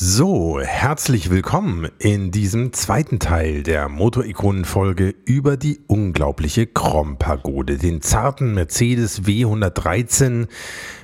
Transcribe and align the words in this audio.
So, 0.00 0.60
herzlich 0.60 1.28
willkommen 1.28 1.88
in 1.98 2.30
diesem 2.30 2.72
zweiten 2.72 3.18
Teil 3.18 3.64
der 3.64 3.88
Motorikonen-Folge 3.88 5.12
über 5.24 5.56
die 5.56 5.80
unglaubliche 5.88 6.68
Krom-Pagode, 6.68 7.78
den 7.78 8.00
zarten 8.00 8.54
Mercedes 8.54 9.24
W113 9.24 10.46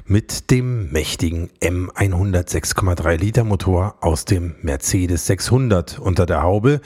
mit 0.07 0.53
dem 0.53 0.93
mächtigen 0.93 1.51
M100 1.61 2.49
6,3 2.49 3.17
Liter 3.17 3.43
Motor 3.43 3.97
aus 4.01 4.27
dem 4.27 4.55
Mercedes 4.63 5.27
600 5.27 5.99
unter 5.99 6.25
der 6.25 6.43
Haube. 6.43 6.81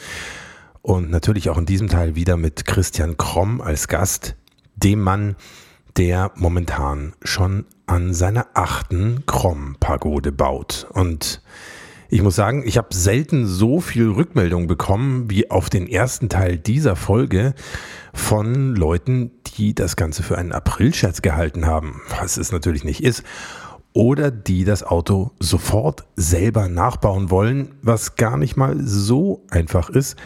Und 0.80 1.10
natürlich 1.10 1.50
auch 1.50 1.58
in 1.58 1.66
diesem 1.66 1.88
Teil 1.88 2.14
wieder 2.14 2.38
mit 2.38 2.64
Christian 2.64 3.18
Kromm 3.18 3.60
als 3.60 3.86
Gast, 3.86 4.34
dem 4.76 5.00
Mann, 5.02 5.36
der 5.98 6.32
momentan 6.36 7.12
schon 7.22 7.66
an 7.84 8.14
seiner 8.14 8.46
achten 8.54 9.26
Krom-Pagode 9.26 10.32
baut. 10.32 10.86
Und 10.90 11.42
ich 12.10 12.22
muss 12.22 12.36
sagen, 12.36 12.62
ich 12.64 12.78
habe 12.78 12.94
selten 12.94 13.46
so 13.46 13.80
viel 13.80 14.08
Rückmeldung 14.08 14.66
bekommen 14.66 15.28
wie 15.30 15.50
auf 15.50 15.68
den 15.68 15.86
ersten 15.86 16.30
Teil 16.30 16.56
dieser 16.56 16.96
Folge 16.96 17.54
von 18.14 18.74
Leuten, 18.74 19.30
die 19.56 19.74
das 19.74 19.96
Ganze 19.96 20.22
für 20.22 20.38
einen 20.38 20.52
Aprilscherz 20.52 21.20
gehalten 21.20 21.66
haben, 21.66 22.00
was 22.18 22.38
es 22.38 22.50
natürlich 22.50 22.84
nicht 22.84 23.02
ist, 23.02 23.24
oder 23.92 24.30
die 24.30 24.64
das 24.64 24.84
Auto 24.84 25.32
sofort 25.38 26.04
selber 26.16 26.68
nachbauen 26.68 27.30
wollen, 27.30 27.74
was 27.82 28.16
gar 28.16 28.38
nicht 28.38 28.56
mal 28.56 28.76
so 28.80 29.44
einfach 29.50 29.90
ist, 29.90 30.16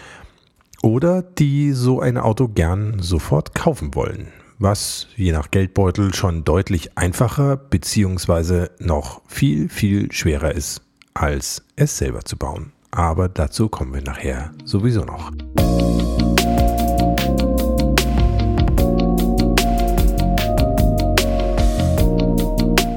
oder 0.82 1.22
die 1.22 1.72
so 1.72 2.00
ein 2.00 2.16
Auto 2.16 2.46
gern 2.46 2.98
sofort 3.00 3.56
kaufen 3.56 3.94
wollen, 3.96 4.28
was 4.60 5.08
je 5.16 5.32
nach 5.32 5.50
Geldbeutel 5.50 6.14
schon 6.14 6.44
deutlich 6.44 6.96
einfacher 6.96 7.56
bzw. 7.56 8.68
noch 8.78 9.22
viel, 9.26 9.68
viel 9.68 10.12
schwerer 10.12 10.54
ist 10.54 10.81
als 11.14 11.62
es 11.76 11.96
selber 11.96 12.24
zu 12.24 12.36
bauen. 12.36 12.72
Aber 12.90 13.28
dazu 13.28 13.68
kommen 13.68 13.94
wir 13.94 14.02
nachher 14.02 14.52
sowieso 14.64 15.04
noch. 15.04 15.30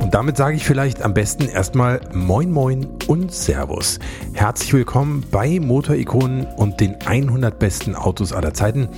Und 0.01 0.13
damit 0.13 0.37
sage 0.37 0.57
ich 0.57 0.65
vielleicht 0.65 1.01
am 1.01 1.13
besten 1.13 1.47
erstmal 1.47 2.01
Moin 2.13 2.51
Moin 2.51 2.87
und 3.07 3.31
Servus. 3.31 3.99
Herzlich 4.33 4.73
willkommen 4.73 5.23
bei 5.31 5.59
Motorikonen 5.59 6.45
und 6.57 6.79
den 6.81 6.95
100 7.05 7.57
besten 7.57 7.95
Autos 7.95 8.33
aller 8.33 8.53
Zeiten. 8.53 8.89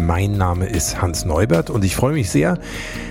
Mein 0.00 0.36
Name 0.36 0.66
ist 0.66 1.02
Hans 1.02 1.24
Neubert 1.24 1.70
und 1.70 1.84
ich 1.84 1.96
freue 1.96 2.12
mich 2.12 2.30
sehr, 2.30 2.58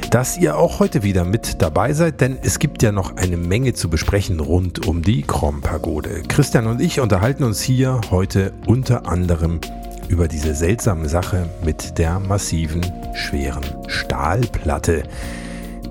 dass 0.10 0.38
ihr 0.38 0.58
auch 0.58 0.80
heute 0.80 1.04
wieder 1.04 1.26
mit 1.26 1.62
dabei 1.62 1.94
seid, 1.94 2.22
denn 2.22 2.38
es 2.42 2.60
gibt 2.60 2.82
ja 2.82 2.92
noch 2.92 3.18
eine 3.18 3.36
Menge 3.36 3.74
zu 3.74 3.90
besprechen 3.90 4.40
rund 4.40 4.88
um 4.88 5.02
die 5.02 5.24
Krom-Pagode. 5.24 6.24
Christian 6.28 6.68
und 6.68 6.82
ich 6.82 7.00
unterhalten 7.00 7.44
uns 7.44 7.62
hier 7.62 8.00
heute 8.10 8.54
unter 8.66 9.08
anderem 9.08 9.60
über 10.08 10.28
diese 10.28 10.56
seltsame 10.56 11.10
Sache 11.10 11.50
mit 11.64 11.98
der 11.98 12.20
massiven, 12.20 12.86
schweren 13.14 13.66
Stahlplatte, 13.88 15.04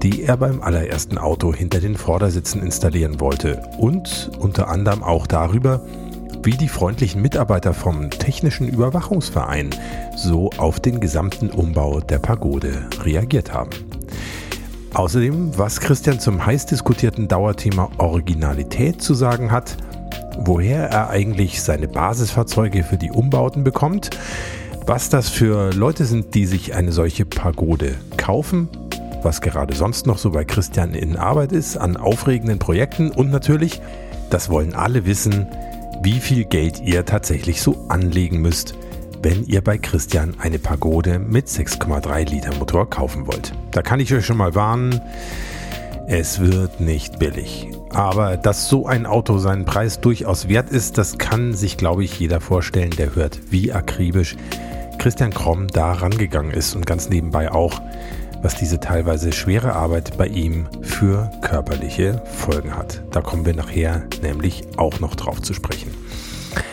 die 0.03 0.23
er 0.23 0.37
beim 0.37 0.63
allerersten 0.63 1.19
Auto 1.19 1.53
hinter 1.53 1.81
den 1.81 1.97
Vordersitzen 1.97 2.63
installieren 2.63 3.21
wollte 3.21 3.63
und 3.79 4.31
unter 4.39 4.69
anderem 4.69 5.03
auch 5.03 5.27
darüber, 5.27 5.83
wie 6.47 6.57
die 6.57 6.69
freundlichen 6.69 7.21
Mitarbeiter 7.21 7.75
vom 7.75 8.09
Technischen 8.09 8.69
Überwachungsverein 8.69 9.71
so 10.15 10.51
auf 10.59 10.79
den 10.79 11.01
gesamten 11.01 11.51
Umbau 11.51 11.99
der 11.99 12.21
Pagode 12.21 12.87
reagiert 13.03 13.53
haben. 13.53 13.71
Außerdem, 14.95 15.59
was 15.59 15.81
Christian 15.81 16.21
zum 16.21 16.47
heiß 16.47 16.67
diskutierten 16.67 17.27
Dauerthema 17.27 17.91
Originalität 17.99 19.03
zu 19.03 19.13
sagen 19.15 19.51
hat, 19.51 19.77
woher 20.39 20.89
er 20.89 21.11
eigentlich 21.11 21.61
seine 21.63 21.89
Basisfahrzeuge 21.89 22.85
für 22.85 22.97
die 22.97 23.11
Umbauten 23.11 23.65
bekommt, 23.65 24.11
was 24.87 25.09
das 25.09 25.29
für 25.29 25.73
Leute 25.73 26.05
sind, 26.05 26.37
die 26.37 26.47
sich 26.47 26.77
eine 26.77 26.93
solche 26.93 27.27
Pagode 27.27 27.97
kaufen, 28.17 28.69
was 29.25 29.41
gerade 29.41 29.75
sonst 29.75 30.07
noch 30.07 30.19
so 30.19 30.31
bei 30.31 30.45
Christian 30.45 30.95
in 30.95 31.17
Arbeit 31.17 31.51
ist 31.51 31.77
an 31.77 31.97
aufregenden 31.97 32.61
Projekten 32.61 33.11
und 33.11 33.33
natürlich, 33.33 33.81
das 34.31 34.49
wollen 34.49 34.75
alle 34.75 35.07
wissen, 35.07 35.49
wie 36.03 36.21
viel 36.21 36.45
Geld 36.45 36.81
ihr 36.81 37.05
tatsächlich 37.05 37.61
so 37.61 37.87
anlegen 37.89 38.41
müsst, 38.41 38.75
wenn 39.23 39.45
ihr 39.47 39.61
bei 39.63 39.79
Christian 39.79 40.35
eine 40.39 40.59
Pagode 40.59 41.19
mit 41.19 41.49
6,3 41.49 42.29
Liter 42.29 42.55
Motor 42.55 42.89
kaufen 42.89 43.27
wollt. 43.27 43.53
Da 43.73 43.83
kann 43.83 44.01
ich 44.01 44.13
euch 44.15 44.25
schon 44.25 44.37
mal 44.37 44.55
warnen, 44.55 45.01
es 46.07 46.41
wird 46.41 46.81
nicht 46.81 47.19
billig. 47.19 47.69
Aber 47.91 48.37
dass 48.37 48.69
so 48.69 48.87
ein 48.87 49.07
Auto 49.07 49.39
seinen 49.39 49.65
Preis 49.65 50.01
durchaus 50.01 50.49
wert 50.49 50.71
ist, 50.71 50.99
das 50.99 51.19
kann 51.19 51.55
sich, 51.55 51.77
glaube 51.77 52.05
ich, 52.05 52.19
jeder 52.21 52.41
vorstellen, 52.41 52.91
der 52.91 53.15
hört, 53.15 53.51
wie 53.51 53.73
akribisch 53.73 54.37
Christian 54.99 55.33
Kromm 55.33 55.69
da 55.69 55.93
rangegangen 55.93 56.53
ist 56.53 56.75
und 56.75 56.87
ganz 56.87 57.09
nebenbei 57.09 57.51
auch, 57.51 57.81
was 58.47 58.55
diese 58.55 58.79
teilweise 58.79 59.33
schwere 59.33 59.73
Arbeit 59.73 60.17
bei 60.17 60.29
ihm 60.29 60.69
für 60.81 61.33
körperliche 61.41 62.23
Folgen 62.27 62.77
hat. 62.77 63.03
Da 63.11 63.21
kommen 63.21 63.45
wir 63.45 63.57
nachher 63.57 64.05
nämlich 64.23 64.63
auch 64.77 65.01
noch 65.01 65.17
drauf 65.17 65.43
zu 65.43 65.53
sprechen. 65.53 65.93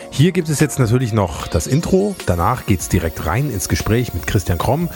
Hier 0.08 0.30
gibt 0.30 0.48
es 0.48 0.60
jetzt 0.60 0.78
natürlich 0.78 1.12
noch 1.12 1.48
das 1.48 1.66
Intro. 1.66 2.14
Danach 2.26 2.66
geht 2.66 2.78
es 2.78 2.88
direkt 2.88 3.26
rein 3.26 3.50
ins 3.50 3.68
Gespräch 3.68 4.14
mit 4.14 4.24
Christian 4.28 4.56
Kromm. 4.56 4.88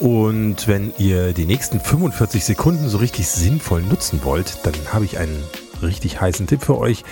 Und 0.00 0.68
wenn 0.68 0.92
ihr 0.98 1.32
die 1.32 1.46
nächsten 1.46 1.80
45 1.80 2.44
Sekunden 2.44 2.90
so 2.90 2.98
richtig 2.98 3.26
sinnvoll 3.26 3.80
nutzen 3.80 4.20
wollt, 4.22 4.66
dann 4.66 4.74
habe 4.92 5.06
ich 5.06 5.16
einen 5.16 5.42
richtig 5.80 6.20
heißen 6.20 6.46
Tipp 6.46 6.62
für 6.62 6.76
euch. 6.76 7.04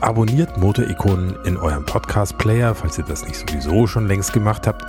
Abonniert 0.00 0.56
Motorikonen 0.56 1.36
in 1.44 1.56
eurem 1.56 1.84
Podcast-Player, 1.84 2.76
falls 2.76 2.96
ihr 2.98 3.04
das 3.04 3.26
nicht 3.26 3.36
sowieso 3.36 3.88
schon 3.88 4.06
längst 4.06 4.32
gemacht 4.32 4.68
habt. 4.68 4.84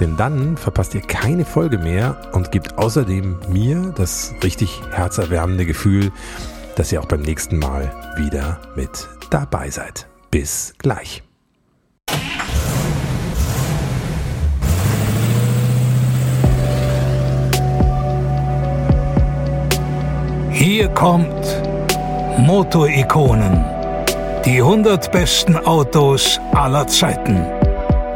Denn 0.00 0.16
dann 0.16 0.56
verpasst 0.56 0.94
ihr 0.94 1.00
keine 1.00 1.44
Folge 1.44 1.78
mehr 1.78 2.16
und 2.32 2.52
gebt 2.52 2.76
außerdem 2.76 3.38
mir 3.48 3.94
das 3.96 4.34
richtig 4.42 4.80
herzerwärmende 4.90 5.64
Gefühl, 5.64 6.12
dass 6.74 6.92
ihr 6.92 7.00
auch 7.00 7.06
beim 7.06 7.22
nächsten 7.22 7.58
Mal 7.58 7.92
wieder 8.16 8.60
mit 8.76 9.08
dabei 9.30 9.70
seid. 9.70 10.06
Bis 10.30 10.74
gleich. 10.78 11.22
Hier 20.50 20.88
kommt 20.88 21.62
Motorikonen. 22.38 23.64
Die 24.44 24.58
100 24.58 25.10
besten 25.10 25.56
Autos 25.56 26.38
aller 26.52 26.86
Zeiten. 26.86 27.65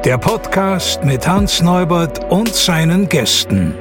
Der 0.05 0.16
Podcast 0.16 1.05
mit 1.05 1.28
Hans 1.28 1.61
Neubert 1.61 2.33
und 2.33 2.55
seinen 2.55 3.11
Gästen. 3.11 3.75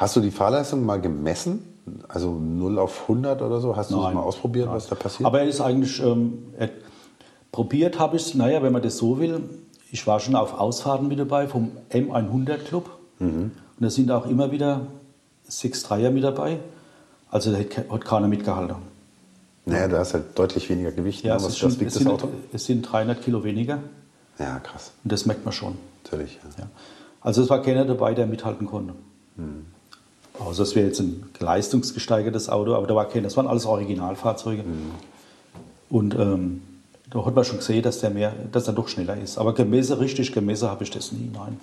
Hast 0.00 0.16
du 0.16 0.20
die 0.20 0.30
Fahrleistung 0.30 0.86
mal 0.86 0.98
gemessen? 0.98 1.62
Also 2.08 2.32
0 2.32 2.78
auf 2.78 3.02
100 3.02 3.42
oder 3.42 3.60
so? 3.60 3.76
Hast 3.76 3.90
du 3.90 4.00
das 4.00 4.14
mal 4.14 4.22
ausprobiert, 4.22 4.66
Nein. 4.66 4.76
was 4.76 4.86
da 4.88 4.94
passiert? 4.94 5.26
Aber 5.26 5.40
er 5.40 5.46
ist 5.46 5.60
eigentlich, 5.60 6.02
ähm, 6.02 6.54
er, 6.56 6.70
probiert 7.52 7.98
habe 7.98 8.16
ich 8.16 8.22
es, 8.22 8.34
naja, 8.34 8.62
wenn 8.62 8.72
man 8.72 8.80
das 8.80 8.96
so 8.96 9.20
will. 9.20 9.42
Ich 9.92 10.06
war 10.06 10.18
schon 10.18 10.36
auf 10.36 10.58
Ausfahrten 10.58 11.06
mit 11.06 11.18
dabei 11.18 11.48
vom 11.48 11.72
M100 11.90 12.56
Club. 12.64 12.88
Mhm. 13.18 13.28
Und 13.28 13.52
da 13.78 13.90
sind 13.90 14.10
auch 14.10 14.24
immer 14.24 14.50
wieder 14.52 14.86
6-3er 15.50 16.08
mit 16.08 16.24
dabei. 16.24 16.60
Also 17.30 17.52
da 17.52 17.58
hat 17.58 18.04
keiner 18.06 18.26
mitgehalten. 18.26 18.76
Naja, 19.66 19.86
da 19.86 20.00
ist 20.00 20.14
halt 20.14 20.38
deutlich 20.38 20.70
weniger 20.70 20.92
Gewicht. 20.92 21.24
Ja, 21.24 21.36
ne? 21.36 21.44
was, 21.44 21.58
schon, 21.58 21.78
wiegt 21.78 21.94
das 21.94 22.06
Auto? 22.06 22.28
Es 22.54 22.64
sind 22.64 22.90
300 22.90 23.20
Kilo 23.20 23.44
weniger. 23.44 23.80
Ja, 24.38 24.60
krass. 24.60 24.92
Und 25.04 25.12
das 25.12 25.26
merkt 25.26 25.44
man 25.44 25.52
schon. 25.52 25.76
Natürlich. 26.04 26.38
Ja. 26.56 26.64
Ja. 26.64 26.70
Also 27.20 27.42
es 27.42 27.50
war 27.50 27.60
keiner 27.60 27.84
dabei, 27.84 28.14
der 28.14 28.26
mithalten 28.26 28.66
konnte. 28.66 28.94
Mhm. 29.36 29.66
Außer 30.40 30.62
es 30.62 30.74
wäre 30.74 30.86
jetzt 30.86 31.00
ein 31.00 31.24
leistungsgesteigertes 31.38 32.48
Auto, 32.48 32.74
aber 32.74 32.86
da 32.86 32.94
war 32.94 33.08
kein, 33.08 33.22
das 33.22 33.36
waren 33.36 33.46
alles 33.46 33.66
Originalfahrzeuge. 33.66 34.62
Mhm. 34.62 34.92
Und 35.90 36.14
ähm, 36.14 36.62
da 37.10 37.24
hat 37.24 37.34
man 37.34 37.44
schon 37.44 37.58
gesehen, 37.58 37.82
dass 37.82 38.00
der 38.00 38.10
mehr, 38.10 38.32
dass 38.50 38.66
er 38.66 38.72
doch 38.72 38.88
schneller 38.88 39.16
ist. 39.16 39.36
Aber 39.38 39.54
gemessen, 39.54 39.98
richtig 39.98 40.32
gemessen 40.32 40.68
habe 40.68 40.84
ich 40.84 40.90
das 40.90 41.12
nie, 41.12 41.30
nein. 41.32 41.60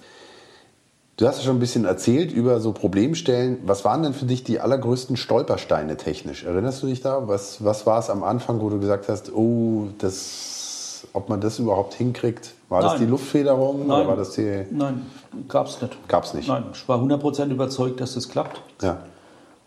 Du 1.16 1.26
hast 1.26 1.40
ja 1.40 1.46
schon 1.46 1.56
ein 1.56 1.60
bisschen 1.60 1.86
erzählt 1.86 2.32
über 2.32 2.60
so 2.60 2.74
Problemstellen. 2.74 3.58
Was 3.66 3.84
waren 3.84 4.04
denn 4.04 4.14
für 4.14 4.26
dich 4.26 4.44
die 4.44 4.60
allergrößten 4.60 5.18
Stolpersteine 5.18 5.98
technisch? 5.98 6.44
Erinnerst 6.44 6.84
du 6.84 6.88
dich 6.88 7.02
da? 7.02 7.28
Was, 7.28 7.64
was 7.64 7.88
war 7.88 7.98
es 7.98 8.12
am 8.12 8.24
Anfang, 8.24 8.62
wo 8.62 8.70
du 8.70 8.80
gesagt 8.80 9.10
hast, 9.10 9.34
oh, 9.34 9.88
das, 9.98 11.08
ob 11.14 11.28
man 11.30 11.42
das 11.42 11.58
überhaupt 11.58 11.96
hinkriegt? 11.96 12.54
War 12.70 12.82
das 12.82 12.94
Nein. 12.94 13.02
die 13.02 13.06
Luftfederung 13.08 13.88
Nein. 13.88 14.02
oder 14.02 14.08
war 14.10 14.16
das 14.18 14.32
die. 14.32 14.66
Nein, 14.72 15.06
gab 15.48 15.68
es 15.68 15.82
nicht. 15.82 16.08
Gab's 16.08 16.34
nicht. 16.34 16.48
Nein, 16.48 16.66
ich 16.74 16.88
war 16.88 17.00
100% 17.00 17.50
überzeugt, 17.50 18.02
dass 18.02 18.16
das 18.16 18.28
klappt. 18.28 18.62
Ja. 18.82 19.04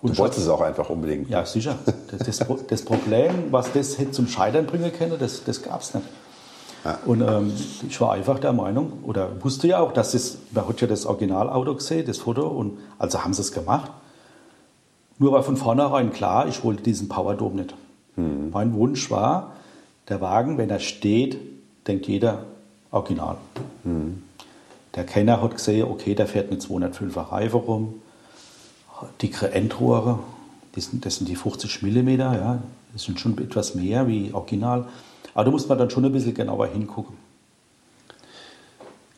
Du 0.02 0.08
Und 0.08 0.18
wolltest 0.18 0.40
es 0.40 0.48
auch 0.48 0.60
einfach 0.60 0.88
unbedingt. 0.90 1.28
Ja, 1.28 1.44
sicher. 1.44 1.76
Das, 2.10 2.38
das, 2.38 2.46
das 2.66 2.82
Problem, 2.82 3.50
was 3.50 3.72
das 3.72 3.98
hätte 3.98 4.12
zum 4.12 4.26
Scheitern 4.26 4.66
bringen 4.66 4.92
können, 4.92 5.16
das, 5.18 5.44
das 5.44 5.62
gab 5.62 5.82
es 5.82 5.94
nicht. 5.94 6.06
Und 7.04 7.20
ähm, 7.20 7.52
ich 7.86 8.00
war 8.00 8.12
einfach 8.12 8.38
der 8.38 8.54
Meinung, 8.54 9.04
oder 9.04 9.28
wusste 9.44 9.68
ja 9.68 9.80
auch, 9.80 9.92
dass 9.92 10.12
das, 10.12 10.38
man 10.52 10.66
hat 10.66 10.80
ja 10.80 10.86
das 10.86 11.04
Originalauto 11.04 11.74
gesehen, 11.74 12.06
das 12.06 12.18
Foto, 12.18 12.48
und 12.48 12.78
also 12.98 13.22
haben 13.22 13.34
sie 13.34 13.42
es 13.42 13.52
gemacht. 13.52 13.90
Nur 15.18 15.32
war 15.32 15.42
von 15.42 15.58
vornherein 15.58 16.10
klar, 16.10 16.48
ich 16.48 16.64
wollte 16.64 16.82
diesen 16.82 17.08
Powerdome 17.08 17.56
nicht. 17.56 17.74
Mein 18.16 18.74
Wunsch 18.74 19.10
war, 19.10 19.52
der 20.08 20.22
Wagen, 20.22 20.56
wenn 20.56 20.70
er 20.70 20.80
steht, 20.80 21.38
denkt 21.86 22.06
jeder 22.08 22.44
Original. 22.90 23.36
Der 24.94 25.04
Kenner 25.04 25.42
hat 25.42 25.52
gesehen, 25.52 25.88
okay, 25.88 26.14
der 26.14 26.26
fährt 26.26 26.50
mit 26.50 26.62
205er 26.62 27.32
Reife 27.32 27.56
rum, 27.56 27.94
dickere 29.22 29.52
Endrohre, 29.52 30.18
das 30.74 30.86
sind, 30.86 31.04
das 31.04 31.16
sind 31.16 31.28
die 31.28 31.36
50 31.36 31.82
mm, 31.82 32.08
ja, 32.08 32.62
das 32.92 33.02
sind 33.02 33.18
schon 33.18 33.38
etwas 33.38 33.74
mehr 33.74 34.06
wie 34.06 34.32
Original. 34.32 34.86
Aber 35.34 35.44
da 35.44 35.50
muss 35.50 35.68
man 35.68 35.78
dann 35.78 35.90
schon 35.90 36.04
ein 36.04 36.12
bisschen 36.12 36.34
genauer 36.34 36.66
hingucken. 36.66 37.16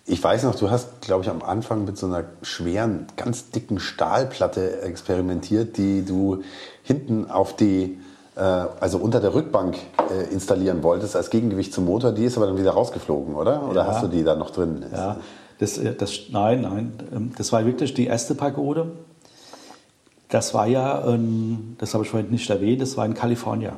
Ich 0.05 0.23
weiß 0.23 0.43
noch, 0.43 0.57
du 0.57 0.71
hast, 0.71 1.01
glaube 1.01 1.23
ich, 1.23 1.31
am 1.31 1.43
Anfang 1.43 1.85
mit 1.85 1.97
so 1.97 2.07
einer 2.07 2.25
schweren, 2.43 3.07
ganz 3.17 3.51
dicken 3.51 3.79
Stahlplatte 3.79 4.83
experimentiert, 4.83 5.77
die 5.77 6.05
du 6.05 6.43
hinten 6.83 7.31
auf 7.31 7.57
die, 7.57 7.99
also 8.35 8.99
unter 8.99 9.21
der 9.21 9.35
Rückbank 9.35 9.77
äh, 10.11 10.33
installieren 10.33 10.83
wolltest 10.83 11.17
als 11.17 11.29
Gegengewicht 11.31 11.73
zum 11.75 11.85
Motor. 11.85 12.13
Die 12.13 12.25
ist 12.25 12.37
aber 12.39 12.47
dann 12.47 12.57
wieder 12.59 12.71
rausgeflogen, 12.73 13.35
oder? 13.35 13.69
Oder 13.69 13.83
Ja. 13.83 13.87
hast 13.89 14.03
du 14.03 14.09
die 14.09 14.25
da 14.25 14.35
noch 14.35 14.51
drin? 14.51 14.85
Ja, 14.91 15.17
das, 15.59 15.77
äh, 15.79 15.95
das, 15.95 16.13
nein, 16.31 16.63
nein, 16.63 16.93
ähm, 17.15 17.33
das 17.37 17.53
war 17.53 17.65
wirklich 17.67 17.93
die 17.95 18.07
erste 18.07 18.35
Pagode. 18.35 18.87
Das 20.31 20.55
war 20.55 20.67
ja, 20.67 21.03
das 21.77 21.93
habe 21.93 22.05
ich 22.05 22.11
vorhin 22.11 22.31
nicht 22.31 22.49
erwähnt, 22.49 22.81
das 22.81 22.97
war 22.97 23.05
in 23.05 23.13
Kalifornien. 23.13 23.73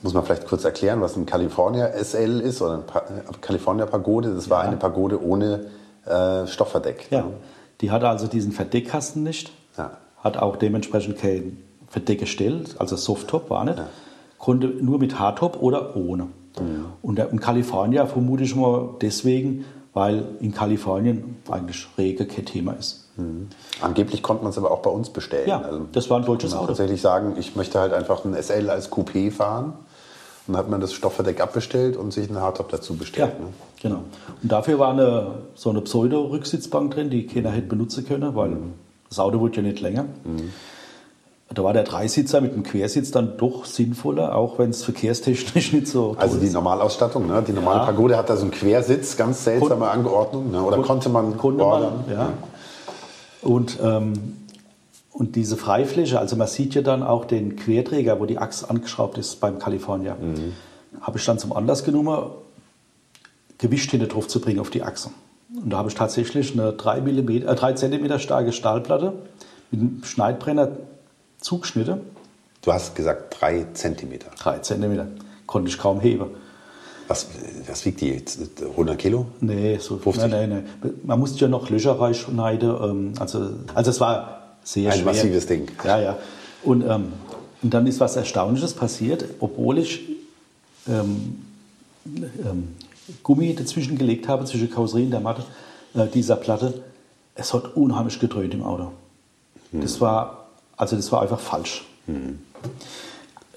Muss 0.00 0.14
man 0.14 0.24
vielleicht 0.24 0.46
kurz 0.46 0.64
erklären, 0.64 1.02
was 1.02 1.16
ein 1.16 1.26
California 1.26 1.86
SL 2.02 2.40
ist 2.40 2.62
oder 2.62 2.76
ein 2.76 2.86
pa 2.86 3.00
äh, 3.00 3.02
California 3.42 3.84
Pagode? 3.84 4.34
Das 4.34 4.48
war 4.48 4.62
Ja. 4.62 4.68
eine 4.70 4.78
Pagode 4.78 5.22
ohne 5.22 5.66
äh, 6.06 6.46
Stoffverdeck. 6.46 7.08
Ja, 7.10 7.26
die 7.82 7.90
hatte 7.90 8.08
also 8.08 8.26
diesen 8.26 8.52
Verdeckkasten 8.52 9.22
nicht, 9.22 9.52
Ja. 9.76 9.90
hat 10.22 10.38
auch 10.38 10.56
dementsprechend 10.56 11.18
kein 11.18 11.58
Verdeck 11.94 12.18
gestellt, 12.20 12.74
also 12.78 12.96
Softtop 12.96 13.50
war 13.50 13.64
nicht, 13.64 13.80
konnte 14.38 14.66
nur 14.66 14.98
mit 14.98 15.18
Hardtop 15.18 15.62
oder 15.62 15.96
ohne. 15.96 16.26
Und 17.02 17.16
der, 17.18 17.30
in 17.30 17.40
Kalifornien 17.40 18.06
vermute 18.06 18.42
ich 18.44 18.54
mal 18.54 18.90
deswegen, 19.00 19.64
weil 19.92 20.24
in 20.40 20.52
Kalifornien 20.52 21.36
eigentlich 21.50 21.86
Regen 21.96 22.26
kein 22.28 22.44
Thema 22.44 22.72
ist. 22.72 23.08
Angeblich 23.80 24.22
konnte 24.24 24.42
man 24.42 24.50
es 24.50 24.58
aber 24.58 24.70
auch 24.72 24.80
bei 24.82 24.90
uns 24.90 25.08
bestellen. 25.10 25.48
Ja, 25.48 25.60
Also 25.60 25.82
das 25.92 26.10
war 26.10 26.18
ein 26.18 26.24
deutsches 26.24 26.52
Auto. 26.54 26.66
tatsächlich 26.68 27.00
sagen, 27.00 27.34
ich 27.38 27.54
möchte 27.54 27.78
halt 27.78 27.92
einfach 27.92 28.24
ein 28.24 28.34
SL 28.34 28.70
als 28.70 28.90
Coupé 28.90 29.30
fahren. 29.30 29.74
Und 30.46 30.52
dann 30.54 30.56
hat 30.58 30.68
man 30.68 30.80
das 30.80 30.92
Stoffverdeck 30.92 31.40
abbestellt 31.40 31.96
und 31.96 32.12
sich 32.12 32.28
einen 32.28 32.40
Hardtop 32.40 32.68
dazu 32.70 32.92
Ja, 32.94 32.98
bestellt. 32.98 33.40
Ne? 33.40 33.46
genau. 33.80 34.00
Und 34.42 34.52
dafür 34.52 34.78
war 34.78 34.90
eine, 34.92 35.38
so 35.54 35.70
eine 35.70 35.80
Pseudo-Rücksitzbank 35.80 36.92
drin, 36.92 37.08
die 37.08 37.26
keiner 37.26 37.50
hätte 37.50 37.68
benutzen 37.68 38.04
können, 38.04 38.34
weil 38.34 38.56
das 39.08 39.18
Auto 39.20 39.38
wurde 39.40 39.56
ja 39.56 39.62
nicht 39.62 39.80
länger. 39.80 40.04
Da 41.54 41.62
war 41.64 41.72
der 41.72 41.84
Dreisitzer 41.84 42.40
mit 42.40 42.54
dem 42.54 42.62
Quersitz 42.62 43.10
dann 43.10 43.36
doch 43.36 43.64
sinnvoller, 43.64 44.34
auch 44.34 44.58
wenn 44.58 44.70
es 44.70 44.82
verkehrstechnisch 44.84 45.72
nicht 45.74 45.88
so 45.88 46.16
Also 46.18 46.38
die 46.38 46.46
ist. 46.46 46.52
Normalausstattung, 46.52 47.26
ne? 47.26 47.42
die 47.46 47.52
normale 47.52 47.80
Ja. 47.80 47.84
Pagode 47.86 48.16
hat 48.16 48.28
da 48.30 48.36
so 48.36 48.42
einen 48.42 48.50
Quersitz, 48.50 49.16
ganz 49.16 49.44
seltsame 49.44 49.88
Angeordnung. 49.88 50.50
Ne? 50.50 50.62
Oder 50.62 50.78
konnte 50.78 51.08
man 51.08 51.36
Konnte 51.36 51.58
man, 51.58 51.66
ordern? 51.72 52.04
ja. 52.10 52.32
Und, 53.42 53.78
ähm, 53.82 54.14
und 55.12 55.36
diese 55.36 55.56
Freifläche, 55.56 56.18
also 56.18 56.34
man 56.36 56.48
sieht 56.48 56.74
ja 56.74 56.82
dann 56.82 57.02
auch 57.02 57.24
den 57.24 57.56
Querträger, 57.56 58.18
wo 58.20 58.26
die 58.26 58.38
Achse 58.38 58.68
angeschraubt 58.70 59.18
ist 59.18 59.38
beim 59.40 59.58
California, 59.58 60.16
habe 61.00 61.18
ich 61.18 61.24
dann 61.24 61.38
zum 61.38 61.52
Anlass 61.52 61.84
genommen, 61.84 62.18
Gewicht 63.58 63.90
hinter 63.90 64.06
drauf 64.06 64.26
zu 64.28 64.40
bringen 64.40 64.60
auf 64.60 64.70
die 64.70 64.82
Achse. 64.82 65.10
Und 65.62 65.70
da 65.70 65.76
habe 65.78 65.88
ich 65.88 65.94
tatsächlich 65.94 66.52
eine 66.54 66.72
3, 66.72 67.00
mm, 67.02 67.28
äh, 67.28 67.54
3 67.54 67.74
cm 67.74 68.18
starke 68.18 68.52
Stahlplatte 68.52 69.12
mit 69.70 69.80
einem 69.80 70.02
Schneidbrenner 70.04 70.68
zugeschnitten. 71.44 72.00
Du 72.62 72.72
hast 72.72 72.94
gesagt 72.94 73.36
drei 73.38 73.66
Zentimeter. 73.74 74.30
3 74.38 74.60
cm. 74.60 75.08
Konnte 75.46 75.68
ich 75.68 75.78
kaum 75.78 76.00
heben. 76.00 76.30
Was, 77.06 77.26
was 77.68 77.84
wiegt 77.84 78.00
die 78.00 78.08
jetzt? 78.08 78.38
100 78.62 78.98
Kilo? 78.98 79.26
Nee, 79.40 79.76
so 79.76 79.98
50? 79.98 80.30
Nein, 80.30 80.30
nein, 80.30 80.64
nein. 80.82 80.94
Man 81.04 81.20
musste 81.20 81.40
ja 81.40 81.48
noch 81.48 81.68
Löcher 81.68 82.00
reinschneiden. 82.00 82.70
Ähm, 82.70 83.12
also, 83.18 83.50
also 83.74 83.90
es 83.90 84.00
war 84.00 84.56
sehr 84.62 84.90
Ein 84.90 85.00
schwer. 85.00 85.12
massives 85.12 85.46
Ding. 85.46 85.70
Ja, 85.84 86.00
ja. 86.00 86.18
Und, 86.62 86.82
ähm, 86.82 87.12
und 87.62 87.74
dann 87.74 87.86
ist 87.86 88.00
was 88.00 88.16
Erstaunliches 88.16 88.72
passiert, 88.72 89.26
obwohl 89.40 89.76
ich 89.76 90.00
ähm, 90.88 91.44
ähm, 92.06 92.68
Gummi 93.22 93.54
dazwischen 93.54 93.98
gelegt 93.98 94.26
habe, 94.28 94.46
zwischen 94.46 94.70
Karosserie 94.70 95.04
und 95.04 95.10
der 95.10 95.20
Matte 95.20 95.44
äh, 95.94 96.06
dieser 96.06 96.36
Platte. 96.36 96.82
Es 97.34 97.52
hat 97.52 97.76
unheimlich 97.76 98.18
gedröhnt 98.18 98.54
im 98.54 98.62
Auto. 98.62 98.92
Hm. 99.72 99.82
Das 99.82 100.00
war, 100.00 100.43
also 100.76 100.96
das 100.96 101.10
war 101.12 101.22
einfach 101.22 101.40
falsch. 101.40 101.84
Ähm, 102.08 102.40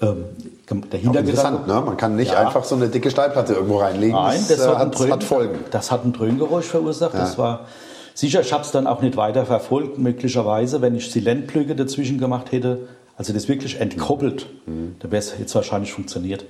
der 0.00 1.00
Hintergedanke, 1.00 1.18
interessant, 1.18 1.66
ne? 1.66 1.80
Man 1.84 1.96
kann 1.96 2.14
nicht 2.16 2.32
Ja. 2.32 2.46
einfach 2.46 2.62
so 2.64 2.76
eine 2.76 2.88
dicke 2.88 3.10
Stahlplatte 3.10 3.54
irgendwo 3.54 3.78
reinlegen. 3.78 4.14
Nein, 4.14 4.38
das, 4.48 4.58
das, 4.58 4.60
äh, 4.66 4.68
hat, 4.68 4.78
hat, 4.78 4.98
Dröhn, 4.98 5.10
hat 5.12 5.24
Folgen. 5.24 5.58
das 5.70 5.90
hat 5.90 6.04
ein 6.04 6.12
Dröhngeräusch 6.12 6.66
verursacht. 6.66 7.14
Das 7.14 7.36
war 7.36 7.66
sicher, 8.14 8.40
ich 8.42 8.52
habe 8.52 8.62
es 8.62 8.70
dann 8.70 8.86
auch 8.86 9.02
nicht 9.02 9.16
weiter 9.16 9.44
verfolgt, 9.44 9.98
möglicherweise, 9.98 10.82
wenn 10.82 10.94
ich 10.94 11.10
Silentblöcke 11.10 11.74
dazwischen 11.74 12.18
gemacht 12.18 12.52
hätte, 12.52 12.86
also 13.16 13.32
das 13.32 13.48
wirklich 13.48 13.80
entkoppelt, 13.80 14.46
Mhm. 14.66 14.96
dann 15.00 15.10
wäre 15.10 15.18
es 15.20 15.34
jetzt 15.38 15.54
wahrscheinlich 15.56 15.92
funktioniert. 15.92 16.44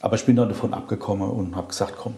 Aber 0.00 0.16
ich 0.16 0.24
bin 0.24 0.36
dann 0.36 0.48
davon 0.48 0.72
abgekommen 0.72 1.28
und 1.30 1.56
habe 1.56 1.68
gesagt, 1.68 1.94
komm, 1.98 2.14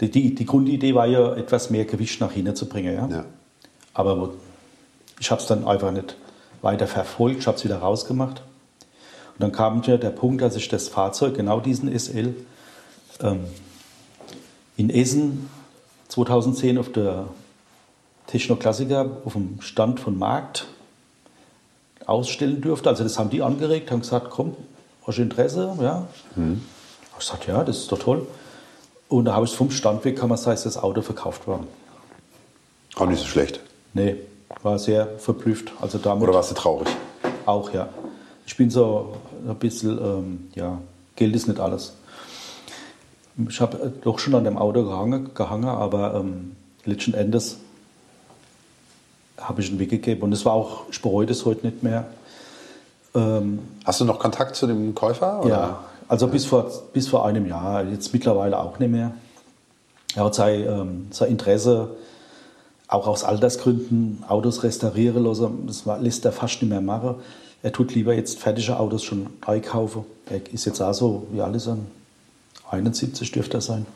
die, 0.00 0.10
die, 0.10 0.34
die 0.34 0.46
Grundidee 0.46 0.94
war 0.94 1.06
ja, 1.06 1.34
etwas 1.34 1.68
mehr 1.68 1.84
Gewicht 1.84 2.20
nach 2.20 2.32
hinten 2.32 2.56
zu 2.56 2.66
bringen. 2.66 2.94
Ja? 2.94 3.08
Ja. 3.08 3.24
Aber 3.92 4.30
ich 5.20 5.30
habe 5.30 5.40
es 5.42 5.46
dann 5.46 5.66
einfach 5.66 5.90
nicht 5.90 6.16
weiter 6.66 6.86
verfolgt, 6.86 7.38
ich 7.40 7.46
habe 7.46 7.56
es 7.56 7.64
wieder 7.64 7.78
rausgemacht. 7.78 8.42
Und 9.34 9.40
dann 9.42 9.52
kam 9.52 9.80
mir 9.80 9.98
der 9.98 10.10
Punkt, 10.10 10.42
dass 10.42 10.56
ich 10.56 10.68
das 10.68 10.88
Fahrzeug, 10.88 11.34
genau 11.34 11.60
diesen 11.60 11.96
SL, 11.96 12.34
ähm, 13.20 13.44
in 14.76 14.90
Essen 14.90 15.48
2010 16.08 16.76
auf 16.76 16.90
der 16.90 17.28
Technoklassiker 18.26 19.18
auf 19.24 19.34
dem 19.34 19.60
Stand 19.60 20.00
von 20.00 20.18
Markt 20.18 20.66
ausstellen 22.04 22.60
durfte. 22.60 22.88
Also 22.88 23.04
das 23.04 23.18
haben 23.18 23.30
die 23.30 23.42
angeregt, 23.42 23.90
haben 23.90 24.00
gesagt, 24.00 24.30
komm, 24.30 24.56
hast 25.06 25.18
du 25.18 25.22
Interesse? 25.22 25.72
Ja. 25.80 26.06
Habe 26.34 26.56
ich 27.12 27.18
gesagt, 27.18 27.46
ja, 27.46 27.62
das 27.62 27.78
ist 27.78 27.92
doch 27.92 27.98
toll. 27.98 28.26
Und 29.08 29.26
da 29.26 29.34
habe 29.34 29.44
ich 29.44 29.52
es 29.52 29.56
vom 29.56 29.70
Stand 29.70 30.04
weg, 30.04 30.18
kann 30.18 30.28
man 30.28 30.36
sagen, 30.36 30.56
ist 30.56 30.66
das 30.66 30.76
Auto 30.76 31.00
verkauft 31.00 31.46
worden. 31.46 31.68
Auch 32.96 33.06
nicht 33.06 33.20
so 33.20 33.26
schlecht. 33.26 33.60
Nee, 33.94 34.16
war 34.62 34.78
sehr 34.78 35.18
verblüfft. 35.18 35.72
Also 35.80 35.98
damit 35.98 36.24
Oder 36.24 36.34
warst 36.34 36.50
du 36.50 36.54
traurig? 36.54 36.88
auch, 37.46 37.72
ja. 37.72 37.88
Ich 38.46 38.56
bin 38.56 38.70
so 38.70 39.16
ein 39.46 39.56
bisschen, 39.56 39.98
ähm, 39.98 40.48
ja, 40.54 40.78
Geld 41.16 41.34
ist 41.34 41.48
nicht 41.48 41.60
alles. 41.60 41.94
Ich 43.48 43.60
habe 43.60 43.92
doch 44.02 44.18
schon 44.18 44.34
an 44.34 44.44
dem 44.44 44.56
Auto 44.56 44.84
gehangen, 44.84 45.30
gehangen 45.34 45.68
aber 45.68 46.14
ähm, 46.14 46.56
letzten 46.84 47.14
Endes 47.14 47.58
habe 49.38 49.60
ich 49.60 49.70
ihn 49.70 49.78
weggegeben. 49.78 50.22
Und 50.22 50.32
es 50.32 50.44
war 50.44 50.52
auch, 50.52 50.84
ich 50.90 51.02
bereue 51.02 51.26
das 51.26 51.44
heute 51.44 51.66
nicht 51.66 51.82
mehr. 51.82 52.06
Ähm, 53.14 53.60
Hast 53.84 54.00
du 54.00 54.04
noch 54.04 54.18
Kontakt 54.18 54.56
zu 54.56 54.66
dem 54.66 54.94
Käufer? 54.94 55.40
Oder? 55.40 55.48
ja, 55.48 55.84
also 56.08 56.28
bis 56.28 56.46
vor, 56.46 56.70
bis 56.92 57.08
vor 57.08 57.26
einem 57.26 57.46
Jahr, 57.46 57.84
jetzt 57.84 58.12
mittlerweile 58.12 58.58
auch 58.58 58.78
nicht 58.78 58.90
mehr. 58.90 59.12
Er 60.14 60.24
hat 60.24 60.34
sein, 60.34 60.60
ähm, 60.66 61.06
sein 61.10 61.30
Interesse, 61.30 61.90
auch 62.88 63.06
aus 63.06 63.24
Altersgründen, 63.24 64.24
Autos 64.28 64.62
restaurieren 64.62 65.24
lassen. 65.24 65.66
Das 65.66 65.84
lässt 66.00 66.24
er 66.24 66.32
fast 66.32 66.62
nicht 66.62 66.70
mehr 66.70 66.80
machen. 66.80 67.16
Er 67.62 67.72
tut 67.72 67.94
lieber 67.94 68.14
jetzt 68.14 68.38
fertige 68.38 68.78
Autos 68.78 69.02
schon 69.02 69.26
einkaufen. 69.44 70.04
Er 70.30 70.40
ist 70.52 70.66
jetzt 70.66 70.80
auch 70.80 70.92
so, 70.92 71.26
wie 71.32 71.40
alle 71.40 71.58
sind, 71.58 71.86
71 72.70 73.32
dürfte 73.32 73.58
er 73.58 73.60
sein. 73.60 73.86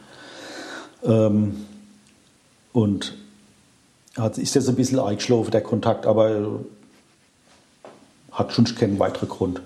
Ähm, 1.04 1.66
und 2.72 3.14
hat, 4.16 4.38
ist 4.38 4.54
jetzt 4.54 4.68
ein 4.68 4.76
bisschen 4.76 4.98
eingeschlafen, 4.98 5.50
der 5.50 5.62
Kontakt, 5.62 6.06
aber 6.06 6.60
hat 8.32 8.52
schon 8.52 8.64
keinen 8.64 8.98
weiteren 8.98 9.28
Grund. 9.28 9.60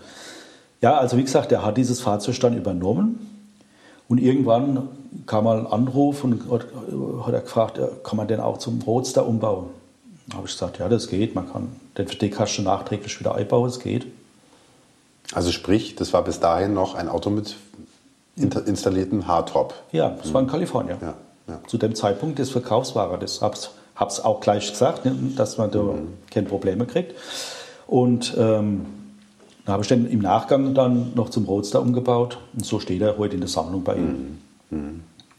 Ja, 0.81 0.99
also 0.99 1.17
wie 1.17 1.25
gesagt, 1.25 1.51
er 1.53 1.65
hat 1.65 1.77
dieses 1.77 2.01
Fahrzeug 2.01 2.39
dann 2.41 2.57
übernommen 2.57 3.34
und 4.09 4.19
irgendwann 4.19 4.89
kam 5.27 5.45
mal 5.45 5.59
ein 5.59 5.67
Anruf 5.67 6.25
und 6.25 6.51
hat, 6.51 6.67
hat 7.25 7.35
er 7.35 7.41
gefragt, 7.41 7.79
ja, 7.79 7.89
kann 8.03 8.17
man 8.17 8.29
den 8.29 8.41
auch 8.41 8.59
zum 8.59 8.83
Roadster 8.83 9.27
umbauen? 9.27 9.67
Da 10.29 10.37
habe 10.37 10.47
ich 10.47 10.53
gesagt, 10.53 10.79
ja, 10.79 10.89
das 10.89 11.09
geht, 11.09 11.35
man 11.35 11.51
kann 11.51 11.69
den 11.97 12.09
Verdeckkasten 12.09 12.65
nachträglich 12.65 13.19
wieder 13.21 13.35
einbauen, 13.35 13.69
es 13.69 13.79
geht. 13.79 14.07
Also 15.33 15.53
sprich, 15.53 15.97
das 15.97 16.13
war 16.13 16.23
bis 16.23 16.41
dahin 16.41 16.75
noch 16.75 16.95
ein 16.95 17.09
Auto 17.09 17.31
mit 17.31 17.57
installierten 18.37 19.27
Hardtop. 19.27 19.75
Ja, 19.93 20.11
das 20.11 20.35
war 20.35 20.41
in 20.41 20.49
Kalifornien. 20.49 20.99
Ja, 21.01 21.15
ja. 21.49 21.61
Zu 21.67 21.79
dem 21.79 21.95
Zeitpunkt 21.95 22.39
des 22.39 22.51
Verkaufs 22.51 22.95
war 22.95 23.11
er. 23.11 23.19
Das 23.19 23.41
hab's, 23.41 23.71
hab's 23.95 24.21
auch 24.21 24.41
gleich 24.41 24.71
gesagt, 24.71 25.05
ne, 25.05 25.15
dass 25.37 25.57
man 25.57 25.71
da 25.71 25.95
keine 26.31 26.49
Probleme 26.49 26.87
kriegt. 26.87 27.15
Und 27.87 28.35
ähm, 28.37 28.87
da 29.67 29.73
habe 29.73 29.83
ich 29.83 29.89
dann 29.89 30.07
im 30.07 30.21
Nachgang 30.21 30.75
dann 30.75 31.13
noch 31.15 31.31
zum 31.31 31.45
Roadster 31.47 31.81
umgebaut. 31.81 32.39
Und 32.55 32.65
so 32.67 32.79
steht 32.81 33.01
er 33.03 33.17
heute 33.19 33.35
in 33.35 33.41
der 33.41 33.49
Sammlung 33.49 33.83
bei 33.83 33.97
ihm. 33.97 34.39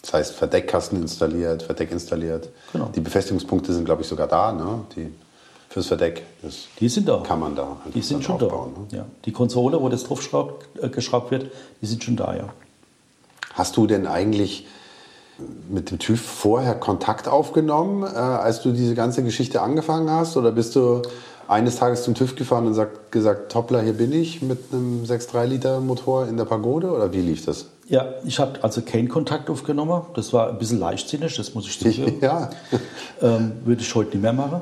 Das 0.01 0.13
heißt, 0.13 0.33
Verdeckkasten 0.35 1.01
installiert, 1.01 1.63
Verdeck 1.63 1.91
installiert. 1.91 2.49
Genau. 2.73 2.89
Die 2.95 3.01
Befestigungspunkte 3.01 3.73
sind, 3.73 3.85
glaube 3.85 4.01
ich, 4.03 4.07
sogar 4.07 4.27
da, 4.27 4.51
ne? 4.51 4.81
Die 4.95 5.11
fürs 5.69 5.87
Verdeck. 5.87 6.23
Das 6.41 6.67
Die 6.79 6.87
sind 6.87 7.07
da. 7.09 7.17
kann 7.25 7.39
man 7.39 7.55
da. 7.55 7.75
Die 7.93 8.01
sind 8.01 8.23
schon 8.23 8.37
da. 8.39 8.45
aufbauen, 8.45 8.71
Ne? 8.91 8.97
Ja. 8.99 9.05
Die 9.25 9.31
Konsole, 9.33 9.81
wo 9.81 9.89
das 9.89 10.03
drauf 10.05 10.21
schraubt, 10.21 10.65
äh, 10.81 10.87
geschraubt 10.89 11.31
wird, 11.31 11.51
die 11.81 11.85
sind 11.85 12.03
schon 12.03 12.15
da, 12.15 12.33
ja. 12.35 12.47
Hast 13.53 13.75
du 13.77 13.85
denn 13.87 14.07
eigentlich 14.07 14.67
mit 15.69 15.91
dem 15.91 15.99
TÜV 15.99 16.21
vorher 16.21 16.75
Kontakt 16.75 17.27
aufgenommen, 17.27 18.03
äh, 18.03 18.07
als 18.15 18.61
du 18.61 18.71
diese 18.71 18.95
ganze 18.95 19.21
Geschichte 19.23 19.61
angefangen 19.61 20.09
hast? 20.09 20.37
Oder 20.37 20.51
bist 20.53 20.75
du 20.77 21.01
eines 21.47 21.77
Tages 21.77 22.03
zum 22.03 22.15
TÜV 22.15 22.35
gefahren 22.35 22.65
und 22.67 22.73
sagt, 22.73 23.11
gesagt, 23.11 23.51
Toppler, 23.51 23.81
hier 23.81 23.93
bin 23.93 24.11
ich 24.11 24.41
mit 24.41 24.59
einem 24.71 25.03
6,3 25.03 25.45
Liter 25.45 25.79
Motor 25.79 26.27
in 26.27 26.37
der 26.37 26.45
Pagode? 26.45 26.91
Oder 26.91 27.13
wie 27.13 27.21
lief 27.21 27.45
das? 27.45 27.67
Ja, 27.87 28.05
ich 28.23 28.39
habe 28.39 28.63
also 28.63 28.81
keinen 28.81 29.09
Kontakt 29.09 29.49
aufgenommen. 29.49 30.01
Das 30.15 30.33
war 30.33 30.49
ein 30.49 30.57
bisschen 30.57 30.79
leichtsinnig, 30.79 31.35
das 31.35 31.53
muss 31.53 31.67
ich 31.67 31.79
zugeben. 31.79 32.17
ja. 32.21 32.49
ähm, 33.21 33.53
würde 33.63 33.81
ich 33.81 33.93
heute 33.93 34.11
nicht 34.11 34.21
mehr 34.21 34.33
machen. 34.33 34.61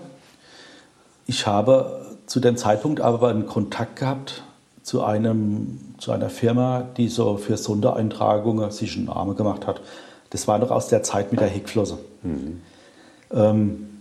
Ich 1.25 1.47
habe 1.47 2.05
zu 2.25 2.39
dem 2.39 2.57
Zeitpunkt 2.57 2.99
aber 2.99 3.29
einen 3.29 3.45
Kontakt 3.45 3.97
gehabt 3.97 4.43
zu, 4.81 5.03
einem, 5.03 5.79
zu 5.97 6.11
einer 6.11 6.29
Firma, 6.29 6.85
die 6.97 7.07
so 7.07 7.37
für 7.37 7.55
Sondereintragungen 7.55 8.71
sich 8.71 8.97
einen 8.97 9.05
Namen 9.05 9.35
gemacht 9.35 9.65
hat. 9.65 9.81
Das 10.29 10.47
war 10.47 10.57
noch 10.59 10.71
aus 10.71 10.87
der 10.89 11.03
Zeit 11.03 11.31
mit 11.31 11.39
der 11.39 11.47
Heckflosse. 11.47 11.99
Ähm, 13.31 13.92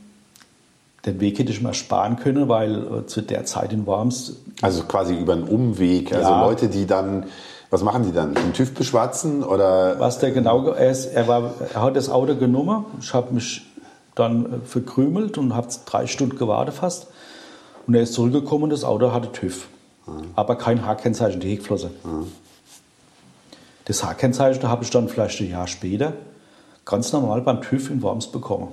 den 1.07 1.21
Weg 1.21 1.39
hätte 1.39 1.51
ich 1.51 1.61
mir 1.61 1.75
sparen 1.75 2.17
können, 2.17 2.49
weil 2.49 3.01
äh, 3.01 3.07
zu 3.07 3.23
der 3.23 3.45
Zeit 3.45 3.73
in 3.73 3.87
Worms 3.87 4.37
Also 4.61 4.85
quasi 4.85 5.15
über 5.17 5.33
einen 5.33 5.45
Umweg. 5.45 6.13
Also 6.15 6.31
Ja. 6.31 6.45
Leute, 6.45 6.69
die 6.69 6.87
dann, 6.87 7.27
was 7.71 7.83
machen 7.83 8.05
die 8.05 8.13
dann? 8.13 8.35
Den 8.35 8.53
TÜV 8.53 8.73
beschwatzen? 8.75 9.43
Oder 9.43 9.99
Was 9.99 10.19
der 10.21 10.31
genau, 10.31 10.63
ge- 10.63 10.75
er, 10.77 10.91
ist, 10.91 11.07
er, 11.07 11.27
war, 11.27 11.55
er 11.75 11.83
hat 11.83 11.97
das 11.97 12.09
Auto 12.09 12.37
genommen. 12.37 12.85
Ich 13.01 13.13
habe 13.15 13.35
mich 13.35 13.67
dann 14.15 14.45
äh, 14.47 14.49
verkrümelt 14.65 15.39
und 15.39 15.55
habe 15.55 15.69
drei 15.87 16.07
Stunden 16.07 16.37
gewartet 16.39 16.75
fast. 16.75 17.09
Und 17.87 17.95
er 17.95 18.03
ist 18.03 18.13
zurückgekommen 18.15 18.65
und 18.65 18.71
das 18.71 18.85
Auto 18.85 19.11
hatte 19.13 19.33
TÜV. 19.33 19.67
Aber 20.37 20.57
kein 20.57 20.85
H-Kennzeichen, 20.87 21.41
die 21.41 21.51
Heckflosse. 21.51 21.91
Das 23.85 24.05
H-Kennzeichen 24.05 24.69
habe 24.69 24.85
ich 24.85 24.91
dann 24.91 25.09
vielleicht 25.09 25.41
ein 25.41 25.51
Jahr 25.51 25.67
später 25.67 26.13
ganz 26.85 27.13
normal 27.13 27.41
beim 27.41 27.61
TÜV 27.63 27.91
in 27.91 28.03
Worms 28.03 28.29
bekommen. 28.29 28.69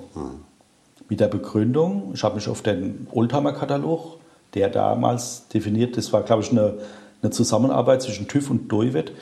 Mit 1.10 1.20
der 1.20 1.28
Begründung, 1.28 2.12
ich 2.14 2.24
habe 2.24 2.36
mich 2.36 2.48
auf 2.48 2.62
den 2.62 3.06
Oldtimer-Katalog, 3.10 4.16
der 4.54 4.70
damals 4.70 5.48
definiert, 5.48 5.96
das 5.96 6.12
war 6.12 6.22
glaube 6.22 6.42
ich 6.42 6.50
eine, 6.50 6.78
eine 7.20 7.30
Zusammenarbeit 7.30 8.00
zwischen 8.00 8.28
TÜV 8.28 8.48
und 8.48 8.68
Deuwet, 8.68 9.12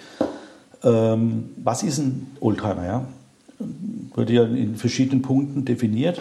ähm, 0.84 1.50
was 1.56 1.82
ist 1.82 1.98
ein 1.98 2.36
Oldtimer? 2.40 2.84
Ja? 2.84 3.04
Wurde 4.14 4.32
ja 4.32 4.44
in 4.44 4.76
verschiedenen 4.76 5.22
Punkten 5.22 5.64
definiert. 5.64 6.20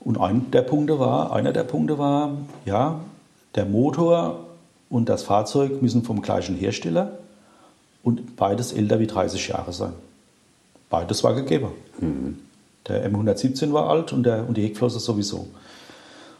Und 0.00 0.20
ein 0.20 0.50
der 0.50 0.62
Punkte 0.62 0.98
war, 0.98 1.32
einer 1.32 1.52
der 1.52 1.64
Punkte 1.64 1.98
war, 1.98 2.36
ja, 2.64 3.00
der 3.54 3.66
Motor 3.66 4.46
und 4.90 5.08
das 5.08 5.22
Fahrzeug 5.22 5.80
müssen 5.80 6.02
vom 6.02 6.22
gleichen 6.22 6.56
Hersteller 6.56 7.18
und 8.02 8.36
beides 8.36 8.72
älter 8.72 8.98
wie 8.98 9.06
30 9.06 9.48
Jahre 9.48 9.72
sein. 9.72 9.92
Beides 10.90 11.22
war 11.24 11.34
gegeben. 11.34 11.68
Der 12.88 13.08
M117 13.10 13.72
war 13.72 13.88
alt 13.88 14.12
und, 14.12 14.24
der, 14.24 14.48
und 14.48 14.56
die 14.56 14.64
Heckflosse 14.64 14.98
sowieso. 14.98 15.46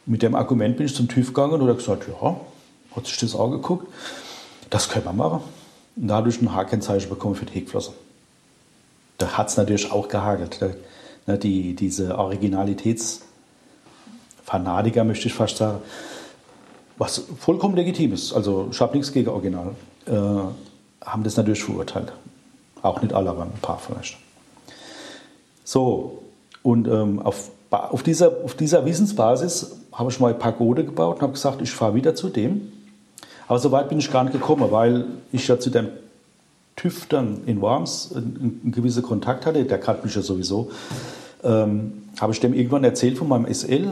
Mit 0.06 0.22
dem 0.22 0.34
Argument 0.34 0.76
bin 0.76 0.86
ich 0.86 0.94
zum 0.94 1.08
TÜV 1.08 1.28
gegangen 1.28 1.60
und 1.60 1.68
hat 1.68 1.78
gesagt, 1.78 2.06
ja, 2.08 2.36
hat 2.96 3.06
sich 3.06 3.16
das 3.18 3.36
angeguckt, 3.36 3.86
das 4.70 4.88
können 4.88 5.04
wir 5.04 5.12
machen. 5.12 5.40
Und 5.96 6.08
da 6.08 6.16
habe 6.16 6.28
ich 6.28 6.40
ein 6.40 6.52
H-Kennzeichen 6.52 7.08
bekommen 7.08 7.36
für 7.36 7.44
die 7.44 7.54
Heckflosse. 7.54 7.92
Da 9.18 9.38
hat 9.38 9.48
es 9.48 9.56
natürlich 9.56 9.92
auch 9.92 10.08
gehagelt. 10.08 10.60
Da, 10.60 10.70
ne, 11.26 11.38
die, 11.38 11.74
diese 11.74 12.18
Originalitätsfanatiker, 12.18 15.04
möchte 15.04 15.28
ich 15.28 15.34
fast 15.34 15.58
sagen, 15.58 15.78
was 16.98 17.22
vollkommen 17.38 17.76
legitim 17.76 18.12
ist, 18.12 18.32
also 18.32 18.68
ich 18.70 18.80
habe 18.80 18.96
nichts 18.96 19.12
gegen 19.12 19.28
Original, 19.28 19.74
äh, 20.06 20.12
haben 21.04 21.22
das 21.22 21.36
natürlich 21.36 21.62
verurteilt. 21.64 22.12
Auch 22.82 23.02
nicht 23.02 23.14
alle, 23.14 23.30
aber 23.30 23.42
ein 23.42 23.52
paar 23.62 23.78
vielleicht. 23.78 24.18
So, 25.64 26.21
und 26.62 26.88
ähm, 26.88 27.20
auf, 27.20 27.50
auf, 27.70 28.02
dieser, 28.02 28.32
auf 28.44 28.54
dieser 28.54 28.84
Wissensbasis 28.84 29.72
habe 29.92 30.10
ich 30.10 30.20
mal 30.20 30.34
Pagode 30.34 30.84
gebaut 30.84 31.16
und 31.16 31.22
habe 31.22 31.32
gesagt, 31.32 31.60
ich 31.60 31.70
fahre 31.70 31.94
wieder 31.94 32.14
zu 32.14 32.28
dem. 32.28 32.72
Aber 33.48 33.58
so 33.58 33.72
weit 33.72 33.88
bin 33.88 33.98
ich 33.98 34.10
gar 34.10 34.24
nicht 34.24 34.32
gekommen, 34.32 34.70
weil 34.70 35.06
ich 35.32 35.46
ja 35.48 35.58
zu 35.58 35.70
dem 35.70 35.88
dann 37.10 37.42
in 37.46 37.60
Worms 37.60 38.12
einen, 38.14 38.60
einen 38.64 38.72
gewissen 38.72 39.02
Kontakt 39.02 39.46
hatte, 39.46 39.64
der 39.64 39.78
kannte 39.78 40.04
mich 40.04 40.14
ja 40.16 40.22
sowieso. 40.22 40.70
Ähm, 41.44 42.04
habe 42.20 42.32
ich 42.32 42.40
dem 42.40 42.54
irgendwann 42.54 42.82
erzählt 42.82 43.18
von 43.18 43.28
meinem 43.28 43.52
SL 43.52 43.88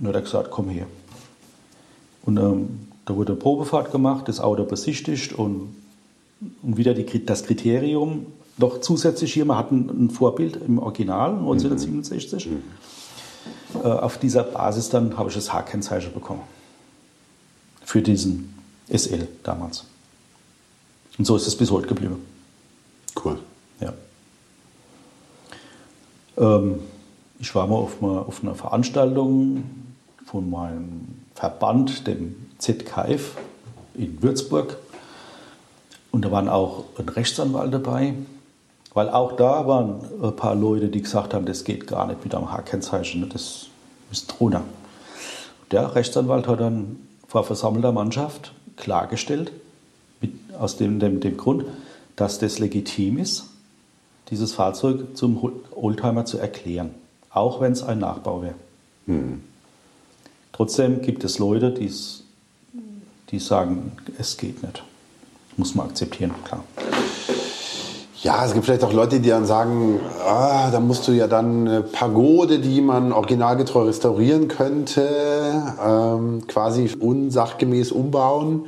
und 0.00 0.06
hat 0.06 0.14
er 0.14 0.20
gesagt, 0.20 0.50
komm 0.50 0.68
her. 0.68 0.86
Und 2.24 2.36
ähm, 2.36 2.88
da 3.04 3.14
wurde 3.16 3.32
eine 3.32 3.40
Probefahrt 3.40 3.92
gemacht, 3.92 4.28
das 4.28 4.40
Auto 4.40 4.64
besichtigt 4.64 5.32
und, 5.32 5.74
und 6.62 6.76
wieder 6.76 6.92
die, 6.92 7.24
das 7.24 7.44
Kriterium 7.44 8.26
noch 8.58 8.80
zusätzlich 8.80 9.34
hier, 9.34 9.44
wir 9.44 9.58
hatten 9.58 9.88
ein 9.88 10.10
Vorbild 10.10 10.56
im 10.56 10.78
Original 10.78 11.30
1967. 11.30 12.48
Äh, 13.74 13.88
auf 13.88 14.18
dieser 14.18 14.42
Basis 14.42 14.88
dann 14.88 15.16
habe 15.18 15.28
ich 15.28 15.34
das 15.34 15.52
H-Kennzeichen 15.52 16.12
bekommen. 16.12 16.42
Für 17.84 18.02
diesen 18.02 18.54
SL 18.88 19.28
damals. 19.42 19.84
Und 21.18 21.24
so 21.24 21.36
ist 21.36 21.46
es 21.46 21.56
bis 21.56 21.70
heute 21.70 21.86
geblieben. 21.86 22.24
Cool. 23.24 23.38
Ja. 23.80 23.92
Ähm, 26.36 26.80
ich 27.38 27.54
war 27.54 27.66
mal 27.66 27.76
auf 27.76 28.02
einer, 28.02 28.26
auf 28.26 28.42
einer 28.42 28.54
Veranstaltung 28.54 29.64
von 30.24 30.50
meinem 30.50 31.22
Verband, 31.34 32.06
dem 32.06 32.34
ZKF 32.58 33.36
in 33.94 34.22
Würzburg. 34.22 34.76
Und 36.10 36.24
da 36.24 36.30
waren 36.30 36.48
auch 36.48 36.84
ein 36.98 37.08
Rechtsanwalt 37.08 37.72
dabei, 37.72 38.14
weil 38.96 39.10
auch 39.10 39.32
da 39.32 39.66
waren 39.66 40.00
ein 40.22 40.34
paar 40.36 40.54
Leute, 40.54 40.88
die 40.88 41.02
gesagt 41.02 41.34
haben, 41.34 41.44
das 41.44 41.64
geht 41.64 41.86
gar 41.86 42.06
nicht 42.06 42.24
mit 42.24 42.34
einem 42.34 42.50
H-Kennzeichen, 42.50 43.28
das 43.28 43.66
ist 44.10 44.26
drunter. 44.28 44.64
Der 45.70 45.94
Rechtsanwalt 45.94 46.48
hat 46.48 46.60
dann 46.60 46.96
vor 47.28 47.44
versammelter 47.44 47.92
Mannschaft 47.92 48.54
klargestellt, 48.76 49.52
mit, 50.22 50.32
aus 50.58 50.78
dem, 50.78 50.98
dem, 50.98 51.20
dem 51.20 51.36
Grund, 51.36 51.66
dass 52.16 52.38
das 52.38 52.58
legitim 52.58 53.18
ist, 53.18 53.50
dieses 54.30 54.54
Fahrzeug 54.54 55.14
zum 55.14 55.52
Oldtimer 55.72 56.24
zu 56.24 56.38
erklären, 56.38 56.94
auch 57.28 57.60
wenn 57.60 57.72
es 57.72 57.82
ein 57.82 57.98
Nachbau 57.98 58.40
wäre. 58.40 58.54
Trotzdem 60.52 61.02
gibt 61.02 61.22
es 61.22 61.38
Leute, 61.38 61.70
die 61.70 63.38
sagen, 63.38 63.92
es 64.16 64.38
geht 64.38 64.62
nicht. 64.62 64.82
Muss 65.58 65.74
man 65.74 65.88
akzeptieren, 65.90 66.32
klar. 66.44 66.64
Ja, 68.22 68.44
es 68.46 68.54
gibt 68.54 68.64
vielleicht 68.64 68.82
auch 68.82 68.92
Leute, 68.92 69.20
die 69.20 69.28
dann 69.28 69.44
sagen, 69.44 70.00
ah, 70.24 70.70
da 70.70 70.80
musst 70.80 71.06
du 71.06 71.12
ja 71.12 71.26
dann 71.26 71.68
eine 71.68 71.82
Pagode, 71.82 72.60
die 72.60 72.80
man 72.80 73.12
originalgetreu 73.12 73.82
restaurieren 73.82 74.48
könnte, 74.48 75.06
ähm, 75.84 76.46
quasi 76.46 76.90
unsachgemäß 76.98 77.92
umbauen. 77.92 78.66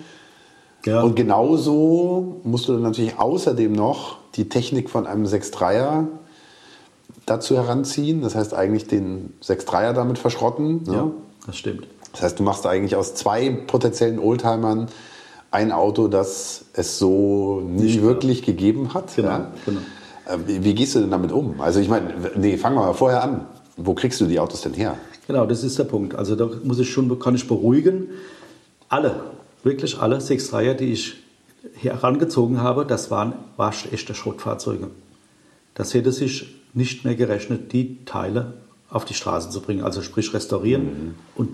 Ja. 0.85 1.01
Und 1.01 1.17
genauso 1.17 2.41
musst 2.45 2.69
du 2.69 2.75
dann 2.75 2.83
natürlich 2.83 3.19
außerdem 3.19 3.73
noch 3.73 4.19
die 4.37 4.49
Technik 4.49 4.91
von 4.91 5.07
einem 5.07 5.25
6.3er 5.25 6.07
dazu 7.25 7.57
heranziehen. 7.57 8.21
Das 8.21 8.35
heißt 8.35 8.55
eigentlich 8.55 8.87
den 8.87 9.33
6.3er 9.43 9.93
damit 9.95 10.19
verschrotten. 10.19 10.83
Ne? 10.85 10.93
ja, 10.93 11.11
das 11.47 11.57
stimmt. 11.57 11.87
Das 12.13 12.23
heißt, 12.23 12.39
du 12.39 12.43
machst 12.43 12.67
eigentlich 12.67 12.97
aus 12.97 13.15
zwei 13.15 13.51
potenziellen 13.51 14.19
Oldtimern 14.19 14.89
ein 15.51 15.73
Auto, 15.73 16.09
das 16.09 16.67
es 16.75 16.99
so 16.99 17.61
Nicht 17.61 18.03
wirklich 18.03 18.43
gegeben 18.43 18.95
hat. 18.95 19.17
Genau, 19.17 19.29
ja? 19.29 19.53
genau. 19.65 19.81
Äh, 20.27 20.39
Wie, 20.47 20.65
wie 20.65 20.75
gehst 20.75 20.95
du 20.95 21.01
denn 21.01 21.11
damit 21.11 21.33
um? 21.33 21.61
Also 21.61 21.81
ich 21.81 21.89
meine, 21.89 22.15
nee, 22.37 22.57
fangen 22.57 22.77
wir 22.77 22.87
mal 22.87 22.93
vorher 22.93 23.23
an. 23.23 23.47
Wo 23.77 23.95
kriegst 23.95 24.21
du 24.21 24.27
die 24.27 24.39
Autos 24.41 24.63
denn 24.63 24.75
her? 24.75 24.97
Genau, 25.27 25.47
das 25.47 25.63
ist 25.63 25.79
der 25.79 25.85
Punkt. 25.85 26.15
Also 26.15 26.37
da 26.37 26.49
muss 26.65 26.79
ich 26.79 26.91
schon, 26.91 27.19
kann 27.19 27.35
ich 27.35 27.47
beruhigen. 27.47 28.09
Alle, 28.89 29.21
wirklich 29.63 29.99
alle 29.99 30.19
6-3er, 30.19 30.75
die 30.75 30.93
ich 30.93 31.17
herangezogen 31.75 32.61
habe, 32.61 32.87
das 32.87 33.11
waren 33.11 33.35
waschechte 33.57 34.15
Schrottfahrzeuge. 34.15 34.89
Das 35.75 35.95
hätte 35.95 36.13
sich 36.13 36.55
nicht 36.75 37.05
mehr 37.05 37.15
gerechnet, 37.15 37.73
die 37.73 38.05
Teile 38.05 38.55
auf 38.91 39.05
die 39.05 39.15
Straße 39.15 39.51
zu 39.51 39.61
bringen, 39.61 39.83
also 39.83 40.03
sprich 40.03 40.33
restaurieren. 40.33 41.15
Und 41.35 41.51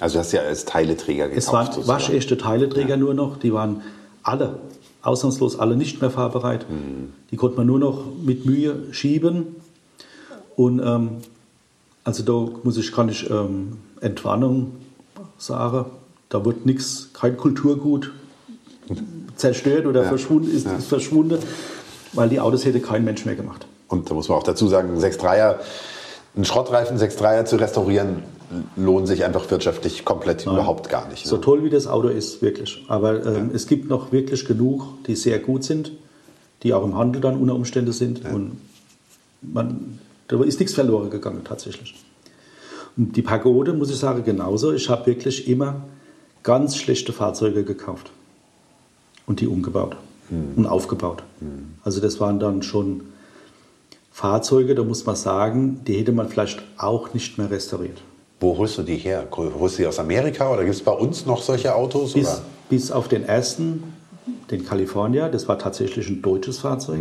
Also 0.00 0.14
du 0.14 0.20
hast 0.20 0.32
ja 0.32 0.40
als 0.42 0.64
Teileträger 0.64 1.28
gekauft. 1.28 1.38
es 1.46 1.52
waren 1.52 1.66
sozusagen. 1.66 1.88
waschechte 1.88 2.36
Teileträger 2.36 2.96
nur 2.96 3.14
noch, 3.14 3.36
die 3.38 3.52
waren 3.52 3.82
alle, 4.22 4.58
ausnahmslos 5.02 5.58
alle 5.58 5.76
nicht 5.76 6.00
mehr 6.00 6.10
fahrbereit. 6.10 6.66
Die 7.30 7.36
konnte 7.36 7.56
man 7.56 7.66
nur 7.66 7.78
noch 7.78 8.04
mit 8.22 8.44
Mühe 8.46 8.92
schieben. 8.92 9.56
Und 10.56 10.80
ähm, 10.84 11.08
also 12.04 12.22
da 12.22 12.52
muss 12.62 12.76
ich, 12.76 12.92
kann 12.92 13.08
ich 13.08 13.28
ähm, 13.30 13.76
Entwarnung 14.00 14.72
sagen. 15.38 15.86
Da 16.28 16.44
wird 16.44 16.66
nichts, 16.66 17.10
kein 17.12 17.36
Kulturgut 17.36 18.10
zerstört 19.36 19.86
oder 19.86 20.02
Ja. 20.02 20.08
verschwunden, 20.08 20.50
ist, 20.54 20.66
Ja. 20.66 20.76
ist 20.76 20.88
verschwunden, 20.88 21.38
weil 22.12 22.28
die 22.28 22.40
Autos 22.40 22.64
hätte 22.64 22.80
kein 22.80 23.04
Mensch 23.04 23.24
mehr 23.24 23.36
gemacht. 23.36 23.66
Und 23.88 24.10
da 24.10 24.14
muss 24.14 24.28
man 24.28 24.38
auch 24.38 24.42
dazu 24.42 24.66
sagen, 24.68 24.96
6.3er, 24.98 25.56
einen 26.34 26.44
Schrottreifen 26.44 26.98
6.3er 26.98 27.44
zu 27.44 27.56
restaurieren, 27.56 28.22
lohnt 28.76 29.08
sich 29.08 29.24
einfach 29.24 29.50
wirtschaftlich 29.50 30.04
komplett 30.04 30.46
überhaupt 30.46 30.88
gar 30.88 31.08
nicht. 31.08 31.26
So 31.26 31.36
Ne? 31.36 31.42
toll 31.42 31.64
wie 31.64 31.70
das 31.70 31.86
Auto 31.86 32.08
ist, 32.08 32.42
wirklich. 32.42 32.84
Aber 32.88 33.24
ähm, 33.24 33.50
es 33.52 33.66
gibt 33.66 33.88
noch 33.88 34.12
wirklich 34.12 34.44
genug, 34.44 35.04
die 35.06 35.16
sehr 35.16 35.38
gut 35.38 35.64
sind, 35.64 35.92
die 36.62 36.72
auch 36.74 36.84
im 36.84 36.96
Handel 36.96 37.20
dann 37.20 37.36
unter 37.36 37.54
Umständen 37.54 37.92
sind. 37.92 38.24
Und 38.24 38.60
man, 39.42 39.98
da 40.28 40.42
ist 40.42 40.60
nichts 40.60 40.74
verloren 40.74 41.10
gegangen 41.10 41.42
tatsächlich. 41.44 41.94
Und 42.96 43.16
die 43.16 43.22
Pagode, 43.22 43.72
muss 43.72 43.90
ich 43.90 43.96
sagen, 43.96 44.24
genauso. 44.24 44.72
Ich 44.72 44.88
habe 44.88 45.06
wirklich 45.06 45.48
immer 45.48 45.82
ganz 46.42 46.76
schlechte 46.76 47.12
Fahrzeuge 47.12 47.64
gekauft 47.64 48.10
und 49.26 49.40
die 49.40 49.46
umgebaut 49.48 49.96
und 50.56 50.66
aufgebaut. 50.66 51.22
Also 51.82 52.00
das 52.00 52.20
waren 52.20 52.38
dann 52.38 52.62
schon 52.62 53.02
Fahrzeuge, 54.10 54.74
da 54.74 54.84
muss 54.84 55.04
man 55.04 55.16
sagen, 55.16 55.80
die 55.86 55.94
hätte 55.94 56.12
man 56.12 56.28
vielleicht 56.28 56.62
auch 56.78 57.12
nicht 57.14 57.36
mehr 57.36 57.50
restauriert. 57.50 58.00
Wo 58.44 58.58
holst 58.58 58.76
du 58.76 58.82
die 58.82 58.96
her? 58.96 59.26
Holst 59.34 59.78
du 59.78 59.82
die 59.82 59.86
aus 59.86 59.98
Amerika 59.98 60.52
oder 60.52 60.64
gibt 60.64 60.74
es 60.74 60.82
bei 60.82 60.92
uns 60.92 61.24
noch 61.24 61.42
solche 61.42 61.74
Autos? 61.74 62.12
Bis, 62.12 62.42
bis 62.68 62.90
auf 62.90 63.08
den 63.08 63.24
ersten, 63.24 63.94
den 64.50 64.66
California, 64.66 65.30
das 65.30 65.48
war 65.48 65.58
tatsächlich 65.58 66.10
ein 66.10 66.20
deutsches 66.20 66.58
Fahrzeug, 66.58 67.00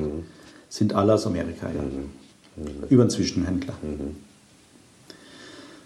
sind 0.70 0.96
alle 0.96 1.16
aus 1.16 1.28
Amerika. 1.28 1.68
Ja. 1.68 2.64
Über 2.88 3.04
einen 3.04 3.10
Zwischenhändler. 3.10 3.74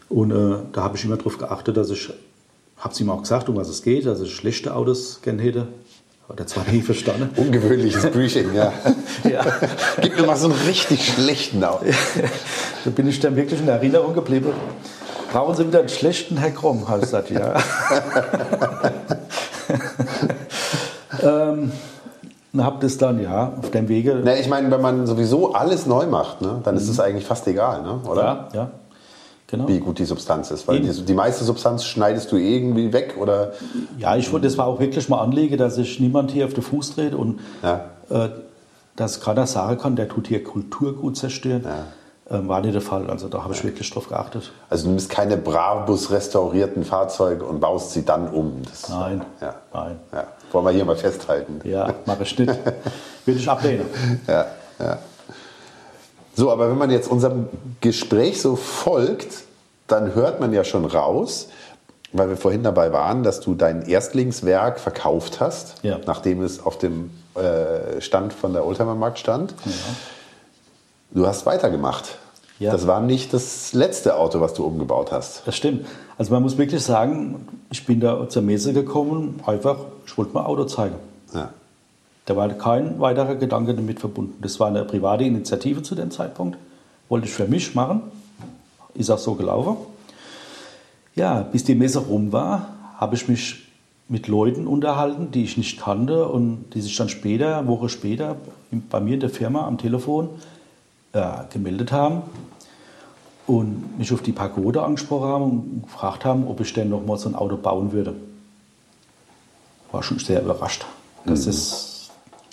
Und 0.10 0.30
äh, 0.30 0.58
da 0.74 0.84
habe 0.84 0.96
ich 0.96 1.04
immer 1.06 1.18
darauf 1.18 1.40
geachtet, 1.40 1.76
dass 1.76 1.90
ich, 1.90 2.12
habe 2.78 2.94
es 2.94 3.02
ihm 3.02 3.10
auch 3.10 3.24
gesagt, 3.24 3.50
um 3.50 3.56
was 3.56 3.68
es 3.68 3.82
geht, 3.82 4.06
dass 4.06 4.22
ich 4.22 4.36
schlechte 4.36 4.76
Autos 4.76 5.22
gern 5.24 5.40
hätte. 5.40 5.68
Hat 6.30 6.40
er 6.40 6.46
zwar 6.46 6.70
nie 6.72 6.82
verstanden. 6.84 7.32
Ungewöhnliches 7.36 8.06
Briefing, 8.12 8.54
ja. 8.54 8.74
Ja. 9.24 9.44
Gib 10.04 10.20
mir 10.20 10.28
mal 10.28 10.38
so 10.38 10.50
einen 10.50 10.60
richtig 10.68 11.04
schlechten 11.04 11.64
Auto. 11.64 11.86
Da 12.86 12.92
bin 12.92 13.08
ich 13.08 13.20
dann 13.20 13.36
wirklich 13.36 13.60
in 13.60 13.68
Erinnerung 13.68 14.14
geblieben. 14.14 14.54
Brauchen 15.32 15.56
Sie 15.56 15.68
wieder 15.68 15.80
einen 15.80 15.90
schlechten 15.90 16.38
Herr 16.38 16.52
habe 16.62 16.98
ich 16.98 17.02
gesagt, 17.02 17.30
ja. 17.30 17.56
ähm, 21.24 21.72
und 22.54 22.64
habe 22.64 22.78
das 22.80 22.98
dann, 22.98 23.22
ja, 23.22 23.54
auf 23.60 23.72
dem 23.72 23.88
Wege. 23.90 24.22
Na, 24.24 24.36
ich 24.36 24.48
meine, 24.48 24.72
wenn 24.72 24.82
man 24.82 25.06
sowieso 25.06 25.54
alles 25.54 25.86
neu 25.86 26.08
macht, 26.08 26.42
ne, 26.42 26.62
dann 26.64 26.76
ist 26.76 26.88
es 26.88 27.00
eigentlich 27.00 27.26
fast 27.26 27.48
egal, 27.48 27.84
ne? 27.84 28.00
oder? 28.10 28.24
ja, 28.24 28.50
ja, 28.54 28.72
genau. 29.46 29.68
Wie 29.68 29.80
gut 29.80 30.00
die 30.00 30.06
Substanz 30.06 30.50
ist. 30.50 30.68
Weil 30.68 30.80
die, 30.80 31.06
die 31.06 31.14
meiste 31.14 31.44
Substanz 31.44 31.84
schneidest 31.84 32.32
du 32.32 32.38
irgendwie 32.38 32.94
weg 32.94 33.16
oder. 33.20 33.52
Ja, 33.98 34.16
ich 34.16 34.32
wollte, 34.32 34.48
das 34.48 34.58
war 34.58 34.66
auch 34.68 34.80
wirklich 34.80 35.08
mal 35.10 35.22
Anlege, 35.22 35.58
dass 35.58 35.76
sich 35.76 36.00
niemand 36.00 36.32
hier 36.32 36.46
auf 36.46 36.54
den 36.54 36.64
Fuß 36.64 36.96
dreht 36.96 37.14
und 37.14 37.40
Ja. 37.62 37.86
äh, 38.10 38.30
dass 38.96 39.22
keiner 39.22 39.46
sagen 39.46 39.78
kann, 39.80 39.96
der 39.96 40.08
tut 40.08 40.28
hier 40.28 40.44
Kulturgut 40.44 41.16
zerstören. 41.18 41.64
Ähm, 41.66 41.84
war 42.30 42.62
nicht 42.62 42.74
der 42.74 42.82
Fall. 42.82 43.10
Also 43.10 43.28
da 43.30 43.44
habe 43.44 43.54
ich 43.54 43.64
wirklich 43.64 43.90
drauf 43.90 44.10
geachtet. 44.10 44.52
Also 44.70 44.84
du 44.86 44.90
nimmst 44.90 45.10
keine 45.10 45.38
Brabus 45.38 46.12
restaurierten 46.12 46.84
Fahrzeuge 46.84 47.46
und 47.46 47.60
baust 47.60 47.92
sie 47.94 48.04
dann 48.06 48.28
um. 48.30 48.62
Das, 48.70 48.90
Nein, 48.90 49.22
Ja. 49.42 49.56
nein. 49.74 50.00
Ja. 50.12 50.24
Wollen 50.52 50.66
wir 50.66 50.72
hier 50.72 50.86
mal 50.86 50.96
festhalten. 50.96 51.62
Ja, 51.64 51.94
mache 52.06 52.24
ich 52.24 52.38
nicht. 52.38 52.50
Würde 53.26 53.40
ich 53.40 53.50
ablehnen. 53.50 53.86
Ja, 54.28 54.46
ja. 54.80 54.98
So, 56.36 56.52
aber 56.52 56.70
wenn 56.70 56.78
man 56.78 56.92
jetzt 56.92 57.10
unserem 57.10 57.48
Gespräch 57.82 58.42
so 58.42 58.56
folgt, 58.56 59.44
dann 59.88 60.14
hört 60.14 60.40
man 60.40 60.54
ja 60.54 60.64
schon 60.64 60.86
raus, 60.86 61.48
weil 62.14 62.30
wir 62.30 62.38
vorhin 62.38 62.62
dabei 62.64 62.94
waren, 62.94 63.24
dass 63.24 63.40
du 63.40 63.56
dein 63.56 63.82
Erstlingswerk 63.88 64.80
verkauft 64.80 65.40
hast, 65.40 65.84
Ja. 65.84 65.98
nachdem 66.06 66.44
es 66.44 66.64
auf 66.64 66.78
dem 66.78 67.10
äh, 67.36 68.00
Stand 68.02 68.34
von 68.34 68.54
der 68.54 68.66
Oldtimer 68.66 68.96
Markt 68.96 69.18
stand. 69.20 69.54
Du 71.12 71.26
hast 71.26 71.46
weitergemacht. 71.46 72.18
Ja. 72.60 72.72
Das 72.72 72.88
war 72.88 73.02
nicht 73.02 73.34
das 73.34 73.74
letzte 73.74 74.18
Auto, 74.18 74.42
was 74.42 74.54
du 74.54 74.66
umgebaut 74.66 75.12
hast. 75.12 75.44
Das 75.46 75.56
stimmt. 75.56 75.86
Also 76.18 76.34
man 76.34 76.42
muss 76.42 76.58
wirklich 76.58 76.82
sagen, 76.82 77.48
ich 77.70 77.86
bin 77.86 78.00
da 78.00 78.28
zur 78.30 78.42
Messe 78.42 78.74
gekommen, 78.74 79.40
einfach, 79.46 79.78
ich 80.06 80.18
wollte 80.18 80.34
mal 80.34 80.46
Auto 80.46 80.66
zeigen. 80.66 80.96
Ja. 81.34 81.52
Da 82.26 82.36
war 82.36 82.50
kein 82.50 83.00
weiterer 83.00 83.36
Gedanke 83.36 83.74
damit 83.74 84.00
verbunden. 84.00 84.34
Das 84.42 84.60
war 84.60 84.68
eine 84.68 84.84
private 84.84 85.24
Initiative 85.24 85.84
zu 85.84 85.96
dem 85.96 86.12
Zeitpunkt. 86.12 86.58
Wollte 87.10 87.28
ich 87.28 87.34
für 87.34 87.48
mich 87.48 87.76
machen. 87.76 88.02
Ist 88.96 89.10
auch 89.12 89.20
so 89.20 89.36
gelaufen. 89.36 89.78
Ja, 91.16 91.42
bis 91.42 91.64
die 91.64 91.76
Messe 91.76 92.00
rum 92.00 92.32
war, 92.32 92.70
habe 92.98 93.16
ich 93.16 93.28
mich 93.28 93.68
mit 94.10 94.28
Leuten 94.28 94.68
unterhalten, 94.68 95.32
die 95.32 95.44
ich 95.44 95.58
nicht 95.58 95.80
kannte 95.80 96.28
und 96.28 96.66
die 96.74 96.82
sich 96.82 96.96
dann 96.96 97.10
später, 97.10 97.60
eine 97.60 97.68
Woche 97.68 97.90
später, 97.90 98.36
bei 98.90 99.00
mir 99.00 99.14
in 99.14 99.20
der 99.20 99.30
Firma 99.30 99.68
am 99.68 99.78
Telefon 99.78 100.30
äh, 101.18 101.54
gemeldet 101.54 101.92
haben 101.92 102.22
und 103.46 103.98
mich 103.98 104.14
auf 104.14 104.22
die 104.22 104.32
Pagode 104.32 104.84
angesprochen 104.84 105.28
haben 105.28 105.44
und 105.44 105.84
gefragt 105.84 106.26
haben, 106.26 106.48
ob 106.48 106.60
ich 106.62 106.74
denn 106.74 106.90
noch 106.90 107.06
mal 107.06 107.18
so 107.18 107.30
ein 107.30 107.36
Auto 107.36 107.58
bauen 107.58 107.92
würde. 107.92 108.14
War 109.92 110.04
schon 110.04 110.20
sehr 110.20 110.42
überrascht. 110.42 110.86
Das 111.26 111.46
ist 111.48 111.98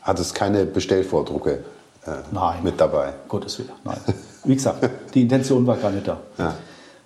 Hattest 0.04 0.34
keine 0.34 0.66
Bestellvordrucke 0.66 1.64
äh, 2.06 2.10
Nein. 2.30 2.62
mit 2.62 2.78
dabei. 2.78 3.14
Gottes 3.26 3.58
Willen, 3.58 3.70
nein. 3.84 3.96
Wie 4.44 4.54
gesagt, 4.54 4.90
die 5.14 5.22
Intention 5.22 5.66
war 5.66 5.78
gar 5.78 5.90
nicht 5.90 6.06
da. 6.06 6.20
Ja. 6.36 6.54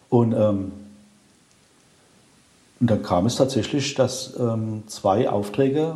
Und, 0.08 0.32
ähm, 0.32 0.72
und 2.80 2.90
dann 2.90 3.02
kam 3.04 3.26
es 3.26 3.36
tatsächlich, 3.36 3.94
dass 3.94 4.34
ähm, 4.36 4.82
zwei 4.88 5.30
Aufträge 5.30 5.94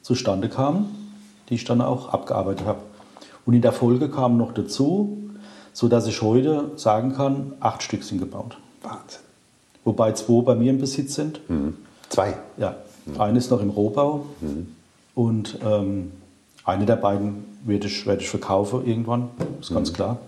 zustande 0.00 0.48
kamen, 0.48 1.12
die 1.50 1.56
ich 1.56 1.64
dann 1.64 1.82
auch 1.82 2.08
abgearbeitet 2.08 2.66
habe. 2.66 2.80
Und 3.50 3.56
in 3.56 3.62
der 3.62 3.72
Folge 3.72 4.08
kamen 4.08 4.36
noch 4.36 4.52
dazu, 4.54 5.18
sodass 5.72 6.06
ich 6.06 6.22
heute 6.22 6.70
sagen 6.76 7.14
kann, 7.16 7.54
acht 7.58 7.82
Stück 7.82 8.04
sind 8.04 8.20
gebaut. 8.20 8.56
Wahnsinn. 8.80 9.22
Wobei 9.84 10.12
zwei 10.12 10.42
bei 10.42 10.54
mir 10.54 10.70
im 10.70 10.78
Besitz 10.78 11.16
sind. 11.16 11.40
Mhm. 11.50 11.74
Zwei. 12.10 12.34
Ja, 12.58 12.76
eine 13.18 13.38
ist 13.38 13.50
noch 13.50 13.60
im 13.60 13.70
Rohbau 13.70 14.26
und 15.16 15.58
ähm, 15.66 16.12
eine 16.64 16.86
der 16.86 16.94
beiden 16.94 17.44
werde 17.64 17.88
ich, 17.88 18.06
werde 18.06 18.22
ich 18.22 18.30
verkaufen 18.30 18.86
irgendwann, 18.86 19.30
ist 19.60 19.74
ganz 19.74 19.92
klar. 19.92 20.18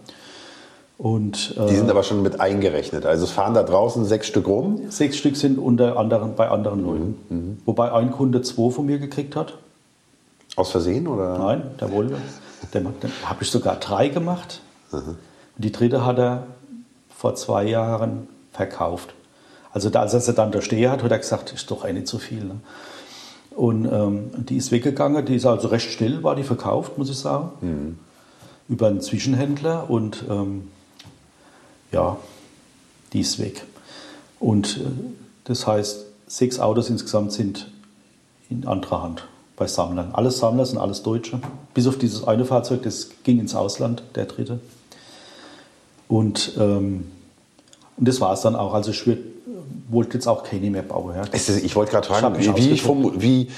Und 0.98 1.54
Die 1.54 1.60
äh, 1.60 1.76
sind 1.76 1.90
aber 1.90 2.02
schon 2.02 2.22
mit 2.22 2.40
eingerechnet. 2.40 3.06
Also 3.06 3.22
es 3.22 3.30
fahren 3.30 3.54
da 3.54 3.62
draußen 3.62 4.04
sechs 4.04 4.26
Stück 4.26 4.48
rum. 4.48 4.80
sechs 4.88 5.16
Stück 5.16 5.36
sind 5.36 5.60
unter 5.60 5.96
anderem 5.96 6.34
bei 6.34 6.48
anderen 6.48 6.84
Leuten. 6.84 7.58
Wobei 7.66 7.92
ein 7.92 8.10
Kunde 8.10 8.42
zwei 8.42 8.72
von 8.72 8.84
mir 8.84 8.98
gekriegt 8.98 9.36
hat. 9.36 9.58
Aus 10.56 10.72
Versehen 10.72 11.06
oder? 11.06 11.38
Nein, 11.38 11.62
der 11.80 11.92
wollte. 11.92 12.16
Dann 12.70 12.86
habe 13.24 13.42
ich 13.42 13.50
sogar 13.50 13.76
drei 13.76 14.08
gemacht. 14.08 14.60
Und 14.90 15.16
die 15.56 15.72
dritte 15.72 16.04
hat 16.04 16.18
er 16.18 16.46
vor 17.16 17.34
zwei 17.34 17.64
Jahren 17.64 18.28
verkauft. 18.52 19.14
Also 19.72 19.90
da, 19.90 20.00
als 20.00 20.14
er 20.14 20.20
sie 20.20 20.34
dann 20.34 20.52
da 20.52 20.60
stehen 20.60 20.90
hat, 20.90 21.02
hat 21.02 21.10
er 21.10 21.18
gesagt, 21.18 21.52
ist 21.52 21.70
doch 21.70 21.84
eh 21.84 21.92
nicht 21.92 22.08
so 22.08 22.18
viel. 22.18 22.44
Ne? 22.44 22.60
Und 23.50 23.86
ähm, 23.86 24.30
die 24.36 24.56
ist 24.56 24.70
weggegangen, 24.70 25.24
die 25.24 25.36
ist 25.36 25.46
also 25.46 25.68
recht 25.68 25.90
schnell, 25.90 26.22
war 26.22 26.36
die 26.36 26.42
verkauft, 26.42 26.98
muss 26.98 27.10
ich 27.10 27.18
sagen. 27.18 27.98
Über 28.68 28.86
einen 28.88 29.00
Zwischenhändler 29.00 29.90
und 29.90 30.24
ähm, 30.28 30.68
ja, 31.90 32.16
die 33.12 33.20
ist 33.20 33.38
weg. 33.38 33.64
Und 34.40 34.78
äh, 34.78 34.84
das 35.44 35.66
heißt, 35.66 36.06
sechs 36.26 36.58
Autos 36.58 36.88
insgesamt 36.88 37.32
sind 37.32 37.70
in 38.48 38.66
anderer 38.66 39.02
Hand 39.02 39.26
bei 39.62 39.68
Sammlern. 39.68 40.10
Alles 40.12 40.38
Sammler 40.38 40.66
sind 40.66 40.78
alles 40.78 41.04
Deutsche. 41.04 41.38
Bis 41.72 41.86
auf 41.86 41.96
dieses 41.96 42.26
eine 42.26 42.44
Fahrzeug, 42.44 42.82
das 42.82 43.10
ging 43.22 43.38
ins 43.38 43.54
Ausland, 43.54 44.02
der 44.16 44.24
dritte. 44.24 44.58
Und, 46.08 46.54
ähm, 46.58 47.06
und 47.96 48.08
das 48.08 48.20
war 48.20 48.32
es 48.32 48.40
dann 48.40 48.56
auch. 48.56 48.74
Also 48.74 48.90
ich 48.90 49.06
würd, 49.06 49.20
wollte 49.88 50.14
jetzt 50.14 50.26
auch 50.26 50.42
keine 50.42 50.68
mehr 50.70 50.82
bauen. 50.82 51.14
Ja. 51.14 51.22
Ist- 51.24 51.48
Ich 51.48 51.76
wollte 51.76 51.92
gerade 51.92 52.08
Ich 52.10 52.12
fragen, 52.12 52.36
mich 52.36 52.56
wie, 52.56 52.70
wie, 52.72 52.80
formu- 52.80 53.12
wie, 53.20 53.48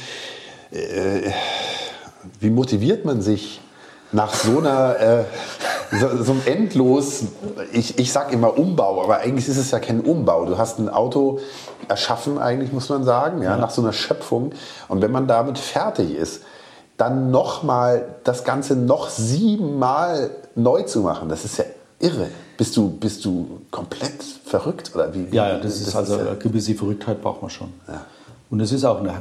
äh, 0.77 1.31
wie 2.41 2.51
motiviert 2.51 3.05
man 3.07 3.23
sich 3.23 3.61
nach 4.15 4.33
so 4.33 4.59
einer, 4.59 5.01
äh, 5.01 5.25
so, 6.01 6.23
so 6.23 6.33
einem 6.33 6.43
endlos, 6.47 7.25
ich, 7.73 7.99
ich 7.99 8.13
sag 8.13 8.33
immer 8.33 8.57
Umbau, 8.57 9.03
aber 9.03 9.19
eigentlich 9.19 9.49
ist 9.49 9.57
es 9.59 9.71
ja 9.71 9.81
kein 9.81 10.01
Umbau. 10.01 10.45
Du 10.47 10.57
hast 10.57 10.79
ein 10.79 10.89
Auto 10.89 11.41
erschaffen, 11.89 12.39
eigentlich 12.39 12.73
muss 12.73 12.89
man 12.89 13.05
sagen, 13.05 13.43
ja, 13.43 13.57
nach 13.57 13.71
so 13.71 13.83
einer 13.83 13.93
Schöpfung. 13.93 14.53
Und 14.89 15.03
wenn 15.03 15.11
man 15.11 15.27
damit 15.27 15.59
fertig 15.59 16.15
ist, 16.15 16.43
dann 16.97 17.31
nochmal 17.33 18.07
das 18.23 18.45
Ganze 18.45 18.77
noch 18.77 19.09
siebenmal 19.09 20.31
neu 20.55 20.83
zu 20.83 21.01
machen, 21.01 21.29
das 21.29 21.45
ist 21.45 21.59
ja 21.59 21.65
irre. 21.99 22.29
Bist 22.57 22.77
du, 22.77 22.89
bist 22.91 23.25
du 23.25 23.63
komplett 23.73 24.23
verrückt? 24.45 24.93
Oder 24.95 25.13
wie, 25.13 25.31
wie- 25.33 25.35
Ja, 25.37 25.49
ja, 25.49 25.59
das 25.59 25.81
ist 25.81 25.95
also 25.97 26.19
ja- 26.19 26.27
eine 26.29 26.37
gewisse 26.37 26.75
Verrücktheit 26.75 27.21
braucht 27.21 27.43
man 27.43 27.51
schon. 27.51 27.73
Ja. 27.89 28.03
Und 28.49 28.61
es 28.61 28.71
ist 28.71 28.85
auch 28.85 29.01
eine, 29.01 29.15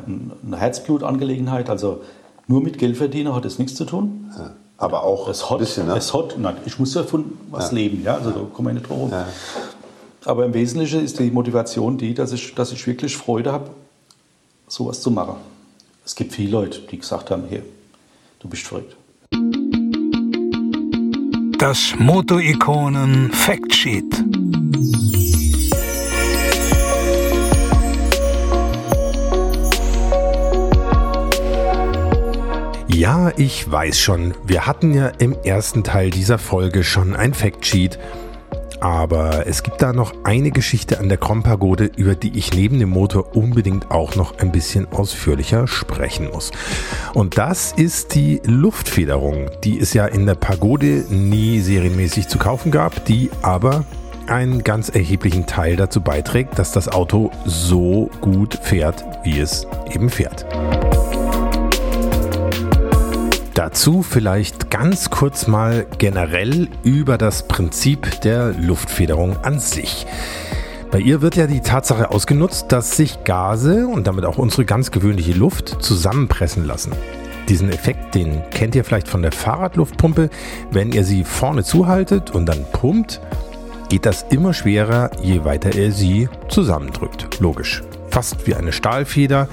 eine 0.45 0.57
Herzblutangelegenheit. 0.57 1.69
Also 1.69 2.01
Nur 2.47 2.61
mit 2.61 2.77
Geld 2.77 2.97
verdienen 2.97 3.33
hat 3.33 3.45
das 3.45 3.57
nichts 3.57 3.73
zu 3.75 3.85
tun. 3.85 4.31
Ja. 4.37 4.51
Aber 4.83 5.03
auch 5.03 5.27
es 5.29 5.49
hat, 5.49 5.57
ein 5.57 5.59
bisschen, 5.59 5.87
ne? 5.87 5.95
es 5.97 6.13
hat, 6.13 6.37
nein, 6.37 6.57
ich 6.65 6.77
muss 6.77 6.93
ja 6.93 7.03
von 7.03 7.37
was 7.49 7.69
Ja. 7.69 7.75
leben, 7.75 8.03
ja, 8.03 8.15
also 8.15 8.31
da 8.31 8.39
komme 8.53 8.71
ich 8.71 8.75
nicht 8.75 8.89
drum. 8.89 9.09
Ja. 9.11 9.27
Aber 10.25 10.45
im 10.45 10.53
Wesentlichen 10.53 11.03
ist 11.03 11.19
die 11.19 11.31
Motivation 11.31 11.97
die, 11.97 12.13
dass 12.13 12.31
ich, 12.31 12.53
dass 12.55 12.71
ich 12.71 12.85
wirklich 12.87 13.15
Freude 13.17 13.51
habe, 13.51 13.69
sowas 14.67 15.01
zu 15.01 15.11
machen. 15.11 15.35
Es 16.05 16.15
gibt 16.15 16.33
viele 16.33 16.51
Leute, 16.51 16.79
die 16.91 16.97
gesagt 16.97 17.31
haben, 17.31 17.43
hier, 17.49 17.63
du 18.39 18.47
bist 18.49 18.63
verrückt. 18.67 18.95
Das 21.57 21.93
Moto-Ikonen 21.97 23.31
Factsheet. 23.31 24.13
Ja, 33.03 33.33
ich 33.35 33.69
weiß 33.69 33.99
schon, 33.99 34.33
wir 34.45 34.65
hatten 34.65 34.93
ja 34.93 35.07
im 35.07 35.35
ersten 35.43 35.83
Teil 35.83 36.09
dieser 36.09 36.37
Folge 36.37 36.85
schon 36.85 37.17
ein 37.17 37.33
Factsheet. 37.33 37.99
Aber 38.79 39.45
es 39.45 39.61
gibt 39.61 39.81
da 39.81 39.91
noch 39.91 40.13
eine 40.23 40.51
Geschichte 40.51 41.01
an 41.01 41.09
der 41.09 41.17
Krom-Pagode, 41.17 41.91
über 41.97 42.15
die 42.15 42.37
ich 42.37 42.53
neben 42.53 42.79
dem 42.79 42.91
Motor 42.91 43.35
unbedingt 43.35 43.91
auch 43.91 44.15
noch 44.15 44.37
ein 44.37 44.53
bisschen 44.53 44.89
ausführlicher 44.89 45.67
sprechen 45.67 46.29
muss. 46.31 46.51
Und 47.13 47.37
das 47.37 47.73
ist 47.73 48.15
die 48.15 48.39
Luftfederung, 48.45 49.49
die 49.65 49.81
es 49.81 49.93
ja 49.93 50.05
in 50.05 50.25
der 50.25 50.35
Pagode 50.35 51.03
nie 51.09 51.59
serienmäßig 51.59 52.29
zu 52.29 52.37
kaufen 52.37 52.71
gab, 52.71 53.03
die 53.03 53.31
aber 53.41 53.83
einen 54.27 54.63
ganz 54.63 54.87
erheblichen 54.87 55.45
Teil 55.45 55.75
dazu 55.75 55.99
beiträgt, 55.99 56.57
dass 56.57 56.71
das 56.71 56.87
Auto 56.87 57.31
so 57.43 58.09
gut 58.21 58.57
fährt, 58.63 59.03
wie 59.25 59.39
es 59.39 59.67
eben 59.93 60.09
fährt. 60.09 60.45
Dazu 63.63 64.03
vielleicht 64.03 64.69
ganz 64.69 65.09
kurz 65.09 65.47
mal 65.47 65.85
generell 65.97 66.67
über 66.83 67.17
das 67.17 67.47
Prinzip 67.47 68.19
der 68.19 68.51
Luftfederung 68.51 69.37
an 69.37 69.57
sich. 69.57 70.05
Bei 70.91 70.99
ihr 70.99 71.21
wird 71.21 71.37
ja 71.37 71.47
die 71.47 71.61
Tatsache 71.61 72.11
ausgenutzt, 72.11 72.73
dass 72.73 72.97
sich 72.97 73.23
Gase 73.23 73.87
und 73.87 74.05
damit 74.05 74.25
auch 74.25 74.37
unsere 74.37 74.65
ganz 74.65 74.91
gewöhnliche 74.91 75.31
Luft 75.31 75.81
zusammenpressen 75.81 76.67
lassen. 76.67 76.91
Diesen 77.47 77.69
Effekt, 77.69 78.15
den 78.15 78.41
kennt 78.51 78.75
ihr 78.75 78.83
vielleicht 78.83 79.07
von 79.07 79.21
der 79.21 79.31
Fahrradluftpumpe. 79.31 80.29
Wenn 80.71 80.91
ihr 80.91 81.05
sie 81.05 81.23
vorne 81.23 81.63
zuhaltet 81.63 82.31
und 82.31 82.45
dann 82.47 82.65
pumpt, 82.73 83.21
geht 83.87 84.05
das 84.05 84.25
immer 84.29 84.53
schwerer, 84.53 85.09
je 85.21 85.45
weiter 85.45 85.73
ihr 85.73 85.93
sie 85.93 86.27
zusammendrückt. 86.49 87.39
Logisch. 87.39 87.81
Fast 88.09 88.45
wie 88.45 88.55
eine 88.55 88.73
Stahlfeder, 88.73 89.47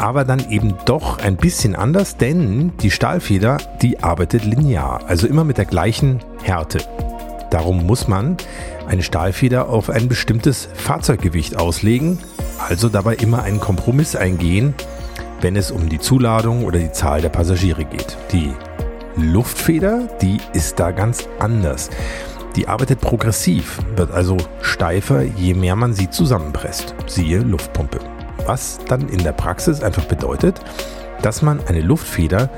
aber 0.00 0.24
dann 0.24 0.50
eben 0.50 0.74
doch 0.86 1.18
ein 1.18 1.36
bisschen 1.36 1.76
anders, 1.76 2.16
denn 2.16 2.72
die 2.80 2.90
Stahlfeder, 2.90 3.58
die 3.82 4.02
arbeitet 4.02 4.44
linear, 4.44 5.02
also 5.06 5.26
immer 5.26 5.44
mit 5.44 5.58
der 5.58 5.66
gleichen 5.66 6.20
Härte. 6.42 6.78
Darum 7.50 7.84
muss 7.84 8.08
man 8.08 8.38
eine 8.88 9.02
Stahlfeder 9.02 9.68
auf 9.68 9.90
ein 9.90 10.08
bestimmtes 10.08 10.68
Fahrzeuggewicht 10.72 11.58
auslegen, 11.58 12.18
also 12.66 12.88
dabei 12.88 13.16
immer 13.16 13.42
einen 13.42 13.60
Kompromiss 13.60 14.16
eingehen, 14.16 14.74
wenn 15.42 15.54
es 15.54 15.70
um 15.70 15.88
die 15.90 15.98
Zuladung 15.98 16.64
oder 16.64 16.78
die 16.78 16.92
Zahl 16.92 17.20
der 17.20 17.28
Passagiere 17.28 17.84
geht. 17.84 18.16
Die 18.32 18.52
Luftfeder, 19.16 20.08
die 20.22 20.38
ist 20.54 20.80
da 20.80 20.92
ganz 20.92 21.28
anders. 21.38 21.90
Die 22.56 22.68
arbeitet 22.68 23.00
progressiv, 23.00 23.78
wird 23.96 24.10
also 24.12 24.38
steifer, 24.62 25.22
je 25.22 25.54
mehr 25.54 25.76
man 25.76 25.92
sie 25.92 26.08
zusammenpresst. 26.08 26.94
Siehe 27.06 27.40
Luftpumpe. 27.40 28.00
Was 28.50 28.80
dann 28.88 29.08
in 29.08 29.22
der 29.22 29.30
Praxis 29.30 29.80
einfach 29.80 30.06
bedeutet, 30.06 30.60
dass 31.22 31.40
man 31.40 31.64
eine 31.68 31.82
Luftfeder 31.82 32.50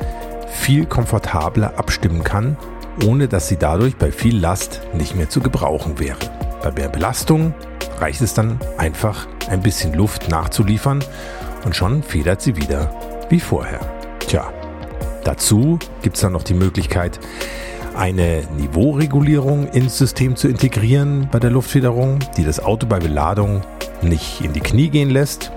viel 0.51 0.87
komfortabler 0.87 1.79
abstimmen 1.79 2.25
kann, 2.25 2.57
ohne 3.05 3.29
dass 3.29 3.49
sie 3.49 3.59
dadurch 3.59 3.97
bei 3.97 4.11
viel 4.11 4.39
Last 4.39 4.81
nicht 4.95 5.17
mehr 5.17 5.29
zu 5.29 5.41
gebrauchen 5.41 5.99
wäre. 5.99 6.17
Bei 6.63 6.73
mehr 6.73 6.89
Belastung 6.89 7.53
reicht 7.99 8.23
es 8.23 8.33
dann 8.33 8.59
einfach 8.79 9.27
ein 9.51 9.61
bisschen 9.61 9.93
Luft 9.93 10.31
nachzuliefern 10.31 11.05
und 11.67 11.77
schon 11.77 12.03
federt 12.03 12.41
sie 12.41 12.57
wieder 12.57 12.91
wie 13.29 13.41
vorher. 13.41 13.81
Tja, 14.21 14.51
dazu 15.25 15.79
gibt 16.01 16.17
es 16.17 16.23
dann 16.23 16.33
noch 16.33 16.45
die 16.45 16.55
Möglichkeit, 16.55 17.21
eine 17.95 18.45
Niveauregulierung 18.57 19.69
ins 19.69 19.99
System 19.99 20.37
zu 20.37 20.49
integrieren 20.49 21.29
bei 21.31 21.39
der 21.39 21.51
Luftfederung, 21.51 22.21
die 22.39 22.45
das 22.45 22.61
Auto 22.61 22.87
bei 22.87 22.99
Beladung 22.99 23.61
nicht 24.01 24.41
in 24.41 24.55
die 24.55 24.61
Knie 24.61 24.89
gehen 24.89 25.11
lässt. 25.11 25.53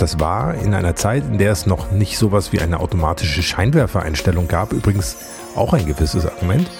Das 0.00 0.18
war 0.18 0.54
in 0.54 0.72
einer 0.72 0.96
Zeit, 0.96 1.24
in 1.26 1.36
der 1.36 1.52
es 1.52 1.66
noch 1.66 1.90
nicht 1.90 2.16
sowas 2.16 2.54
wie 2.54 2.60
eine 2.60 2.80
automatische 2.80 3.42
Scheinwerfereinstellung 3.42 4.48
gab, 4.48 4.72
übrigens 4.72 5.18
auch 5.54 5.74
ein 5.74 5.84
gewisses 5.84 6.24
Argument. 6.24 6.70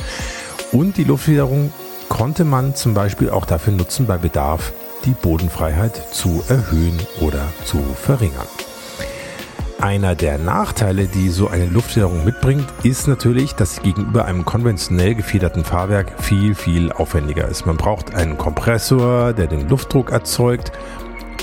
Und 0.72 0.96
die 0.96 1.04
Luftfederung 1.04 1.70
konnte 2.08 2.46
man 2.46 2.74
zum 2.74 2.94
Beispiel 2.94 3.28
auch 3.28 3.44
dafür 3.44 3.74
nutzen, 3.74 4.06
bei 4.06 4.16
Bedarf 4.16 4.72
die 5.04 5.10
Bodenfreiheit 5.10 6.00
zu 6.14 6.42
erhöhen 6.48 6.98
oder 7.20 7.42
zu 7.66 7.82
verringern. 7.94 8.46
Einer 9.80 10.14
der 10.14 10.38
Nachteile, 10.38 11.06
die 11.06 11.28
so 11.28 11.48
eine 11.48 11.66
Luftfederung 11.66 12.24
mitbringt, 12.24 12.66
ist 12.82 13.06
natürlich, 13.06 13.54
dass 13.54 13.76
sie 13.76 13.82
gegenüber 13.82 14.24
einem 14.24 14.46
konventionell 14.46 15.14
gefederten 15.14 15.64
Fahrwerk 15.64 16.22
viel, 16.22 16.54
viel 16.54 16.90
aufwendiger 16.90 17.48
ist. 17.48 17.66
Man 17.66 17.76
braucht 17.76 18.14
einen 18.14 18.38
Kompressor, 18.38 19.34
der 19.34 19.46
den 19.46 19.68
Luftdruck 19.68 20.10
erzeugt, 20.10 20.72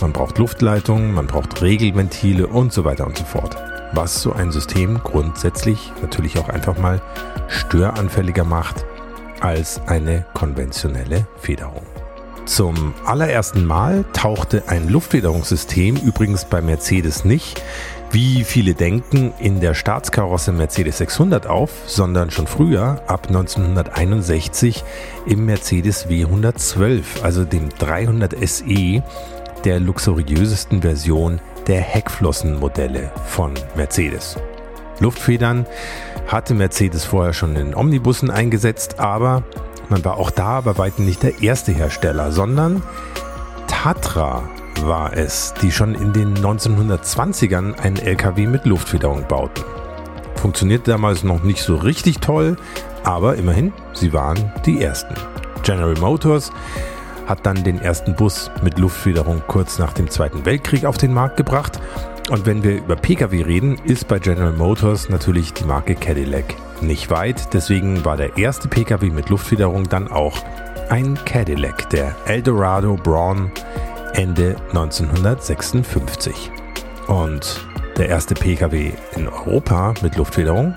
man 0.01 0.13
braucht 0.13 0.37
Luftleitungen, 0.37 1.13
man 1.13 1.27
braucht 1.27 1.61
Regelventile 1.61 2.47
und 2.47 2.73
so 2.73 2.85
weiter 2.85 3.05
und 3.05 3.17
so 3.17 3.23
fort. 3.23 3.55
Was 3.93 4.21
so 4.21 4.33
ein 4.33 4.51
System 4.51 4.99
grundsätzlich 5.03 5.91
natürlich 6.01 6.37
auch 6.37 6.49
einfach 6.49 6.77
mal 6.77 7.01
störanfälliger 7.47 8.43
macht 8.43 8.85
als 9.39 9.81
eine 9.87 10.25
konventionelle 10.33 11.27
Federung. 11.39 11.85
Zum 12.45 12.93
allerersten 13.05 13.65
Mal 13.65 14.05
tauchte 14.13 14.63
ein 14.67 14.87
Luftfederungssystem 14.87 15.97
übrigens 15.97 16.45
bei 16.45 16.61
Mercedes 16.61 17.25
nicht, 17.25 17.61
wie 18.11 18.45
viele 18.45 18.73
denken, 18.73 19.33
in 19.37 19.59
der 19.59 19.73
Staatskarosse 19.73 20.53
Mercedes 20.53 20.99
600 20.99 21.45
auf, 21.45 21.71
sondern 21.87 22.31
schon 22.31 22.47
früher, 22.47 23.01
ab 23.07 23.27
1961, 23.27 24.85
im 25.25 25.45
Mercedes 25.45 26.07
W112, 26.07 27.21
also 27.21 27.43
dem 27.43 27.67
300 27.67 28.33
SE, 28.47 29.03
der 29.67 29.81
luxuriösesten 29.81 30.81
Version 30.81 31.41
der 31.67 31.81
Heckflossenmodelle 31.81 33.11
von 33.25 33.53
Mercedes. 33.75 34.37
Luftfedern 35.01 35.65
hatte 36.25 36.53
Mercedes 36.53 37.03
vorher 37.03 37.33
schon 37.33 37.57
in 37.57 37.75
Omnibussen 37.75 38.31
eingesetzt, 38.31 38.97
aber 38.97 39.43
man 39.89 40.05
war 40.05 40.15
auch 40.15 40.31
da 40.31 40.61
bei 40.61 40.77
weitem 40.77 41.05
nicht 41.05 41.21
der 41.21 41.41
erste 41.41 41.73
Hersteller, 41.73 42.31
sondern 42.31 42.81
Tatra 43.67 44.49
war 44.83 45.11
es, 45.11 45.53
die 45.61 45.73
schon 45.73 45.95
in 45.95 46.13
den 46.13 46.37
1920ern 46.37 47.77
einen 47.77 47.97
LKW 47.97 48.47
mit 48.47 48.65
Luftfederung 48.65 49.27
bauten. 49.27 49.65
Funktionierte 50.35 50.91
damals 50.91 51.23
noch 51.23 51.43
nicht 51.43 51.61
so 51.61 51.75
richtig 51.75 52.19
toll, 52.19 52.55
aber 53.03 53.35
immerhin, 53.35 53.73
sie 53.91 54.13
waren 54.13 54.49
die 54.65 54.81
ersten. 54.81 55.15
General 55.63 55.95
Motors 55.95 56.53
hat 57.27 57.45
dann 57.45 57.63
den 57.63 57.79
ersten 57.79 58.15
Bus 58.15 58.49
mit 58.63 58.79
Luftfederung 58.79 59.43
kurz 59.45 59.77
nach 59.77 59.93
dem 59.93 60.09
Zweiten 60.09 60.45
Weltkrieg 60.45 60.85
auf 60.85 60.97
den 60.97 61.13
Markt 61.13 61.37
gebracht. 61.37 61.79
Und 62.29 62.45
wenn 62.45 62.63
wir 62.63 62.77
über 62.77 62.95
Pkw 62.95 63.43
reden, 63.43 63.77
ist 63.83 64.07
bei 64.07 64.19
General 64.19 64.53
Motors 64.53 65.09
natürlich 65.09 65.53
die 65.53 65.65
Marke 65.65 65.95
Cadillac 65.95 66.55
nicht 66.81 67.09
weit. 67.09 67.53
Deswegen 67.53 68.03
war 68.03 68.17
der 68.17 68.37
erste 68.37 68.67
Pkw 68.67 69.09
mit 69.09 69.29
Luftfederung 69.29 69.87
dann 69.87 70.09
auch 70.09 70.37
ein 70.89 71.17
Cadillac, 71.25 71.89
der 71.89 72.15
Eldorado 72.25 72.95
Braun 72.95 73.51
Ende 74.13 74.55
1956. 74.69 76.51
Und 77.07 77.65
der 77.97 78.09
erste 78.09 78.35
Pkw 78.35 78.91
in 79.15 79.27
Europa 79.27 79.93
mit 80.01 80.17
Luftfederung 80.17 80.73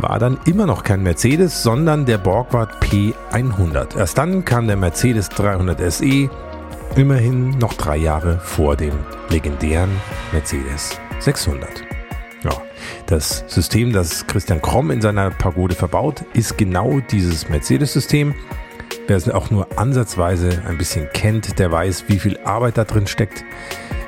war 0.00 0.18
dann 0.18 0.38
immer 0.46 0.66
noch 0.66 0.82
kein 0.82 1.02
Mercedes, 1.02 1.62
sondern 1.62 2.06
der 2.06 2.18
Borgward 2.18 2.82
P100. 2.82 3.96
Erst 3.96 4.18
dann 4.18 4.44
kam 4.44 4.66
der 4.66 4.76
Mercedes 4.76 5.28
300 5.28 5.92
SE, 5.92 6.30
immerhin 6.96 7.50
noch 7.58 7.74
drei 7.74 7.96
Jahre 7.96 8.38
vor 8.38 8.76
dem 8.76 8.94
legendären 9.28 9.90
Mercedes 10.32 10.98
600. 11.20 11.68
Ja, 12.44 12.50
das 13.06 13.44
System, 13.46 13.92
das 13.92 14.26
Christian 14.26 14.60
Kromm 14.60 14.90
in 14.90 15.00
seiner 15.00 15.30
Pagode 15.30 15.74
verbaut, 15.74 16.24
ist 16.32 16.58
genau 16.58 17.00
dieses 17.10 17.48
Mercedes-System. 17.48 18.34
Wer 19.06 19.16
es 19.16 19.28
auch 19.28 19.50
nur 19.50 19.66
ansatzweise 19.78 20.62
ein 20.66 20.78
bisschen 20.78 21.08
kennt, 21.12 21.58
der 21.58 21.70
weiß, 21.70 22.04
wie 22.08 22.18
viel 22.18 22.38
Arbeit 22.44 22.78
da 22.78 22.84
drin 22.84 23.06
steckt, 23.06 23.44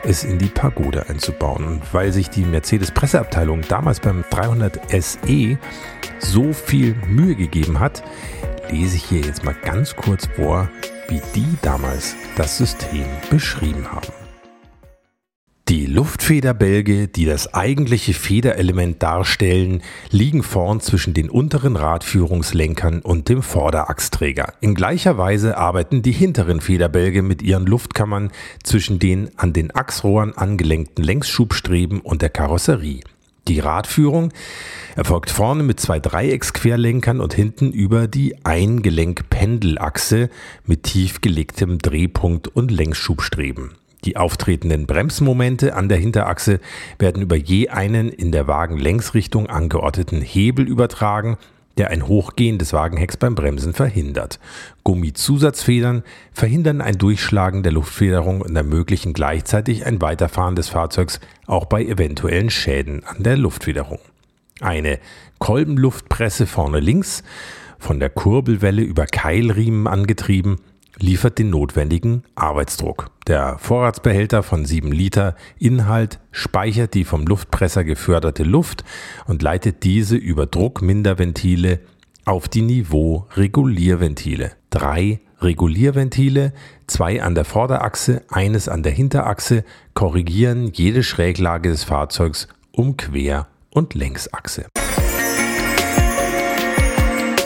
es 0.06 0.24
in 0.24 0.38
die 0.38 0.48
Pagode 0.48 1.08
einzubauen. 1.08 1.64
Und 1.64 1.94
weil 1.94 2.12
sich 2.12 2.30
die 2.30 2.44
Mercedes-Presseabteilung 2.44 3.62
damals 3.68 4.00
beim 4.00 4.24
300 4.30 4.80
SE 4.90 5.58
so 6.18 6.52
viel 6.52 6.94
Mühe 7.06 7.34
gegeben 7.34 7.80
hat, 7.80 8.02
lese 8.70 8.96
ich 8.96 9.04
hier 9.04 9.20
jetzt 9.20 9.44
mal 9.44 9.54
ganz 9.62 9.94
kurz 9.96 10.26
vor, 10.36 10.68
wie 11.08 11.20
die 11.34 11.58
damals 11.62 12.16
das 12.36 12.58
System 12.58 13.06
beschrieben 13.30 13.90
haben. 13.90 14.23
Die 15.70 15.86
Luftfederbälge, 15.86 17.08
die 17.08 17.24
das 17.24 17.54
eigentliche 17.54 18.12
Federelement 18.12 19.02
darstellen, 19.02 19.82
liegen 20.10 20.42
vorn 20.42 20.80
zwischen 20.80 21.14
den 21.14 21.30
unteren 21.30 21.76
Radführungslenkern 21.76 23.00
und 23.00 23.30
dem 23.30 23.40
Vorderachsträger. 23.40 24.52
In 24.60 24.74
gleicher 24.74 25.16
Weise 25.16 25.56
arbeiten 25.56 26.02
die 26.02 26.12
hinteren 26.12 26.60
Federbälge 26.60 27.22
mit 27.22 27.40
ihren 27.40 27.64
Luftkammern 27.64 28.30
zwischen 28.62 28.98
den 28.98 29.30
an 29.38 29.54
den 29.54 29.74
Achsrohren 29.74 30.36
angelenkten 30.36 31.02
Längsschubstreben 31.02 32.00
und 32.00 32.20
der 32.20 32.28
Karosserie. 32.28 33.00
Die 33.48 33.60
Radführung 33.60 34.32
erfolgt 34.96 35.30
vorne 35.30 35.62
mit 35.62 35.80
zwei 35.80 35.98
Dreiecksquerlenkern 35.98 37.22
und 37.22 37.32
hinten 37.32 37.72
über 37.72 38.06
die 38.06 38.36
Eingelenk-Pendelachse 38.44 40.28
mit 40.66 40.82
tief 40.82 41.22
gelegtem 41.22 41.78
Drehpunkt 41.78 42.48
und 42.48 42.70
Längsschubstreben. 42.70 43.70
Die 44.04 44.16
auftretenden 44.16 44.86
Bremsmomente 44.86 45.74
an 45.74 45.88
der 45.88 45.98
Hinterachse 45.98 46.60
werden 46.98 47.22
über 47.22 47.36
je 47.36 47.68
einen 47.68 48.10
in 48.10 48.32
der 48.32 48.46
Wagenlängsrichtung 48.46 49.48
angeordneten 49.48 50.20
Hebel 50.20 50.68
übertragen, 50.68 51.38
der 51.76 51.90
ein 51.90 52.06
Hochgehen 52.06 52.58
des 52.58 52.72
Wagenhecks 52.72 53.16
beim 53.16 53.34
Bremsen 53.34 53.72
verhindert. 53.72 54.38
Gummizusatzfedern 54.84 56.04
verhindern 56.32 56.80
ein 56.80 56.98
Durchschlagen 56.98 57.62
der 57.62 57.72
Luftfederung 57.72 58.42
und 58.42 58.54
ermöglichen 58.54 59.12
gleichzeitig 59.12 59.86
ein 59.86 60.00
Weiterfahren 60.00 60.54
des 60.54 60.68
Fahrzeugs 60.68 61.18
auch 61.46 61.64
bei 61.64 61.84
eventuellen 61.84 62.50
Schäden 62.50 63.02
an 63.04 63.22
der 63.22 63.36
Luftfederung. 63.36 63.98
Eine 64.60 65.00
Kolbenluftpresse 65.38 66.46
vorne 66.46 66.78
links, 66.78 67.24
von 67.78 67.98
der 68.00 68.08
Kurbelwelle 68.08 68.82
über 68.82 69.06
Keilriemen 69.06 69.86
angetrieben, 69.86 70.58
liefert 70.98 71.38
den 71.38 71.50
notwendigen 71.50 72.22
Arbeitsdruck. 72.34 73.10
Der 73.26 73.58
Vorratsbehälter 73.58 74.42
von 74.42 74.64
7 74.64 74.92
Liter 74.92 75.36
Inhalt 75.58 76.20
speichert 76.30 76.94
die 76.94 77.04
vom 77.04 77.26
Luftpresser 77.26 77.84
geförderte 77.84 78.44
Luft 78.44 78.84
und 79.26 79.42
leitet 79.42 79.82
diese 79.84 80.16
über 80.16 80.46
Druckminderventile 80.46 81.80
auf 82.24 82.48
die 82.48 82.62
Niveau-Regulierventile. 82.62 84.52
Drei 84.70 85.20
Regulierventile, 85.40 86.52
zwei 86.86 87.22
an 87.22 87.34
der 87.34 87.44
Vorderachse, 87.44 88.22
eines 88.30 88.68
an 88.68 88.82
der 88.82 88.92
Hinterachse, 88.92 89.64
korrigieren 89.92 90.70
jede 90.72 91.02
Schräglage 91.02 91.70
des 91.70 91.84
Fahrzeugs 91.84 92.48
um 92.72 92.96
Quer- 92.96 93.46
und 93.70 93.94
Längsachse. 93.94 94.66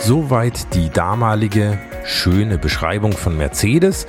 Soweit 0.08 0.74
die 0.74 0.88
damalige 0.88 1.78
schöne 2.02 2.56
Beschreibung 2.56 3.12
von 3.12 3.36
Mercedes. 3.36 4.06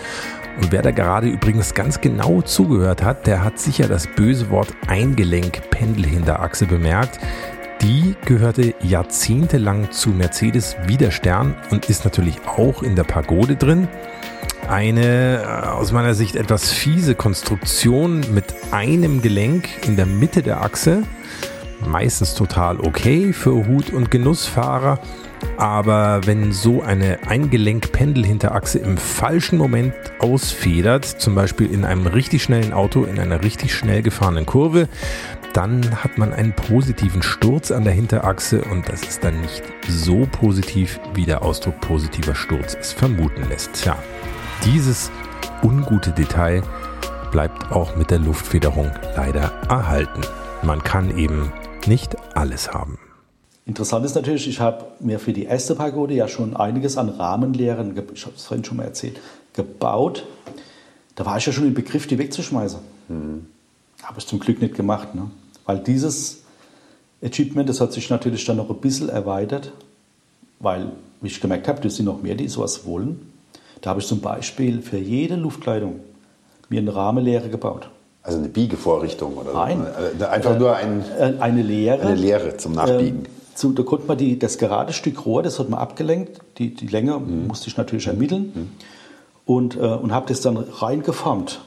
Und 0.62 0.72
wer 0.72 0.82
da 0.82 0.92
gerade 0.92 1.28
übrigens 1.28 1.74
ganz 1.74 2.00
genau 2.00 2.42
zugehört 2.42 3.04
hat, 3.04 3.28
der 3.28 3.44
hat 3.44 3.60
sicher 3.60 3.90
das 3.90 4.08
böse 4.08 4.50
Wort 4.50 4.70
Eingelenk-Pendelhinterachse 4.88 6.68
bemerkt. 6.68 7.20
Die 7.82 8.16
gehörte 8.24 8.76
jahrzehntelang 8.80 9.92
zu 9.92 10.12
Mercedes 10.12 10.78
Widerstern 10.86 11.54
und 11.70 11.90
ist 11.90 12.06
natürlich 12.06 12.38
auch 12.48 12.82
in 12.82 12.96
der 12.96 13.04
Pagode 13.04 13.58
drin. 13.58 13.90
Eine 14.70 15.42
äh, 15.44 15.68
aus 15.68 15.92
meiner 15.92 16.14
Sicht 16.14 16.38
etwas 16.38 16.72
fiese 16.72 17.14
Konstruktion 17.14 18.24
mit 18.34 18.46
einem 18.72 19.22
Gelenk 19.22 19.86
in 19.86 19.98
der 19.98 20.06
Mitte 20.06 20.44
der 20.44 20.62
Achse. 20.62 21.04
Meistens 21.86 22.36
total 22.36 22.80
okay 22.80 23.34
für 23.34 23.68
Hut- 23.68 23.92
und 23.92 24.10
Genussfahrer. 24.10 25.02
Aber 25.58 26.22
wenn 26.26 26.52
so 26.52 26.82
eine 26.82 27.20
Eingelenk-Pendelhinterachse 27.28 28.80
im 28.80 28.98
falschen 28.98 29.58
Moment 29.58 29.94
ausfedert, 30.20 31.06
zum 31.06 31.36
Beispiel 31.36 31.72
in 31.72 31.86
einem 31.86 32.08
richtig 32.08 32.44
schnellen 32.44 32.74
Auto 32.74 33.04
in 33.04 33.20
einer 33.20 33.44
richtig 33.44 33.74
schnell 33.74 34.02
gefahrenen 34.02 34.46
Kurve, 34.46 34.88
dann 35.54 36.04
hat 36.04 36.18
man 36.18 36.34
einen 36.34 36.54
positiven 36.54 37.22
Sturz 37.22 37.72
an 37.72 37.84
der 37.84 37.94
Hinterachse 37.94 38.62
und 38.62 38.88
das 38.88 39.02
ist 39.04 39.24
dann 39.24 39.42
nicht 39.42 39.64
so 39.88 40.28
positiv, 40.32 41.00
wie 41.14 41.26
der 41.26 41.42
Ausdruck 41.42 41.80
positiver 41.82 42.36
Sturz 42.36 42.78
es 42.80 42.94
vermuten 42.94 43.48
lässt. 43.50 43.74
Tja, 43.74 43.98
dieses 44.66 45.12
ungute 45.64 46.12
Detail 46.12 46.64
bleibt 47.32 47.72
auch 47.72 47.96
mit 47.96 48.12
der 48.12 48.20
Luftfederung 48.20 48.92
leider 49.16 49.52
erhalten. 49.70 50.22
Man 50.62 50.84
kann 50.84 51.18
eben 51.18 51.52
nicht 51.86 52.16
alles 52.36 52.72
haben. 52.72 52.98
Interessant 53.70 54.04
ist 54.04 54.16
natürlich, 54.16 54.48
ich 54.48 54.60
habe 54.60 54.84
mir 55.00 55.20
für 55.20 55.32
die 55.32 55.44
erste 55.44 55.76
Pagode 55.76 56.16
ja 56.16 56.28
schon 56.28 56.56
einiges 56.56 56.98
an 56.98 57.08
Rahmenlehren, 57.08 57.96
ich 58.16 58.26
habe 58.26 58.34
es 58.36 58.44
vorhin 58.44 58.66
schon 58.66 58.78
mal 58.78 58.86
erzählt, 58.86 59.20
gebaut. 59.54 60.26
Da 61.14 61.24
war 61.24 61.38
ich 61.38 61.46
ja 61.46 61.54
schon 61.54 61.68
im 61.68 61.76
Begriff, 61.76 62.08
die 62.08 62.18
wegzuschmeißen. 62.18 62.80
Mhm. 63.10 63.46
Habe 64.02 64.18
ich 64.18 64.26
zum 64.26 64.40
Glück 64.40 64.60
nicht 64.60 64.74
gemacht, 64.74 65.14
ne? 65.14 65.30
weil 65.68 65.78
dieses 65.78 66.42
Achievement, 67.24 67.70
das 67.70 67.80
hat 67.80 67.94
sich 67.94 68.10
natürlich 68.10 68.44
dann 68.44 68.58
noch 68.58 68.72
ein 68.72 68.78
bisschen 68.78 69.08
erweitert, 69.08 69.72
weil, 70.60 70.92
wie 71.22 71.28
ich 71.28 71.40
gemerkt 71.40 71.68
habe, 71.68 71.80
das 71.80 71.96
sind 71.96 72.06
noch 72.06 72.24
mehr, 72.24 72.34
die 72.34 72.48
sowas 72.48 72.88
wollen. 72.88 73.32
Da 73.82 73.92
habe 73.92 74.00
ich 74.00 74.08
zum 74.08 74.20
Beispiel 74.20 74.82
für 74.82 74.98
jede 74.98 75.36
Luftkleidung 75.36 76.00
mir 76.70 76.80
eine 76.80 76.96
Rahmenlehre 76.96 77.50
gebaut. 77.50 77.92
Also 78.24 78.40
eine 78.40 78.50
Biegevorrichtung 78.50 79.38
oder 79.38 79.54
Nein. 79.54 79.86
So. 80.18 80.26
Äh, 80.26 80.28
einfach 80.28 80.58
nur 80.58 80.76
ein, 80.76 81.06
äh, 81.20 81.34
eine 81.40 81.62
Lehre. 81.62 82.02
Eine 82.02 82.16
Lehre 82.16 82.58
zum 82.58 82.74
Nachbiegen. 82.74 83.26
Ähm, 83.26 83.39
zu, 83.60 83.72
da 83.74 83.84
konnte 83.84 84.08
man 84.08 84.18
die, 84.18 84.40
das 84.40 84.58
gerade 84.58 84.94
Stück 84.94 85.26
Rohr, 85.26 85.44
das 85.44 85.60
hat 85.60 85.70
man 85.70 85.80
abgelenkt, 85.80 86.40
die, 86.58 86.74
die 86.74 86.88
Länge 86.88 87.20
mhm. 87.20 87.48
musste 87.48 87.68
ich 87.68 87.78
natürlich 87.78 88.08
ermitteln 88.08 88.52
mhm. 88.56 88.70
und, 89.46 89.76
äh, 89.76 89.80
und 89.80 90.12
habe 90.14 90.28
das 90.28 90.42
dann 90.42 90.58
reingeformt. 90.58 91.62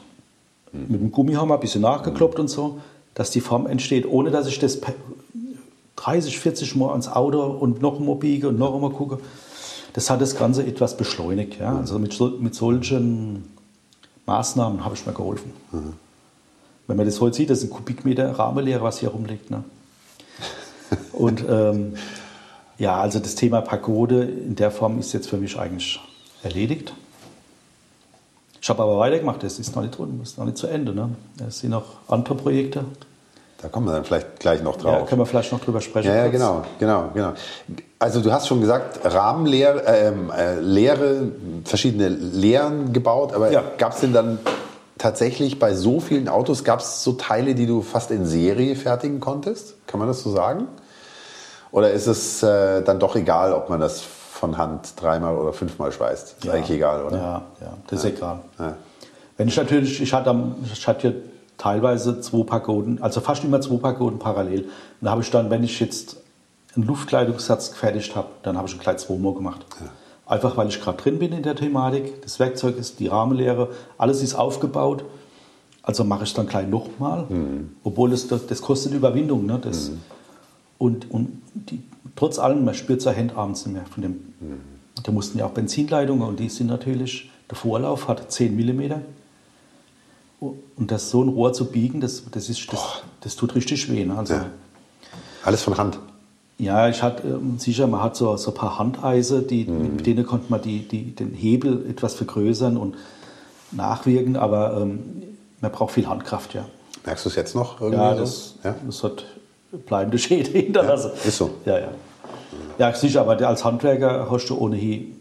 Mhm. 0.72 0.86
Mit 0.88 1.00
dem 1.00 1.12
Gummihammer 1.12 1.54
ein 1.54 1.60
bisschen 1.60 1.82
nachgekloppt 1.82 2.38
und 2.38 2.48
so, 2.48 2.80
dass 3.14 3.30
die 3.30 3.40
Form 3.40 3.66
entsteht, 3.66 4.06
ohne 4.06 4.30
dass 4.30 4.46
ich 4.46 4.58
das 4.58 4.80
30, 5.96 6.38
40 6.38 6.76
Mal 6.76 6.90
ans 6.90 7.08
Auto 7.08 7.42
und 7.42 7.82
noch 7.82 7.98
einmal 8.00 8.16
biege 8.16 8.48
und 8.48 8.58
noch 8.58 8.74
einmal 8.74 8.90
gucke. 8.90 9.18
Das 9.92 10.08
hat 10.08 10.22
das 10.22 10.36
Ganze 10.36 10.64
etwas 10.64 10.96
beschleunigt. 10.96 11.60
Ja? 11.60 11.76
Also 11.76 11.98
mit, 11.98 12.18
mit 12.40 12.54
solchen 12.54 13.44
Maßnahmen 14.26 14.84
habe 14.84 14.94
ich 14.94 15.06
mir 15.06 15.12
geholfen. 15.12 15.52
Mhm. 15.70 15.92
Wenn 16.86 16.96
man 16.96 17.06
das 17.06 17.20
heute 17.20 17.36
sieht, 17.36 17.50
das 17.50 17.58
ist 17.58 17.64
ein 17.64 17.70
Kubikmeter 17.70 18.30
Rahmenlehre, 18.38 18.82
was 18.82 18.98
hier 18.98 19.10
rumliegt. 19.10 19.50
Ne? 19.50 19.62
Und 21.12 21.44
ähm, 21.48 21.94
ja, 22.78 23.00
also 23.00 23.18
das 23.18 23.34
Thema 23.34 23.60
Pagode 23.60 24.24
in 24.24 24.56
der 24.56 24.70
Form 24.70 24.98
ist 24.98 25.12
jetzt 25.12 25.28
für 25.28 25.36
mich 25.36 25.58
eigentlich 25.58 26.00
erledigt. 26.42 26.92
Ich 28.60 28.68
habe 28.68 28.82
aber 28.82 28.98
weitergemacht, 28.98 29.42
das 29.42 29.58
ist 29.58 29.74
noch 29.74 29.82
nicht, 29.82 29.98
ist 30.22 30.38
noch 30.38 30.44
nicht 30.44 30.56
zu 30.56 30.68
Ende. 30.68 30.94
Ne? 30.94 31.10
Es 31.46 31.60
sind 31.60 31.70
noch 31.70 31.96
andere 32.08 32.36
Projekte. 32.36 32.84
Da 33.60 33.68
kommen 33.68 33.86
wir 33.86 33.92
dann 33.92 34.04
vielleicht 34.04 34.40
gleich 34.40 34.62
noch 34.62 34.76
drauf. 34.76 35.00
Ja, 35.00 35.06
können 35.06 35.20
wir 35.20 35.26
vielleicht 35.26 35.52
noch 35.52 35.60
drüber 35.60 35.80
sprechen. 35.80 36.08
Ja, 36.08 36.16
ja 36.16 36.28
genau, 36.28 36.64
genau, 36.80 37.10
genau. 37.14 37.32
Also 38.00 38.20
du 38.20 38.32
hast 38.32 38.48
schon 38.48 38.60
gesagt, 38.60 39.00
Rahmenlehre, 39.04 39.82
ähm, 39.86 40.32
äh, 40.36 40.58
Lehre, 40.58 41.28
verschiedene 41.64 42.08
Lehren 42.08 42.92
gebaut, 42.92 43.32
aber 43.32 43.52
ja. 43.52 43.62
gab 43.78 43.92
es 43.92 44.00
denn 44.00 44.12
dann 44.12 44.40
tatsächlich 44.98 45.60
bei 45.60 45.74
so 45.74 46.00
vielen 46.00 46.28
Autos, 46.28 46.64
gab 46.64 46.80
es 46.80 47.04
so 47.04 47.12
Teile, 47.12 47.54
die 47.54 47.66
du 47.66 47.82
fast 47.82 48.10
in 48.10 48.26
Serie 48.26 48.74
fertigen 48.74 49.20
konntest? 49.20 49.74
Kann 49.86 50.00
man 50.00 50.08
das 50.08 50.22
so 50.22 50.32
sagen? 50.32 50.66
Oder 51.72 51.90
ist 51.90 52.06
es 52.06 52.42
äh, 52.42 52.82
dann 52.82 53.00
doch 53.00 53.16
egal, 53.16 53.52
ob 53.54 53.70
man 53.70 53.80
das 53.80 54.02
von 54.02 54.58
Hand 54.58 54.92
dreimal 55.00 55.36
oder 55.36 55.52
fünfmal 55.52 55.90
schweißt? 55.90 56.36
Ist 56.38 56.44
ja. 56.44 56.52
eigentlich 56.52 56.76
egal, 56.76 57.04
oder? 57.04 57.16
Ja, 57.16 57.42
ja 57.60 57.74
das 57.88 58.04
ist 58.04 58.16
egal. 58.16 58.40
Ja. 58.58 58.76
Wenn 59.38 59.48
ich 59.48 59.56
natürlich, 59.56 60.00
ich 60.00 60.12
hatte, 60.12 60.36
ich 60.70 60.86
hatte 60.86 61.14
teilweise 61.56 62.20
zwei 62.20 62.44
Pagoden, 62.44 63.02
also 63.02 63.20
fast 63.20 63.42
immer 63.44 63.60
zwei 63.60 63.76
Pagoden 63.76 64.18
parallel. 64.18 64.62
Und 64.62 64.70
da 65.00 65.10
habe 65.10 65.22
ich 65.22 65.30
dann, 65.30 65.48
wenn 65.50 65.64
ich 65.64 65.80
jetzt 65.80 66.18
einen 66.76 66.86
Luftkleidungssatz 66.86 67.70
gefertigt 67.70 68.14
habe, 68.14 68.28
dann 68.42 68.56
habe 68.56 68.68
ich 68.68 68.74
ein 68.74 68.80
Kleid 68.80 69.00
zweimal 69.00 69.34
gemacht. 69.34 69.64
Ja. 69.80 69.86
Einfach 70.26 70.56
weil 70.56 70.68
ich 70.68 70.80
gerade 70.80 70.98
drin 70.98 71.18
bin 71.18 71.32
in 71.32 71.42
der 71.42 71.56
Thematik. 71.56 72.22
Das 72.22 72.38
Werkzeug 72.38 72.78
ist 72.78 73.00
die 73.00 73.06
Rahmenlehre, 73.06 73.68
alles 73.96 74.22
ist 74.22 74.34
aufgebaut. 74.34 75.04
Also 75.82 76.04
mache 76.04 76.24
ich 76.24 76.30
es 76.30 76.34
dann 76.34 76.46
gleich 76.46 76.68
nochmal, 76.68 77.24
mhm. 77.28 77.76
obwohl 77.82 78.12
es, 78.12 78.28
das, 78.28 78.46
das 78.46 78.62
kostet 78.62 78.92
Überwindung. 78.92 79.46
Ne? 79.46 79.58
Das, 79.60 79.90
mhm. 79.90 80.00
Und, 80.82 81.08
und 81.12 81.40
die, 81.54 81.80
trotz 82.16 82.40
allem, 82.40 82.64
man 82.64 82.74
spürt 82.74 83.02
sein 83.02 83.16
Hand 83.16 83.36
abends 83.36 83.64
nicht 83.66 83.74
mehr 83.74 83.86
von 83.86 84.02
dem. 84.02 84.10
Mhm. 84.40 84.60
Da 85.04 85.12
mussten 85.12 85.38
ja 85.38 85.46
auch 85.46 85.52
Benzinleitungen 85.52 86.26
und 86.26 86.40
die 86.40 86.48
sind 86.48 86.66
natürlich, 86.66 87.30
der 87.48 87.56
Vorlauf 87.56 88.08
hat 88.08 88.32
10 88.32 88.56
mm. 88.56 88.94
Und 90.40 90.90
das 90.90 91.10
so 91.10 91.22
ein 91.22 91.28
Rohr 91.28 91.52
zu 91.52 91.66
biegen, 91.66 92.00
das, 92.00 92.24
das, 92.32 92.48
ist, 92.48 92.72
das, 92.72 93.04
das 93.20 93.36
tut 93.36 93.54
richtig 93.54 93.92
weh. 93.92 94.04
Ne? 94.04 94.18
Also, 94.18 94.34
ja. 94.34 94.46
Alles 95.44 95.62
von 95.62 95.78
Hand. 95.78 96.00
Ja, 96.58 96.88
ich 96.88 97.00
hatte 97.00 97.28
ähm, 97.28 97.60
sicher, 97.60 97.86
man 97.86 98.02
hat 98.02 98.16
so, 98.16 98.36
so 98.36 98.50
ein 98.50 98.56
paar 98.56 98.80
Handeise, 98.80 99.42
die, 99.42 99.66
mhm. 99.66 99.94
mit 99.96 100.06
denen 100.06 100.26
konnte 100.26 100.46
man 100.48 100.62
die, 100.62 100.80
die, 100.80 101.14
den 101.14 101.32
Hebel 101.32 101.88
etwas 101.88 102.14
vergrößern 102.14 102.76
und 102.76 102.96
nachwirken, 103.70 104.36
aber 104.36 104.80
ähm, 104.80 105.22
man 105.60 105.70
braucht 105.70 105.94
viel 105.94 106.08
Handkraft, 106.08 106.54
ja. 106.54 106.64
Merkst 107.04 107.24
du 107.24 107.28
es 107.28 107.36
jetzt 107.36 107.54
noch 107.54 107.80
irgendwie? 107.80 108.02
Ja, 108.02 108.14
das, 108.16 108.56
ja? 108.64 108.74
das 108.84 109.04
hat 109.04 109.24
bleibende 109.86 110.18
Schäden 110.18 110.52
hinterlassen. 110.52 111.10
Ja, 111.22 111.28
ist 111.28 111.36
so. 111.38 111.50
Ja, 111.64 111.78
ja. 111.78 111.88
Ja, 112.78 112.94
sicher, 112.94 113.20
aber 113.22 113.46
als 113.46 113.64
Handwerker 113.64 114.28
hast 114.30 114.46
du 114.48 114.56
ohnehin 114.58 115.18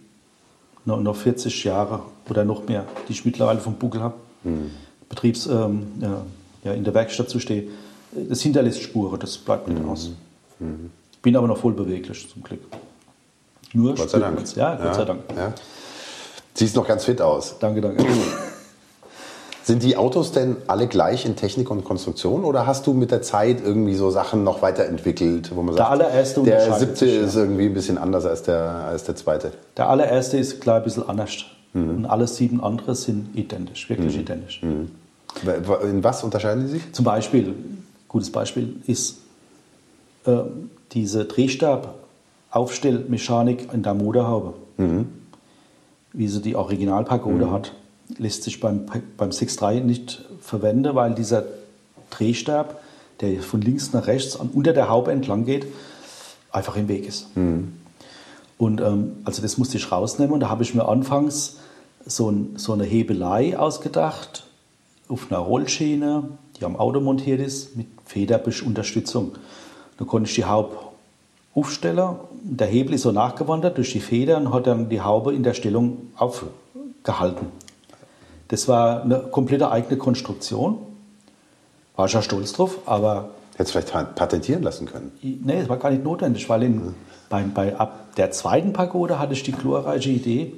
noch, 0.86 1.00
noch 1.02 1.16
40 1.16 1.64
Jahre 1.64 2.02
oder 2.30 2.44
noch 2.46 2.68
mehr, 2.68 2.86
die 3.08 3.14
ich 3.14 3.26
mittlerweile 3.26 3.60
vom 3.60 3.76
Buckel 3.76 4.02
habe. 4.02 4.16
Mhm. 4.44 4.72
Betriebs, 5.10 5.46
ähm, 5.48 5.88
ja, 6.00 6.22
ja, 6.64 6.74
in 6.74 6.84
der 6.84 6.94
Werkstatt 6.94 7.30
zu 7.30 7.40
stehen. 7.40 7.70
Das 8.30 8.42
hinterlässt 8.42 8.82
Spuren, 8.82 9.20
das 9.20 9.38
bleibt 9.38 9.68
Mhm. 9.68 9.74
nicht 9.76 9.88
aus. 9.88 10.12
Bin 11.22 11.36
aber 11.36 11.48
noch 11.48 11.58
voll 11.58 11.74
beweglich, 11.74 12.30
zum 12.32 12.44
Glück. 12.44 12.62
Nur 13.74 13.96
Gott 13.96 14.10
sei 14.10 14.20
Dank. 14.20 14.56
Ja, 14.56 14.76
Gott 14.76 14.96
sei 14.96 15.06
Dank. 15.06 15.22
Ja. 15.36 15.54
Siehst 16.54 16.76
noch 16.76 16.88
ganz 16.88 17.06
fit 17.06 17.22
aus. 17.22 17.56
Danke, 17.60 17.82
danke. 17.82 18.06
Sind 19.64 19.84
die 19.84 19.96
Autos 19.96 20.32
denn 20.32 20.56
alle 20.68 20.88
gleich 20.88 21.24
in 21.26 21.36
Technik 21.36 21.70
und 21.70 21.84
Konstruktion 21.84 22.46
oder 22.46 22.66
hast 22.66 22.88
du 22.88 22.94
mit 22.94 23.12
der 23.12 23.22
Zeit 23.22 23.62
irgendwie 23.64 23.94
so 23.94 24.10
Sachen 24.10 24.44
noch 24.44 24.64
weiterentwickelt, 24.64 25.56
wo 25.56 25.62
man 25.62 25.76
Der 25.76 25.86
sagt, 25.86 25.92
allererste 25.92 26.42
der 26.42 26.74
siebte 26.74 27.06
sich, 27.06 27.14
ja. 27.16 27.22
ist 27.22 27.36
irgendwie 27.36 27.68
ein 27.68 27.74
bisschen 27.74 28.00
anders 28.00 28.26
als 28.26 28.42
der, 28.44 28.60
als 28.60 29.04
der 29.04 29.16
zweite? 29.16 29.52
Der 29.78 29.88
allererste 29.90 30.38
ist 30.38 30.62
klar 30.62 30.78
ein 30.78 30.84
bisschen 30.84 31.08
anders. 31.08 31.46
Mhm. 31.74 31.90
Und 31.90 32.06
alle 32.06 32.28
sieben 32.28 32.64
andere 32.64 32.96
sind 32.96 33.36
identisch, 33.36 33.90
wirklich 33.90 34.18
identisch. 34.18 34.64
In 34.64 36.04
was 36.04 36.24
unterscheiden 36.24 36.66
die 36.66 36.72
sich? 36.72 36.92
Zum 36.92 37.06
Beispiel, 37.06 37.54
gutes 38.08 38.32
Beispiel 38.32 38.78
ist 38.88 39.18
äh, 40.26 40.38
diese 40.92 41.26
Drehstab-Aufstellmechanik 41.26 43.72
in 43.74 43.84
der 43.84 43.94
Motorhaube. 43.94 44.56
Wie 46.14 46.28
sie 46.28 46.42
die 46.42 46.56
Originalpagode 46.56 47.52
hat, 47.52 47.74
lässt 48.18 48.44
sich 48.44 48.60
beim, 48.60 48.86
beim 49.18 49.30
6.3 49.30 49.82
nicht 49.82 50.26
verwenden, 50.42 50.96
weil 50.96 51.14
dieser 51.14 51.44
Drehstab, 52.10 52.82
der 53.22 53.42
von 53.42 53.62
links 53.62 53.94
nach 53.94 54.08
rechts 54.08 54.40
an, 54.40 54.50
unter 54.54 54.74
der 54.74 54.90
Haube 54.90 55.12
entlang 55.12 55.46
geht, 55.46 55.66
einfach 56.52 56.76
im 56.76 56.88
Weg 56.88 57.08
ist. 57.08 57.28
Und 58.58 58.82
ähm, 58.82 59.14
also 59.24 59.42
das 59.42 59.58
musste 59.58 59.78
ich 59.78 59.92
rausnehmen 59.92 60.34
und 60.34 60.42
da 60.42 60.50
habe 60.50 60.64
ich 60.64 60.76
mir 60.76 60.88
anfangs 60.88 61.58
so, 62.06 62.30
ein, 62.30 62.54
so 62.58 62.74
eine 62.74 62.84
Hebelei 62.84 63.58
ausgedacht 63.58 64.46
auf 65.08 65.32
einer 65.32 65.40
Rollschiene, 65.40 66.30
die 66.60 66.66
am 66.66 66.76
Auto 66.76 67.00
montiert 67.00 67.42
ist, 67.42 67.76
mit 67.76 67.88
Federunterstützung. 68.06 69.34
Da 69.98 70.06
konnte 70.06 70.30
ich 70.30 70.36
die 70.36 70.46
Haube 70.46 70.78
aufstellen. 71.54 72.16
Der 72.44 72.68
Hebel 72.68 72.96
ist 72.96 73.02
so 73.04 73.12
nachgewandert 73.12 73.78
durch 73.78 73.92
die 73.92 74.00
Feder 74.00 74.38
und 74.38 74.54
hat 74.54 74.68
dann 74.68 74.90
die 74.90 75.02
Haube 75.02 75.34
in 75.34 75.44
der 75.44 75.54
Stellung 75.54 76.12
aufgehalten. 76.16 77.48
Das 78.52 78.68
war 78.68 79.04
eine 79.04 79.20
komplette 79.20 79.72
eigene 79.72 79.98
Konstruktion. 79.98 80.78
War 81.96 82.08
ich 82.08 82.14
ja 82.14 82.22
stolz 82.22 82.52
drauf, 82.52 82.80
aber 82.86 83.30
Hättest 83.56 83.76
du 83.76 83.82
vielleicht 83.82 84.16
patentieren 84.16 84.62
lassen 84.64 84.88
können. 84.88 85.12
Nee, 85.22 85.60
es 85.60 85.70
war 85.70 85.78
gar 85.78 85.92
nicht 85.92 86.04
notwendig, 86.04 86.50
weil 86.50 86.64
in, 86.64 86.96
bei, 87.30 87.44
bei, 87.44 87.76
ab 87.78 88.16
der 88.18 88.32
zweiten 88.32 88.74
Pagode 88.74 89.20
hatte 89.20 89.34
ich 89.34 89.44
die 89.44 89.52
glorreiche 89.54 90.10
Idee, 90.10 90.54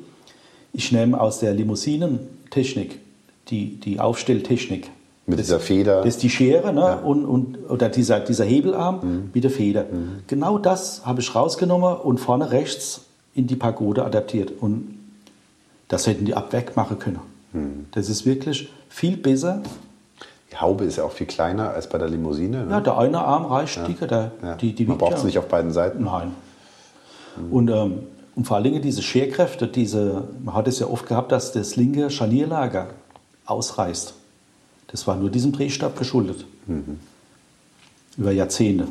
ich 0.74 0.92
nehme 0.92 1.20
aus 1.20 1.40
der 1.40 1.54
Limousinentechnik 1.54 3.00
die, 3.50 3.80
die 3.80 4.00
Aufstelltechnik. 4.00 4.90
Mit 5.28 5.38
dieser 5.38 5.60
Feder. 5.60 5.98
Das 5.98 6.16
ist 6.16 6.24
die 6.24 6.30
Schere 6.30 6.74
ne? 6.74 7.00
und, 7.04 7.26
und, 7.26 7.70
oder 7.70 7.90
dieser, 7.90 8.20
dieser 8.22 8.46
Hebelarm 8.46 9.30
mit 9.34 9.44
der 9.44 9.52
Feder. 9.52 9.86
Genau 10.28 10.58
das 10.58 11.06
habe 11.06 11.22
ich 11.22 11.34
rausgenommen 11.36 11.96
und 11.96 12.20
vorne 12.20 12.52
rechts 12.52 13.06
in 13.36 13.48
die 13.48 13.56
Pagode 13.56 14.04
adaptiert. 14.04 14.52
Und 14.60 14.98
das 15.90 16.08
hätten 16.08 16.26
die 16.26 16.34
ab 16.34 16.54
weg 16.54 16.76
machen 16.76 17.00
können. 17.00 17.33
Das 17.92 18.10
ist 18.10 18.26
wirklich 18.26 18.70
viel 18.90 19.18
besser. 19.18 19.62
Die 20.52 20.58
Haube 20.58 20.86
ist 20.86 20.98
ja 20.98 21.04
auch 21.04 21.12
viel 21.12 21.28
kleiner 21.28 21.70
als 21.72 21.88
bei 21.90 21.98
der 21.98 22.10
Limousine. 22.10 22.66
Ne? 22.66 22.72
Ja, 22.72 22.82
der 22.82 22.98
eine 22.98 23.20
Arm 23.20 23.46
reicht 23.46 23.88
dicker, 23.88 24.08
der, 24.08 24.32
Ja. 24.44 24.56
die, 24.56 24.74
die 24.74 24.86
Man 24.86 24.98
braucht 24.98 25.12
ja- 25.14 25.18
es 25.18 25.24
nicht 25.24 25.38
auf 25.40 25.48
beiden 25.48 25.72
Seiten. 25.72 26.04
Nein. 26.04 26.32
Und, 27.50 27.70
ähm, 27.70 28.00
und 28.36 28.46
vor 28.46 28.56
allen 28.58 28.64
Dingen 28.64 28.82
diese 28.82 29.02
Scherkräfte, 29.02 29.68
diese, 29.68 30.24
man 30.44 30.54
hat 30.56 30.68
es 30.68 30.80
ja 30.80 30.88
oft 30.88 31.08
gehabt, 31.08 31.32
dass 31.32 31.52
das 31.52 31.76
linke 31.76 32.10
Scharnierlager 32.10 32.88
ausreißt. 33.46 34.14
Das 34.88 35.08
war 35.08 35.16
nur 35.16 35.30
diesem 35.32 35.52
Drehstab 35.52 35.98
geschuldet. 35.98 36.46
Über 38.18 38.32
Jahrzehnte. 38.32 38.88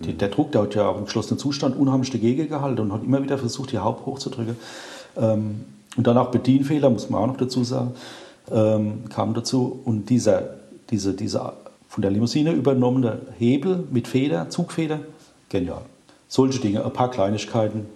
Die, 0.00 0.14
der 0.14 0.28
Druck, 0.28 0.50
der 0.52 0.62
hat 0.62 0.74
ja 0.74 0.88
auch 0.88 0.98
im 0.98 1.04
geschlossenen 1.04 1.38
Zustand 1.38 1.76
unheimlich 1.76 2.10
dagegen 2.10 2.48
gehalten 2.48 2.80
und 2.80 2.92
hat 2.92 3.04
immer 3.04 3.22
wieder 3.22 3.38
versucht, 3.38 3.70
die 3.72 3.78
Haube 3.78 4.04
hochzudrücken. 4.06 4.56
Ähm, 5.16 5.64
und 5.96 6.06
dann 6.06 6.16
auch 6.18 6.30
Bedienfehler, 6.30 6.90
muss 6.90 7.10
man 7.10 7.22
auch 7.22 7.26
noch 7.26 7.36
dazu 7.36 7.64
sagen, 7.64 7.94
ähm, 8.50 9.08
kamen 9.08 9.34
dazu. 9.34 9.80
Und 9.84 10.08
dieser, 10.10 10.54
diese, 10.90 11.14
dieser 11.14 11.54
von 11.88 12.02
der 12.02 12.10
Limousine 12.10 12.52
übernommene 12.52 13.20
Hebel 13.38 13.84
mit 13.90 14.06
Feder, 14.06 14.48
Zugfeder, 14.48 15.00
genial. 15.48 15.82
Solche 16.28 16.60
Dinge, 16.60 16.84
ein 16.84 16.92
paar 16.92 17.10
Kleinigkeiten, 17.10 17.86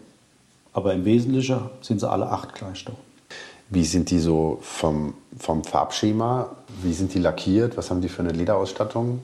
aber 0.72 0.92
im 0.92 1.04
Wesentlichen 1.04 1.60
sind 1.80 2.00
sie 2.00 2.10
alle 2.10 2.28
acht 2.28 2.54
Kleinstau. 2.54 2.94
Wie 3.70 3.84
sind 3.84 4.10
die 4.10 4.18
so 4.18 4.58
vom, 4.60 5.14
vom 5.38 5.62
Farbschema? 5.64 6.50
Wie 6.82 6.92
sind 6.92 7.14
die 7.14 7.20
lackiert? 7.20 7.76
Was 7.76 7.90
haben 7.90 8.00
die 8.00 8.08
für 8.08 8.22
eine 8.22 8.32
Lederausstattung? 8.32 9.20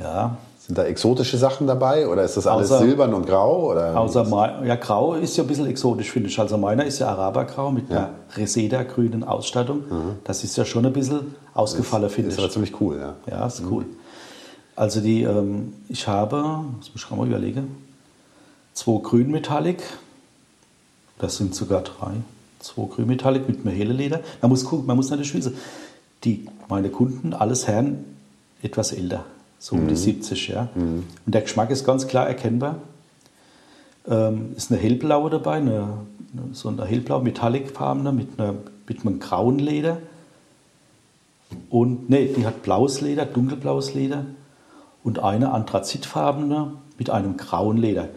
Ja, 0.00 0.38
Sind 0.72 0.78
da 0.78 0.84
exotische 0.84 1.36
Sachen 1.36 1.66
dabei 1.66 2.08
oder 2.08 2.24
ist 2.24 2.38
das 2.38 2.46
alles 2.46 2.70
Außer- 2.72 2.78
silbern 2.78 3.12
und 3.12 3.26
grau? 3.26 3.70
Oder 3.72 3.94
Außer 3.94 4.24
mein, 4.24 4.66
ja, 4.66 4.76
Grau 4.76 5.12
ist 5.12 5.36
ja 5.36 5.44
ein 5.44 5.46
bisschen 5.46 5.66
exotisch, 5.66 6.10
finde 6.10 6.30
ich. 6.30 6.38
Also 6.40 6.56
meiner 6.56 6.86
ist 6.86 6.98
ja 6.98 7.08
Arabergrau 7.08 7.70
mit 7.70 7.90
einer 7.90 8.08
Reseda-grünen 8.34 9.22
Ausstattung. 9.22 9.82
Das 10.24 10.44
ist 10.44 10.56
ja 10.56 10.64
schon 10.64 10.86
ein 10.86 10.94
bisschen 10.94 11.34
ausgefallen, 11.52 12.08
finde 12.08 12.30
ist 12.30 12.38
ich. 12.38 12.42
aber 12.42 12.50
ziemlich 12.50 12.80
cool, 12.80 12.96
ja. 12.98 13.16
Ja, 13.30 13.46
ist 13.46 13.62
cool. 13.70 13.84
Also 14.74 15.02
die, 15.02 15.24
ähm, 15.24 15.74
ich 15.90 16.08
habe, 16.08 16.42
muss 16.42 16.90
ich 16.94 17.02
gerade 17.06 17.20
mal 17.20 17.26
überlegen, 17.28 17.76
zwei 18.72 18.98
Grünmetallic, 19.02 19.82
das 21.18 21.36
sind 21.36 21.54
sogar 21.54 21.82
drei, 21.82 22.12
zwei 22.60 22.86
Grünmetallic 22.86 23.46
mit 23.46 23.58
einem 23.66 23.76
hellen 23.76 23.94
Leder. 23.98 24.20
Man 24.40 24.50
muss 24.50 24.64
gucken, 24.64 24.86
man 24.86 24.96
muss 24.96 25.10
natürlich 25.10 25.34
wissen, 25.34 25.54
die, 26.24 26.46
meine 26.70 26.88
Kunden, 26.88 27.34
alles 27.34 27.66
Herren, 27.68 28.06
etwas 28.62 28.92
älter, 28.92 29.26
so 29.62 29.76
um 29.76 29.86
die 29.86 29.94
70, 29.94 30.48
ja. 30.48 30.68
Und 30.74 31.06
der 31.24 31.42
Geschmack 31.42 31.70
ist 31.70 31.84
ganz 31.84 32.08
klar 32.08 32.26
erkennbar. 32.26 32.78
Ähm, 34.08 34.54
ist 34.56 34.72
eine 34.72 34.80
hellblaue 34.80 35.30
dabei, 35.30 35.58
eine, 35.58 35.98
so 36.50 36.68
eine 36.68 36.84
hellblau 36.84 37.20
metallicfarbene 37.20 38.10
mit, 38.10 38.40
einer, 38.40 38.56
mit 38.88 39.06
einem 39.06 39.20
grauen 39.20 39.60
Leder. 39.60 39.98
Und 41.70 42.10
nee, 42.10 42.26
die 42.36 42.44
hat 42.44 42.64
blaues 42.64 43.02
Leder, 43.02 43.24
dunkelblaues 43.24 43.94
Leder 43.94 44.26
und 45.04 45.20
eine 45.20 45.52
anthrazitfarbene 45.52 46.72
mit 46.98 47.10
einem 47.10 47.36
grauen 47.36 47.76
Leder. 47.76 48.08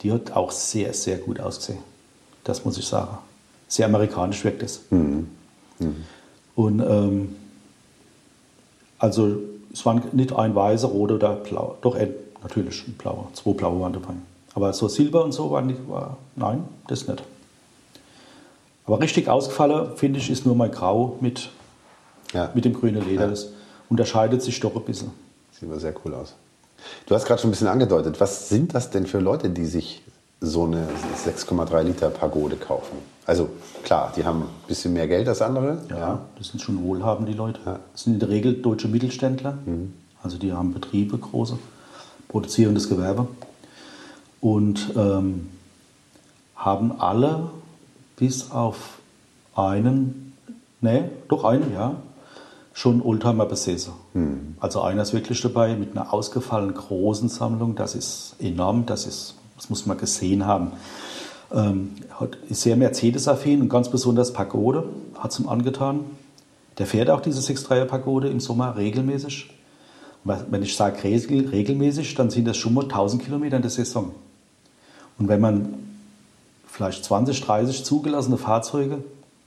Die 0.00 0.12
hat 0.12 0.32
auch 0.32 0.50
sehr, 0.50 0.94
sehr 0.94 1.18
gut 1.18 1.40
ausgesehen. 1.40 1.80
Das 2.42 2.64
muss 2.64 2.78
ich 2.78 2.86
sagen. 2.86 3.18
Sehr 3.68 3.84
amerikanisch 3.84 4.42
wirkt 4.44 4.62
es. 4.62 4.80
Und 6.54 6.80
ähm, 6.80 7.36
also 8.98 9.36
es 9.76 9.84
waren 9.84 10.02
nicht 10.12 10.34
ein 10.34 10.54
weißer, 10.54 10.88
roter 10.88 11.16
oder 11.16 11.34
blau. 11.34 11.76
Doch 11.82 11.96
äh, 11.96 12.08
natürlich 12.42 12.88
ein 12.88 12.94
blauer. 12.94 13.28
Zwei 13.34 13.52
blaue 13.52 13.78
waren 13.78 13.92
dabei. 13.92 14.14
Aber 14.54 14.72
so 14.72 14.88
Silber 14.88 15.22
und 15.22 15.32
so 15.32 15.50
waren 15.50 15.66
nicht. 15.66 15.86
War, 15.86 16.16
nein, 16.34 16.64
das 16.88 17.06
nicht. 17.06 17.22
Aber 18.86 19.00
richtig 19.00 19.28
ausgefallen, 19.28 19.94
finde 19.96 20.18
ich, 20.18 20.30
ist 20.30 20.46
nur 20.46 20.54
mein 20.54 20.70
Grau 20.70 21.18
mit, 21.20 21.50
ja. 22.32 22.50
mit 22.54 22.64
dem 22.64 22.72
grünen 22.72 23.06
Leder. 23.06 23.28
Das 23.28 23.50
unterscheidet 23.90 24.40
sich 24.40 24.58
doch 24.60 24.74
ein 24.74 24.82
bisschen. 24.82 25.10
Sieht 25.52 25.68
aber 25.68 25.78
sehr 25.78 25.92
cool 26.06 26.14
aus. 26.14 26.34
Du 27.04 27.14
hast 27.14 27.26
gerade 27.26 27.42
schon 27.42 27.48
ein 27.48 27.52
bisschen 27.52 27.68
angedeutet. 27.68 28.18
Was 28.18 28.48
sind 28.48 28.74
das 28.74 28.88
denn 28.88 29.06
für 29.06 29.18
Leute, 29.18 29.50
die 29.50 29.66
sich 29.66 30.02
so 30.40 30.64
eine 30.64 30.86
6,3 31.24 31.82
Liter 31.82 32.10
Pagode 32.10 32.56
kaufen? 32.56 32.96
Also 33.24 33.48
klar, 33.82 34.12
die 34.16 34.24
haben 34.24 34.42
ein 34.42 34.48
bisschen 34.68 34.92
mehr 34.92 35.08
Geld 35.08 35.28
als 35.28 35.42
andere. 35.42 35.82
Ja, 35.90 36.20
das 36.38 36.48
sind 36.48 36.60
schon 36.60 36.82
wohlhabende 36.82 37.32
Leute. 37.32 37.60
Ja. 37.66 37.80
Das 37.92 38.04
sind 38.04 38.14
in 38.14 38.20
der 38.20 38.28
Regel 38.28 38.54
deutsche 38.54 38.88
Mittelständler. 38.88 39.58
Also 40.22 40.38
die 40.38 40.52
haben 40.52 40.72
Betriebe, 40.72 41.18
große, 41.18 41.58
produzierendes 42.28 42.88
Gewerbe. 42.88 43.26
Und 44.40 44.92
ähm, 44.96 45.48
haben 46.54 47.00
alle 47.00 47.50
bis 48.16 48.50
auf 48.50 48.98
einen, 49.54 50.32
ne, 50.80 51.10
doch 51.28 51.44
einen, 51.44 51.72
ja, 51.72 51.96
schon 52.72 53.00
Oldtimer 53.00 53.46
besessen. 53.46 53.92
Also 54.60 54.82
einer 54.82 55.02
ist 55.02 55.14
wirklich 55.14 55.40
dabei 55.40 55.74
mit 55.76 55.96
einer 55.96 56.12
ausgefallenen 56.12 56.74
großen 56.74 57.28
Sammlung. 57.30 57.74
Das 57.74 57.94
ist 57.94 58.36
enorm, 58.38 58.84
das, 58.84 59.06
ist, 59.06 59.34
das 59.56 59.70
muss 59.70 59.86
man 59.86 59.98
gesehen 59.98 60.46
haben. 60.46 60.72
Ähm, 61.52 61.92
ist 62.48 62.62
sehr 62.62 62.76
Mercedes-affin 62.76 63.60
und 63.60 63.68
ganz 63.68 63.88
besonders 63.88 64.32
Pagode 64.32 64.84
hat 65.18 65.32
es 65.32 65.38
ihm 65.38 65.48
angetan. 65.48 66.00
Der 66.78 66.86
fährt 66.86 67.08
auch 67.10 67.20
diese 67.20 67.40
6.3er 67.40 67.86
Pagode 67.86 68.28
im 68.28 68.40
Sommer 68.40 68.76
regelmäßig. 68.76 69.50
Und 70.24 70.46
wenn 70.50 70.62
ich 70.62 70.76
sage 70.76 71.02
regel, 71.04 71.48
regelmäßig, 71.48 72.14
dann 72.14 72.30
sind 72.30 72.46
das 72.46 72.56
schon 72.56 72.74
mal 72.74 72.82
1000 72.82 73.22
Kilometer 73.22 73.56
in 73.56 73.62
der 73.62 73.70
Saison. 73.70 74.12
Und 75.18 75.28
wenn 75.28 75.40
man 75.40 75.74
vielleicht 76.66 77.04
20, 77.04 77.40
30 77.40 77.84
zugelassene 77.84 78.36
Fahrzeuge 78.36 79.02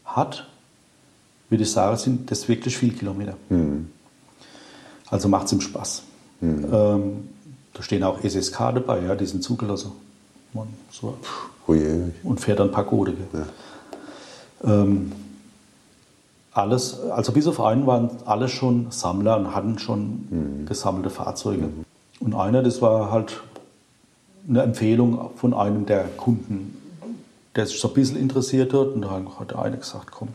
hat, 0.05 0.47
würde 1.49 1.63
ich 1.63 1.71
sagen, 1.71 1.97
sind 1.97 2.31
das 2.31 2.47
wirklich 2.47 2.77
viele 2.77 2.93
Kilometer. 2.93 3.35
Also 5.09 5.27
macht 5.27 5.47
es 5.47 5.53
ihm 5.53 5.61
Spaß. 5.61 6.03
Ähm, 6.41 7.29
da 7.73 7.83
stehen 7.83 8.03
auch 8.03 8.23
SSK 8.23 8.57
dabei, 8.75 9.03
ja, 9.03 9.15
die 9.15 9.25
sind 9.25 9.43
zugelassen. 9.43 9.91
Man, 10.53 10.67
so, 10.91 11.17
Ui, 11.67 12.11
und 12.23 12.39
fährt 12.39 12.59
dann 12.59 12.71
Pagode. 12.71 13.13
gell. 13.13 13.45
Ähm, 14.63 15.11
alles, 16.51 16.99
also 17.11 17.31
bis 17.31 17.47
auf 17.47 17.61
einen 17.61 17.85
waren 17.85 18.09
alle 18.25 18.49
schon 18.49 18.87
Sammler 18.89 19.37
und 19.37 19.55
hatten 19.55 19.79
schon 19.79 20.65
gesammelte 20.65 21.09
Fahrzeuge. 21.09 21.69
Und 22.19 22.35
einer, 22.35 22.63
das 22.63 22.81
war 22.81 23.11
halt 23.11 23.41
eine 24.47 24.63
Empfehlung 24.63 25.31
von 25.35 25.53
einem 25.53 25.85
der 25.85 26.05
Kunden, 26.17 26.75
der 27.55 27.67
sich 27.67 27.79
so 27.79 27.89
ein 27.89 27.93
bisschen 27.93 28.17
interessiert 28.17 28.73
hat. 28.73 28.87
Und 28.87 29.01
dann 29.01 29.39
hat 29.39 29.51
der 29.51 29.59
eine 29.61 29.77
gesagt, 29.77 30.11
komm, 30.11 30.29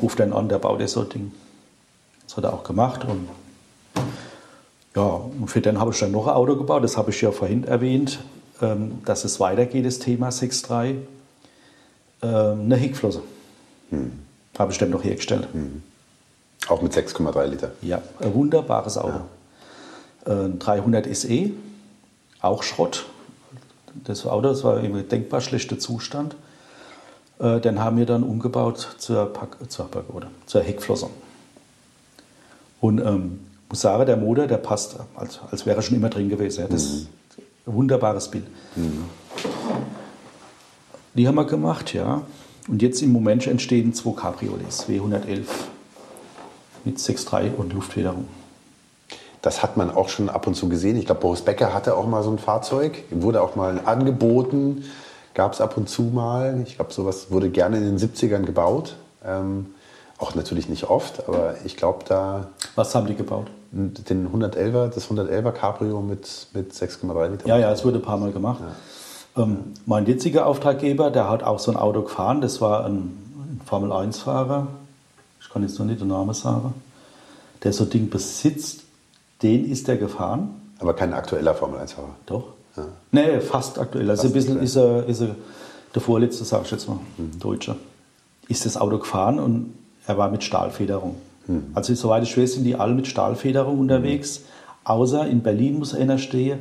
ruf 0.00 0.16
den 0.16 0.32
an, 0.32 0.48
der 0.48 0.58
baut 0.58 0.80
das 0.80 0.92
so 0.92 1.02
ein 1.02 1.08
Ding. 1.10 1.32
Das 2.26 2.36
hat 2.36 2.44
er 2.44 2.54
auch 2.54 2.64
gemacht. 2.64 3.04
Und 3.04 3.28
ja, 4.96 5.02
und 5.02 5.48
für 5.48 5.60
den 5.60 5.78
habe 5.78 5.92
ich 5.92 6.00
dann 6.00 6.10
noch 6.10 6.26
ein 6.26 6.34
Auto 6.34 6.56
gebaut. 6.56 6.82
Das 6.82 6.96
habe 6.96 7.10
ich 7.10 7.20
ja 7.20 7.30
vorhin 7.30 7.64
erwähnt, 7.64 8.20
dass 9.04 9.24
es 9.24 9.40
weitergeht, 9.40 9.86
das 9.86 9.98
Thema 9.98 10.28
6.3. 10.28 10.96
Ähm, 12.22 12.60
eine 12.60 12.76
Heckflosse. 12.76 13.22
Habe 14.58 14.72
ich 14.72 14.78
dann 14.78 14.90
noch 14.90 15.02
hergestellt. 15.02 15.48
Auch 16.68 16.82
mit 16.82 16.92
6,3 16.92 17.46
Liter. 17.46 17.72
Ja, 17.82 18.02
ein 18.20 18.34
wunderbares 18.34 18.98
Auto. 18.98 19.20
Äh, 20.26 20.50
300 20.58 21.14
SE, 21.16 21.50
auch 22.40 22.62
Schrott. 22.62 23.06
Das 24.04 24.26
Auto 24.26 24.48
das 24.48 24.62
war 24.62 24.80
im 24.80 25.08
denkbar 25.08 25.40
schlechter 25.40 25.78
Zustand. 25.78 26.36
Äh, 27.38 27.60
den 27.60 27.80
haben 27.80 27.96
wir 27.96 28.06
dann 28.06 28.22
umgebaut 28.22 28.96
zur, 28.98 29.32
Pack, 29.32 29.56
zur 29.68 29.90
Pagode, 29.90 30.28
zur 30.46 30.62
Heckflosse. 30.62 31.08
Und 32.80 33.00
ähm, 33.00 33.40
muss 33.68 33.80
sagen, 33.80 34.06
der 34.06 34.16
Motor, 34.16 34.46
der 34.46 34.58
passt, 34.58 34.96
als, 35.14 35.40
als 35.50 35.66
wäre 35.66 35.76
er 35.76 35.82
schon 35.82 35.96
immer 35.96 36.10
drin 36.10 36.28
gewesen. 36.28 36.62
Ja. 36.62 36.68
Das 36.68 36.84
ist 36.84 37.08
wunderbares 37.74 38.30
Bild. 38.30 38.46
Die 41.14 41.26
haben 41.26 41.34
wir 41.34 41.44
gemacht, 41.44 41.92
ja. 41.92 42.22
Und 42.68 42.82
jetzt 42.82 43.02
im 43.02 43.12
Moment 43.12 43.46
entstehen 43.46 43.94
zwei 43.94 44.12
Cabriolets, 44.12 44.86
W111 44.88 45.44
mit 46.84 46.98
6.3 46.98 47.54
und 47.56 47.72
Luftfederung. 47.72 48.26
Das 49.42 49.62
hat 49.62 49.76
man 49.76 49.90
auch 49.90 50.08
schon 50.08 50.28
ab 50.28 50.46
und 50.46 50.54
zu 50.54 50.68
gesehen. 50.68 50.96
Ich 50.96 51.06
glaube, 51.06 51.22
Boris 51.22 51.40
Becker 51.40 51.72
hatte 51.72 51.96
auch 51.96 52.06
mal 52.06 52.22
so 52.22 52.30
ein 52.30 52.38
Fahrzeug. 52.38 53.04
Wurde 53.10 53.42
auch 53.42 53.56
mal 53.56 53.80
angeboten. 53.86 54.84
Gab 55.34 55.54
es 55.54 55.60
ab 55.60 55.76
und 55.76 55.88
zu 55.88 56.02
mal. 56.02 56.62
Ich 56.66 56.76
glaube, 56.76 56.92
sowas 56.92 57.30
wurde 57.30 57.48
gerne 57.48 57.78
in 57.78 57.84
den 57.84 57.98
70ern 57.98 58.42
gebaut. 58.42 58.96
Ähm, 59.24 59.66
auch 60.20 60.34
natürlich 60.34 60.68
nicht 60.68 60.84
oft, 60.90 61.26
aber 61.28 61.54
ich 61.64 61.76
glaube, 61.76 62.04
da 62.06 62.48
Was 62.74 62.94
haben 62.94 63.06
die 63.06 63.14
gebaut? 63.14 63.46
den 63.72 64.28
111er, 64.32 64.88
das 64.88 65.08
111er 65.08 65.52
Cabrio 65.52 66.00
mit, 66.00 66.48
mit 66.54 66.72
6,3 66.72 67.28
Liter. 67.28 67.46
Ja, 67.46 67.56
ja, 67.56 67.70
es 67.70 67.84
wurde 67.84 67.98
ein 67.98 68.02
paar 68.02 68.16
Mal 68.16 68.32
gemacht. 68.32 68.60
Ähm, 69.36 69.58
mein 69.86 70.06
jetziger 70.06 70.46
Auftraggeber, 70.46 71.10
der 71.10 71.28
hat 71.28 71.44
auch 71.44 71.60
so 71.60 71.70
ein 71.70 71.76
Auto 71.76 72.02
gefahren. 72.02 72.40
Das 72.40 72.60
war 72.60 72.84
ein, 72.84 72.94
ein 72.96 73.60
Formel-1-Fahrer. 73.64 74.66
Ich 75.40 75.48
kann 75.50 75.62
jetzt 75.62 75.78
noch 75.78 75.86
nicht 75.86 76.00
den 76.00 76.08
Namen 76.08 76.34
sagen. 76.34 76.74
Der 77.62 77.72
so 77.72 77.84
ein 77.84 77.90
Ding 77.90 78.10
besitzt. 78.10 78.80
Den 79.42 79.70
ist 79.70 79.86
der 79.86 79.96
gefahren. 79.96 80.50
Aber 80.80 80.94
kein 80.94 81.14
aktueller 81.14 81.54
Formel-1-Fahrer. 81.54 82.16
Doch. 82.26 82.44
Nee, 83.12 83.40
fast 83.40 83.78
aktuell. 83.78 84.10
Also 84.10 84.22
Fast 84.22 84.32
ein 84.32 84.34
bisschen 84.34 84.62
ist 84.62 84.76
er, 84.76 85.06
ist 85.06 85.20
er 85.20 85.36
der 85.94 86.02
vorletzte, 86.02 86.44
sag 86.44 86.64
ich 86.64 86.70
jetzt 86.70 86.88
mal, 86.88 86.98
Deutscher. 87.38 87.76
Ist 88.48 88.66
das 88.66 88.76
Auto 88.76 88.98
gefahren 88.98 89.38
und 89.38 89.74
er 90.06 90.18
war 90.18 90.30
mit 90.30 90.42
Stahlfederung. 90.44 91.16
Also 91.74 91.94
soweit 91.94 92.22
ich 92.22 92.36
weiß, 92.38 92.54
sind 92.54 92.64
die 92.64 92.76
alle 92.76 92.94
mit 92.94 93.06
Stahlfederung 93.08 93.78
unterwegs. 93.80 94.42
Außer 94.84 95.26
in 95.26 95.42
Berlin 95.42 95.78
muss 95.78 95.94
einer 95.94 96.18
stehen. 96.18 96.58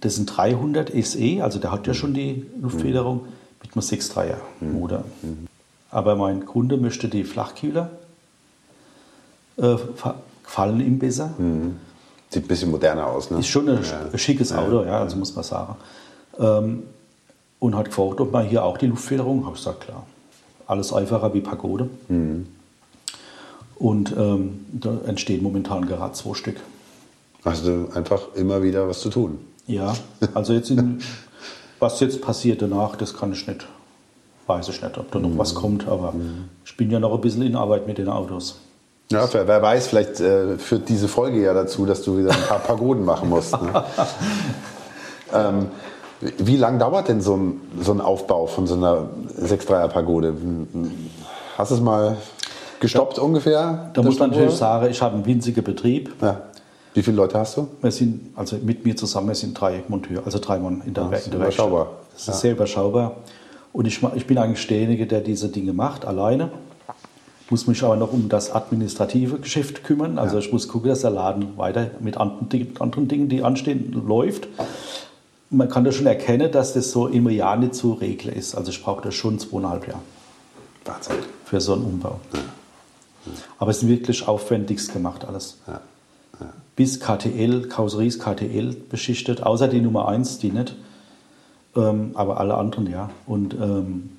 Das 0.00 0.16
sind 0.16 0.26
300 0.26 0.90
SE, 1.04 1.42
also 1.42 1.58
der 1.58 1.72
hat 1.72 1.86
ja 1.86 1.94
schon 1.94 2.14
die 2.14 2.46
Luftfederung 2.60 3.26
mit 3.62 3.72
einem 3.74 3.82
6.3er 3.82 4.36
Motor. 4.60 5.04
Aber 5.90 6.16
mein 6.16 6.46
Kunde 6.46 6.76
möchte 6.76 7.08
die 7.08 7.24
Flachkühler. 7.24 7.90
Äh, 9.56 9.76
fa- 9.96 10.14
gefallen 10.44 10.80
ihm 10.80 10.98
besser. 10.98 11.30
Sieht 12.30 12.44
ein 12.44 12.48
bisschen 12.48 12.70
moderner 12.70 13.06
aus, 13.08 13.30
ne? 13.30 13.38
Ist 13.40 13.48
schon 13.48 13.68
ein, 13.68 13.78
ein 14.12 14.18
schickes 14.18 14.52
Auto, 14.52 14.84
ja, 14.84 15.00
also 15.00 15.16
muss 15.16 15.34
man 15.34 15.44
sagen. 15.44 15.76
Ähm, 16.38 16.82
und 17.58 17.76
hat 17.76 17.86
gefragt, 17.86 18.20
ob 18.20 18.32
man 18.32 18.46
hier 18.46 18.64
auch 18.64 18.78
die 18.78 18.86
Luftfederung, 18.86 19.44
habe 19.44 19.56
ich 19.56 19.62
gesagt, 19.62 19.80
klar. 19.82 20.06
Alles 20.66 20.92
einfacher 20.92 21.34
wie 21.34 21.40
Pagode. 21.40 21.90
Und 23.80 24.14
ähm, 24.16 24.66
da 24.72 24.90
entstehen 25.06 25.42
momentan 25.42 25.86
gerade 25.86 26.12
zwei 26.12 26.34
Stück. 26.34 26.56
Hast 27.44 27.66
du 27.66 27.88
einfach 27.94 28.34
immer 28.34 28.62
wieder 28.62 28.86
was 28.86 29.00
zu 29.00 29.08
tun. 29.10 29.38
Ja, 29.66 29.94
also 30.34 30.52
jetzt 30.52 30.70
in, 30.70 31.00
was 31.78 31.98
jetzt 32.00 32.20
passiert 32.20 32.60
danach, 32.60 32.94
das 32.96 33.14
kann 33.16 33.32
ich 33.32 33.46
nicht, 33.48 33.66
weiß 34.46 34.68
ich 34.68 34.82
nicht, 34.82 34.98
ob 34.98 35.10
da 35.10 35.18
noch 35.18 35.36
was 35.38 35.54
kommt, 35.54 35.88
aber 35.88 36.12
ich 36.64 36.76
bin 36.76 36.90
ja 36.90 37.00
noch 37.00 37.14
ein 37.14 37.20
bisschen 37.22 37.42
in 37.42 37.56
Arbeit 37.56 37.86
mit 37.86 37.96
den 37.96 38.08
Autos. 38.10 38.58
Ja, 39.10 39.26
wer, 39.32 39.48
wer 39.48 39.62
weiß, 39.62 39.86
vielleicht 39.88 40.20
äh, 40.20 40.58
führt 40.58 40.88
diese 40.90 41.08
Folge 41.08 41.42
ja 41.42 41.54
dazu, 41.54 41.86
dass 41.86 42.02
du 42.02 42.18
wieder 42.18 42.30
ein 42.32 42.42
paar 42.48 42.58
Pagoden 42.60 43.04
machen 43.04 43.28
musst. 43.30 43.52
Ne? 43.60 43.82
ähm, 45.32 45.66
wie- 46.20 46.56
lange 46.58 46.78
dauert 46.78 47.08
denn 47.08 47.20
so 47.22 47.34
ein, 47.36 47.60
so 47.80 47.92
ein 47.92 48.00
Aufbau 48.02 48.46
von 48.46 48.66
so 48.66 48.74
einer 48.74 49.08
6-3er 49.40 49.88
Pagode? 49.88 50.34
Hast 51.56 51.70
du 51.70 51.74
es 51.76 51.80
mal 51.80 52.18
gestoppt 52.80 53.18
ungefähr? 53.18 53.90
Da 53.92 54.02
muss 54.02 54.18
man 54.18 54.30
natürlich 54.30 54.54
sagen, 54.54 54.90
ich 54.90 55.00
habe 55.02 55.14
einen 55.14 55.26
winzigen 55.26 55.62
Betrieb. 55.62 56.10
Ja. 56.20 56.42
Wie 56.94 57.02
viele 57.02 57.16
Leute 57.16 57.38
hast 57.38 57.56
du? 57.56 57.68
Wir 57.80 57.92
sind, 57.92 58.32
also 58.34 58.56
mit 58.56 58.84
mir 58.84 58.96
zusammen, 58.96 59.28
wir 59.28 59.34
sind 59.36 59.58
drei 59.60 59.82
Monteure, 59.86 60.22
also 60.24 60.38
drei 60.40 60.58
Mann 60.58 60.82
in 60.84 60.92
der, 60.94 61.04
Ah, 61.04 61.08
das 61.10 61.20
ist 61.20 61.26
in 61.26 61.30
der 61.32 61.40
überschaubar. 61.40 61.86
Das 62.12 62.22
ist 62.22 62.26
Ja. 62.28 62.32
sehr 62.34 62.52
überschaubar. 62.52 63.16
Und 63.72 63.86
ich, 63.86 64.00
ich 64.16 64.26
bin 64.26 64.38
eigentlich 64.38 64.66
derjenige, 64.66 65.06
der 65.06 65.20
diese 65.20 65.48
Dinge 65.48 65.72
macht, 65.72 66.04
alleine. 66.04 66.50
Muss 67.48 67.66
mich 67.66 67.82
aber 67.84 67.96
noch 67.96 68.12
um 68.12 68.28
das 68.28 68.52
administrative 68.52 69.38
Geschäft 69.38 69.82
kümmern. 69.84 70.18
Also 70.18 70.38
ich 70.38 70.52
muss 70.52 70.66
gucken, 70.68 70.88
dass 70.88 71.00
der 71.02 71.10
Laden 71.10 71.56
weiter 71.56 71.90
mit 72.00 72.16
anderen, 72.16 73.08
Dingen- 73.08 73.28
die 73.28 73.42
anstehen, 73.42 73.92
läuft. 74.06 74.48
Man 75.50 75.68
kann 75.68 75.82
da 75.84 75.90
schon 75.92 76.06
erkennen, 76.06 76.50
dass 76.52 76.74
das 76.74 76.90
so 76.92 77.08
im 77.08 77.28
Jahr 77.28 77.56
nicht 77.56 77.74
so 77.74 77.92
regle 77.94 78.30
ist. 78.32 78.54
Also 78.56 78.70
ich 78.70 78.82
brauche 78.82 79.02
da 79.02 79.10
schon 79.10 79.38
zweieinhalb 79.40 79.86
Jahre 79.88 79.98
Wahnsinn. 80.84 81.16
für 81.44 81.60
so 81.60 81.74
einen 81.74 81.84
Umbau. 81.84 82.20
Aber 83.58 83.70
es 83.70 83.82
ist 83.82 83.88
wirklich 83.88 84.26
aufwendigst 84.26 84.92
gemacht 84.92 85.24
alles. 85.24 85.58
Ja. 85.66 85.80
Bis 86.76 87.00
KTL, 87.00 87.68
Karosseries 87.68 88.18
KTL 88.18 88.74
beschichtet, 88.88 89.42
außer 89.42 89.68
die 89.68 89.80
Nummer 89.80 90.08
1, 90.08 90.38
die 90.38 90.50
nicht. 90.50 90.74
Ähm, 91.76 92.12
aber 92.14 92.40
alle 92.40 92.54
anderen 92.54 92.90
ja. 92.90 93.10
Und 93.26 93.54
ähm, 93.54 94.10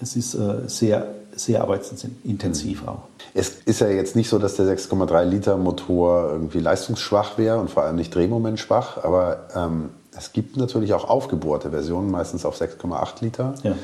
es 0.00 0.16
ist 0.16 0.34
äh, 0.34 0.68
sehr, 0.68 1.14
sehr 1.34 1.62
arbeitsintensiv 1.62 2.86
auch. 2.86 3.04
Es 3.34 3.48
ist 3.64 3.80
ja 3.80 3.88
jetzt 3.88 4.16
nicht 4.16 4.28
so, 4.28 4.38
dass 4.38 4.56
der 4.56 4.66
6,3 4.66 5.24
Liter 5.24 5.56
Motor 5.56 6.30
irgendwie 6.32 6.60
leistungsschwach 6.60 7.38
wäre 7.38 7.58
und 7.58 7.70
vor 7.70 7.82
allem 7.84 7.96
nicht 7.96 8.14
drehmomentschwach, 8.14 9.02
aber 9.02 9.48
ähm, 9.54 9.90
es 10.16 10.32
gibt 10.32 10.56
natürlich 10.56 10.94
auch 10.94 11.08
aufgebohrte 11.08 11.70
Versionen, 11.70 12.10
meistens 12.10 12.44
auf 12.44 12.60
6,8 12.60 13.22
Liter. 13.22 13.54
Ja. 13.62 13.74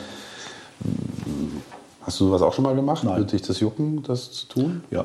Hast 2.03 2.19
du 2.21 2.27
sowas 2.27 2.43
auch 2.43 2.53
schon 2.53 2.65
mal 2.65 2.75
gemacht? 2.75 3.05
Nein. 3.05 3.19
Würde 3.19 3.33
dich 3.33 3.43
das 3.43 3.61
jucken, 3.61 4.03
das 4.03 4.33
zu 4.33 4.47
tun? 4.47 4.85
Ja. 4.91 5.05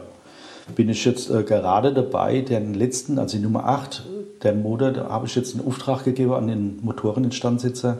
Bin 0.75 0.89
ich 0.89 1.05
jetzt 1.05 1.29
äh, 1.29 1.43
gerade 1.43 1.93
dabei, 1.93 2.41
den 2.41 2.73
letzten, 2.73 3.19
also 3.19 3.37
die 3.37 3.43
Nummer 3.43 3.65
8, 3.65 4.03
den 4.43 4.63
Motor, 4.63 4.91
da 4.91 5.09
habe 5.09 5.25
ich 5.25 5.35
jetzt 5.35 5.55
einen 5.55 5.65
Auftrag 5.65 6.03
gegeben 6.03 6.33
an 6.33 6.47
den 6.47 6.79
Motoreninstandsitzer 6.83 7.97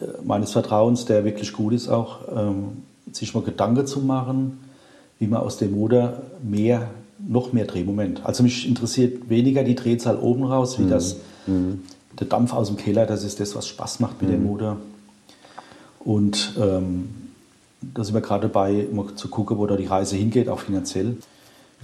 äh, 0.00 0.04
meines 0.24 0.52
Vertrauens, 0.52 1.04
der 1.04 1.24
wirklich 1.24 1.52
gut 1.52 1.74
ist 1.74 1.88
auch, 1.88 2.20
ähm, 2.34 2.84
sich 3.12 3.34
mal 3.34 3.42
Gedanken 3.42 3.86
zu 3.86 4.00
machen, 4.00 4.60
wie 5.18 5.26
man 5.26 5.42
aus 5.42 5.58
dem 5.58 5.72
Motor 5.72 6.22
mehr, 6.42 6.88
noch 7.18 7.52
mehr 7.52 7.66
Drehmoment. 7.66 8.24
Also 8.24 8.42
mich 8.42 8.66
interessiert 8.66 9.28
weniger 9.28 9.62
die 9.62 9.74
Drehzahl 9.74 10.16
oben 10.16 10.44
raus, 10.44 10.78
wie 10.78 10.88
das, 10.88 11.16
der 11.46 12.26
Dampf 12.26 12.52
aus 12.52 12.68
dem 12.68 12.76
Keller, 12.76 13.06
das 13.06 13.22
ist 13.22 13.38
das, 13.38 13.54
was 13.54 13.68
Spaß 13.68 14.00
macht 14.00 14.22
mit 14.22 14.30
dem 14.30 14.44
Motor. 14.44 14.78
Und 16.00 16.54
ähm, 16.60 17.10
da 17.94 18.04
sind 18.04 18.14
wir 18.14 18.20
gerade 18.20 18.48
dabei, 18.48 18.86
mal 18.92 19.14
zu 19.14 19.28
gucken, 19.28 19.58
wo 19.58 19.66
da 19.66 19.76
die 19.76 19.86
Reise 19.86 20.16
hingeht, 20.16 20.48
auch 20.48 20.60
finanziell. 20.60 21.16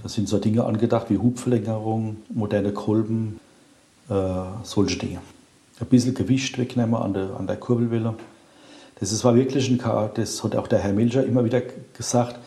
Da 0.01 0.09
sind 0.09 0.29
so 0.29 0.37
Dinge 0.39 0.63
angedacht 0.63 1.09
wie 1.09 1.17
Hubverlängerung, 1.17 2.17
moderne 2.33 2.71
Kolben, 2.71 3.39
äh, 4.09 4.13
solche 4.63 4.97
Dinge. 4.97 5.19
Ein 5.79 5.87
bisschen 5.87 6.13
Gewicht 6.13 6.57
wegnehmen 6.57 6.95
an 6.95 7.13
der, 7.13 7.35
an 7.37 7.47
der 7.47 7.57
Kurbelwelle. 7.57 8.15
Das 8.99 9.11
ist, 9.11 9.23
war 9.23 9.35
wirklich 9.35 9.69
ein 9.69 9.79
das 10.13 10.43
hat 10.43 10.55
auch 10.55 10.67
der 10.67 10.79
Herr 10.79 10.93
Milcher 10.93 11.25
immer 11.25 11.45
wieder 11.45 11.61
gesagt. 11.95 12.39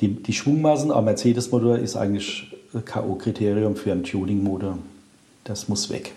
Die, 0.00 0.08
die 0.08 0.32
Schwungmassen 0.32 0.90
am 0.90 1.04
Mercedes-Motor 1.04 1.78
ist 1.78 1.96
eigentlich 1.96 2.52
ein 2.74 2.84
K.O.-Kriterium 2.84 3.76
für 3.76 3.92
einen 3.92 4.02
Tuning-Motor. 4.02 4.78
Das 5.44 5.68
muss 5.68 5.90
weg. 5.90 6.12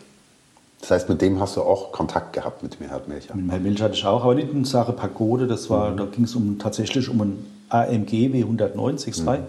Das 0.82 0.92
heißt, 0.92 1.10
mit 1.10 1.22
dem 1.22 1.40
hast 1.40 1.58
du 1.58 1.62
auch 1.62 1.92
Kontakt 1.92 2.34
gehabt 2.34 2.62
mit 2.64 2.80
dem 2.80 2.88
Herrn 2.88 3.02
Melcher. 3.08 3.36
Mit 3.36 3.46
dem 3.46 3.50
Herrn 3.50 3.64
Milch 3.64 3.82
hatte 3.82 3.96
ich 3.96 4.06
auch, 4.06 4.24
aber 4.24 4.36
nicht 4.36 4.52
in 4.52 4.64
Sache 4.64 4.94
Pagode, 4.94 5.48
das 5.48 5.70
war, 5.70 5.92
da 5.92 6.06
ging 6.06 6.26
es 6.26 6.36
um, 6.36 6.60
tatsächlich 6.60 7.10
um 7.10 7.22
ein 7.22 7.46
AMG 7.70 8.30
W109 8.34 9.40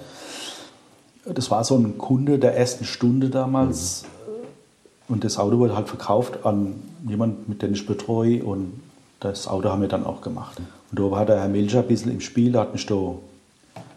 Das 1.27 1.51
war 1.51 1.65
so 1.65 1.77
ein 1.77 1.99
Kunde 1.99 2.39
der 2.39 2.57
ersten 2.57 2.85
Stunde 2.85 3.29
damals. 3.29 4.05
Und 5.09 5.25
das 5.25 5.39
Auto 5.39 5.59
wurde 5.59 5.77
halt 5.77 5.89
verkauft 5.89 6.45
an 6.45 6.75
jemanden, 7.07 7.45
mit 7.49 7.63
dem 7.63 7.73
ich 7.73 7.87
betreue. 7.87 8.43
Und 8.43 8.81
das 9.21 9.49
Auto 9.49 9.69
haben 9.69 9.81
wir 9.81 9.89
dann 9.89 10.05
auch 10.05 10.21
gemacht. 10.21 10.59
Und 10.91 10.99
da 10.99 11.11
war 11.11 11.27
der 11.27 11.41
Herr 11.41 11.49
Milcher 11.49 11.81
ein 11.81 11.89
bisschen 11.89 12.13
im 12.13 12.21
Spiel, 12.21 12.53
da 12.53 12.61
hat 12.61 12.73
mich 12.73 12.87
da 12.87 13.15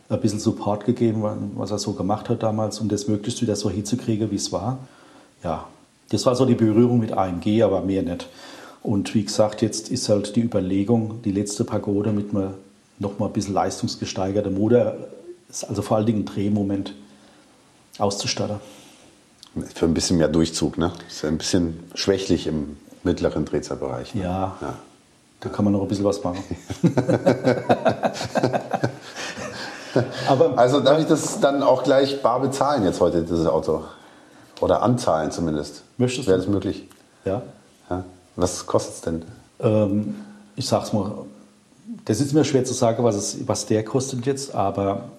ein 0.10 0.20
bisschen 0.20 0.40
Support 0.40 0.86
gegeben, 0.86 1.24
was 1.56 1.72
er 1.72 1.80
so 1.80 1.94
gemacht 1.94 2.30
hat 2.30 2.44
damals, 2.44 2.80
um 2.80 2.90
das 2.90 3.08
möglichst 3.08 3.42
wieder 3.42 3.56
so 3.56 3.70
hinzukriegen, 3.70 4.30
wie 4.32 4.36
es 4.36 4.52
war. 4.52 4.80
Ja, 5.44 5.66
das 6.12 6.26
war 6.26 6.36
so 6.36 6.46
die 6.46 6.56
Berührung 6.56 7.00
mit 7.00 7.14
AMG, 7.14 7.64
aber 7.64 7.82
mehr 7.82 8.04
nicht. 8.04 8.28
Und 8.84 9.14
wie 9.16 9.24
gesagt, 9.24 9.62
jetzt 9.62 9.90
ist 9.90 10.10
halt 10.10 10.36
die 10.36 10.42
Überlegung, 10.42 11.22
die 11.24 11.32
letzte 11.32 11.64
Pagode 11.64 12.12
mit 12.12 12.32
einem 12.32 12.56
nochmal 13.00 13.30
ein 13.30 13.34
bisschen 13.34 13.54
leistungsgesteigerter 13.54 14.50
Motor, 14.50 14.96
also 15.68 15.82
vor 15.82 15.98
allen 15.98 16.06
Dingen 16.06 16.26
Drehmoment 16.26 16.94
auszustatten. 17.98 18.58
Für 19.74 19.86
ein 19.86 19.94
bisschen 19.94 20.18
mehr 20.18 20.28
Durchzug, 20.30 20.78
ne? 20.78 20.92
Ist 21.08 21.24
ja 21.24 21.30
ein 21.30 21.38
bisschen 21.38 21.80
schwächlich 21.94 22.48
im 22.48 22.78
mittleren 23.04 23.46
Drehzahlbereich. 23.46 24.16
Ne? 24.16 24.24
Ja, 24.24 24.58
ja, 24.62 24.76
da 25.42 25.50
kann 25.50 25.66
man 25.66 25.74
noch 25.74 25.82
ein 25.82 25.88
bisschen 25.88 26.06
was 26.06 26.24
machen. 26.24 26.44
Aber, 30.28 30.58
also 30.58 30.80
darf 30.80 31.00
ich 31.00 31.06
das 31.06 31.42
dann 31.42 31.64
auch 31.64 31.84
gleich 31.84 32.22
bar 32.22 32.40
bezahlen 32.40 32.86
jetzt 32.86 33.02
heute, 33.02 33.24
dieses 33.24 33.46
Auto? 33.46 33.84
Oder 34.62 34.84
anzahlen 34.84 35.32
zumindest? 35.32 35.84
Möchtest 35.98 36.28
du? 36.28 36.32
Wäre 36.32 36.40
das 36.40 36.48
möglich? 36.48 36.88
Ja. 37.26 37.42
ja. 37.90 38.06
Was 38.36 38.66
kostet 38.66 38.96
es 38.96 39.02
denn? 39.02 39.26
Ähm, 39.60 40.16
ich 40.56 40.68
sag's 40.68 40.94
mal, 40.94 41.26
das 42.06 42.22
ist 42.22 42.34
mir 42.34 42.46
schwer 42.46 42.64
zu 42.64 42.74
sagen, 42.74 43.04
was, 43.04 43.16
es, 43.16 43.48
was 43.48 43.66
der 43.66 43.84
kostet 43.84 44.26
jetzt, 44.26 44.56
aber 44.56 45.10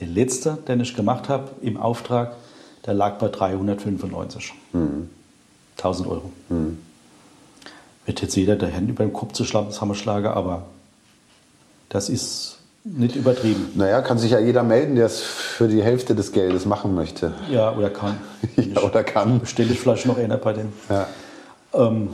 der 0.00 0.06
letzte, 0.06 0.56
den 0.68 0.80
ich 0.80 0.94
gemacht 0.94 1.28
habe 1.28 1.50
im 1.62 1.76
Auftrag, 1.76 2.36
der 2.86 2.94
lag 2.94 3.18
bei 3.18 3.28
395. 3.28 4.54
Mhm. 4.72 5.10
1000 5.78 6.08
Euro. 6.08 6.32
Mhm. 6.48 6.78
Wird 8.06 8.22
jetzt 8.22 8.36
jeder 8.36 8.56
der 8.56 8.68
Hände 8.68 8.92
über 8.92 9.04
den 9.04 9.12
Kopf 9.12 9.32
zu 9.32 9.44
schlagen, 9.44 9.66
das 9.66 9.80
Hammerschlager, 9.80 10.36
aber 10.36 10.62
das 11.88 12.08
ist 12.08 12.55
nicht 12.86 13.16
übertrieben. 13.16 13.72
Naja, 13.74 14.00
kann 14.00 14.18
sich 14.18 14.30
ja 14.30 14.38
jeder 14.38 14.62
melden, 14.62 14.94
der 14.94 15.06
es 15.06 15.20
für 15.20 15.68
die 15.68 15.82
Hälfte 15.82 16.14
des 16.14 16.32
Geldes 16.32 16.66
machen 16.66 16.94
möchte. 16.94 17.34
Ja, 17.50 17.76
oder 17.76 17.90
kann. 17.90 18.18
ja, 18.56 18.80
oder 18.82 19.02
kann. 19.02 19.40
Bestelle 19.40 19.72
ich 19.72 19.80
vielleicht 19.80 20.06
noch 20.06 20.18
einer 20.18 20.36
bei 20.36 20.52
dem. 20.52 20.72
Ja. 20.88 21.08
Ähm, 21.74 22.10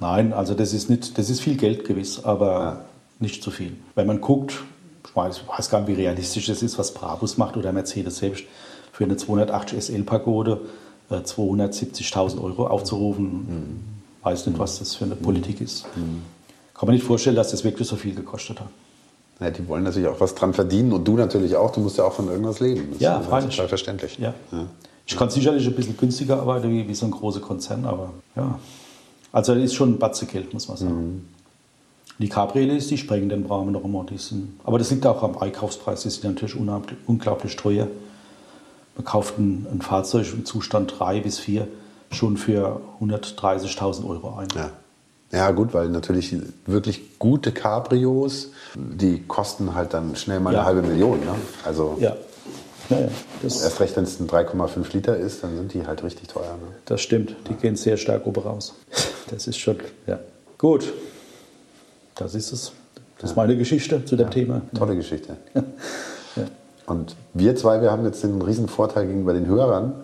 nein, 0.00 0.32
also 0.32 0.54
das 0.54 0.72
ist, 0.72 0.88
nicht, 0.88 1.18
das 1.18 1.28
ist 1.28 1.40
viel 1.40 1.56
Geld 1.56 1.84
gewiss, 1.84 2.24
aber 2.24 2.52
ja. 2.52 2.80
nicht 3.18 3.42
zu 3.42 3.50
viel. 3.50 3.72
Wenn 3.94 4.06
man 4.06 4.20
guckt, 4.20 4.54
ich 5.04 5.16
weiß, 5.16 5.38
ich 5.38 5.48
weiß 5.48 5.70
gar 5.70 5.80
nicht, 5.80 5.88
wie 5.88 6.00
realistisch 6.00 6.46
das 6.46 6.62
ist, 6.62 6.78
was 6.78 6.94
Brabus 6.94 7.36
macht 7.36 7.56
oder 7.56 7.72
Mercedes 7.72 8.18
selbst, 8.18 8.44
für 8.92 9.04
eine 9.04 9.16
280 9.16 9.82
SL-Pagode 9.82 10.60
äh, 11.10 11.16
270.000 11.16 12.40
Euro 12.42 12.68
aufzurufen, 12.68 13.24
mhm. 13.24 13.80
weiß 14.22 14.46
nicht, 14.46 14.58
was 14.58 14.78
das 14.78 14.94
für 14.94 15.04
eine 15.04 15.16
Politik 15.16 15.60
ist. 15.60 15.84
Mhm. 15.96 16.22
Kann 16.74 16.86
man 16.86 16.94
nicht 16.94 17.04
vorstellen, 17.04 17.36
dass 17.36 17.50
das 17.50 17.64
wirklich 17.64 17.88
so 17.88 17.96
viel 17.96 18.14
gekostet 18.14 18.60
hat. 18.60 18.68
Ja, 19.40 19.50
die 19.50 19.66
wollen 19.68 19.82
natürlich 19.82 20.08
auch 20.08 20.20
was 20.20 20.34
dran 20.34 20.54
verdienen 20.54 20.92
und 20.92 21.06
du 21.06 21.16
natürlich 21.16 21.56
auch. 21.56 21.72
Du 21.72 21.80
musst 21.80 21.98
ja 21.98 22.04
auch 22.04 22.12
von 22.12 22.28
irgendwas 22.28 22.60
leben. 22.60 22.88
Das 22.92 23.00
ja, 23.00 23.18
ist 23.18 23.26
freilich. 23.26 23.50
total 23.56 23.68
verständlich. 23.68 24.18
Ja. 24.18 24.34
ja. 24.52 24.66
Ich 25.06 25.16
kann 25.16 25.30
sicherlich 25.30 25.66
ein 25.66 25.74
bisschen 25.74 25.96
günstiger 25.96 26.40
arbeiten 26.40 26.70
wie, 26.70 26.86
wie 26.86 26.94
so 26.94 27.06
ein 27.06 27.10
großer 27.10 27.40
Konzern, 27.40 27.84
aber 27.84 28.10
ja. 28.36 28.58
Also 29.32 29.54
das 29.54 29.64
ist 29.64 29.74
schon 29.74 29.92
ein 29.92 29.98
Batze 29.98 30.26
Geld, 30.26 30.52
muss 30.52 30.68
man 30.68 30.76
sagen. 30.76 30.94
Mhm. 30.94 31.24
Die 32.18 32.28
Cabriolets, 32.28 32.86
die 32.86 32.98
sprengen 32.98 33.28
den 33.28 33.46
Rahmen 33.46 33.72
noch 33.72 33.84
immer. 33.84 34.04
Die 34.04 34.18
sind, 34.18 34.60
aber 34.64 34.78
das 34.78 34.90
liegt 34.90 35.04
auch 35.06 35.22
am 35.22 35.38
Einkaufspreis. 35.38 36.02
Die 36.02 36.10
sind 36.10 36.24
natürlich 36.24 36.56
unglaublich 37.06 37.56
teuer. 37.56 37.88
Man 38.94 39.04
kauft 39.04 39.38
ein, 39.38 39.66
ein 39.72 39.80
Fahrzeug 39.80 40.32
im 40.32 40.44
Zustand 40.44 40.94
3 40.98 41.20
bis 41.20 41.38
4 41.38 41.66
schon 42.10 42.36
für 42.36 42.80
130.000 43.00 44.06
Euro 44.06 44.36
ein. 44.36 44.48
Ja. 44.54 44.70
Ja, 45.32 45.50
gut, 45.50 45.72
weil 45.72 45.88
natürlich 45.88 46.36
wirklich 46.66 47.18
gute 47.18 47.52
Cabrios, 47.52 48.50
die 48.74 49.22
kosten 49.26 49.74
halt 49.74 49.94
dann 49.94 50.14
schnell 50.14 50.40
mal 50.40 50.52
ja. 50.52 50.60
eine 50.60 50.66
halbe 50.66 50.82
Million. 50.82 51.20
Ne? 51.20 51.34
Also 51.64 51.96
ja. 51.98 52.14
Naja, 52.90 53.08
erst 53.42 53.80
recht, 53.80 53.96
wenn 53.96 54.04
es 54.04 54.20
ein 54.20 54.28
3,5 54.28 54.92
Liter 54.92 55.16
ist, 55.16 55.42
dann 55.42 55.56
sind 55.56 55.72
die 55.72 55.86
halt 55.86 56.02
richtig 56.02 56.28
teuer. 56.28 56.58
Ne? 56.60 56.74
Das 56.84 57.00
stimmt, 57.00 57.34
die 57.48 57.54
gehen 57.54 57.76
sehr 57.76 57.96
stark 57.96 58.26
oben 58.26 58.42
raus. 58.42 58.74
Das 59.30 59.46
ist 59.46 59.58
schon, 59.58 59.78
ja. 60.06 60.18
Gut, 60.58 60.92
das 62.14 62.34
ist 62.34 62.52
es. 62.52 62.72
Das 63.18 63.30
ist 63.30 63.36
meine 63.36 63.56
Geschichte 63.56 64.04
zu 64.04 64.16
dem 64.16 64.30
Thema. 64.30 64.62
Tolle 64.76 64.96
Geschichte. 64.96 65.36
Und 66.86 67.16
wir 67.32 67.56
zwei, 67.56 67.80
wir 67.80 67.90
haben 67.90 68.04
jetzt 68.04 68.22
den 68.24 68.42
riesen 68.42 68.68
Vorteil 68.68 69.06
gegenüber 69.06 69.32
den 69.32 69.46
Hörern, 69.46 69.94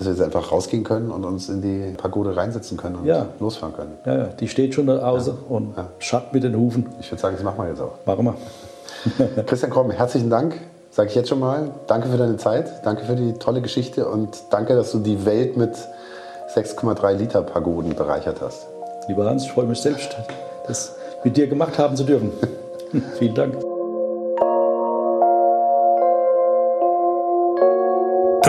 dass 0.00 0.06
wir 0.06 0.14
jetzt 0.14 0.22
einfach 0.22 0.50
rausgehen 0.50 0.82
können 0.82 1.10
und 1.10 1.24
uns 1.24 1.50
in 1.50 1.60
die 1.60 1.92
Pagode 1.94 2.34
reinsetzen 2.34 2.78
können 2.78 2.96
und 2.96 3.04
ja. 3.04 3.26
losfahren 3.38 3.76
können. 3.76 3.98
Ja, 4.06 4.16
ja, 4.16 4.24
die 4.24 4.48
steht 4.48 4.74
schon 4.74 4.86
da 4.86 4.98
außen 4.98 5.34
ja. 5.34 5.54
und 5.54 5.76
ja. 5.76 5.88
schatt 5.98 6.32
mit 6.32 6.42
den 6.42 6.56
Hufen. 6.56 6.86
Ich 7.00 7.12
würde 7.12 7.20
sagen, 7.20 7.36
das 7.36 7.44
machen 7.44 7.58
wir 7.58 7.68
jetzt 7.68 7.82
auch. 7.82 7.98
Machen 8.06 8.24
wir. 8.24 9.44
Christian 9.44 9.70
Kromm, 9.70 9.90
herzlichen 9.90 10.30
Dank, 10.30 10.54
sage 10.90 11.10
ich 11.10 11.14
jetzt 11.14 11.28
schon 11.28 11.38
mal. 11.38 11.70
Danke 11.86 12.08
für 12.08 12.16
deine 12.16 12.38
Zeit, 12.38 12.84
danke 12.84 13.04
für 13.04 13.14
die 13.14 13.34
tolle 13.34 13.60
Geschichte 13.60 14.08
und 14.08 14.30
danke, 14.48 14.74
dass 14.74 14.90
du 14.90 15.00
die 15.00 15.26
Welt 15.26 15.58
mit 15.58 15.74
6,3 16.54 17.12
Liter 17.12 17.42
Pagoden 17.42 17.94
bereichert 17.94 18.40
hast. 18.40 18.66
Lieber 19.06 19.26
Hans, 19.26 19.44
ich 19.44 19.52
freue 19.52 19.66
mich 19.66 19.80
selbst, 19.80 20.16
das 20.66 20.96
mit 21.24 21.36
dir 21.36 21.46
gemacht 21.46 21.78
haben 21.78 21.94
zu 21.94 22.04
dürfen. 22.04 22.32
Vielen 23.18 23.34
Dank. 23.34 23.69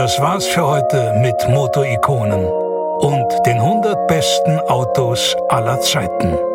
Das 0.02 0.20
war's 0.20 0.48
für 0.48 0.66
heute 0.66 1.14
mit 1.22 1.36
Motorikonen 1.48 2.44
und 2.44 3.46
den 3.46 3.60
100 3.60 4.08
besten 4.08 4.60
Autos 4.62 5.38
aller 5.48 5.80
Zeiten. 5.82 6.51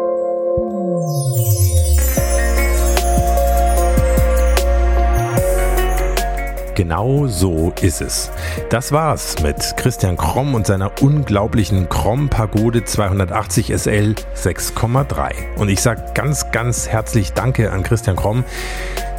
Genau 6.77 7.27
so 7.27 7.72
ist 7.81 8.03
es. 8.03 8.31
Das 8.68 8.93
war's 8.93 9.43
mit 9.43 9.79
Christian 9.79 10.18
Kromm 10.18 10.55
und 10.55 10.66
seiner 10.66 10.93
unglaublichen 11.01 11.89
Kromm 11.89 12.29
Pagode 12.29 12.85
280 12.85 13.68
SL 13.68 14.14
6,3. 14.37 15.57
Und 15.57 15.70
ich 15.70 15.81
sage 15.81 16.05
ganz, 16.12 16.51
ganz 16.53 16.87
herzlich 16.87 17.33
Danke 17.33 17.72
an 17.72 17.83
Christian 17.83 18.14
Kromm, 18.14 18.45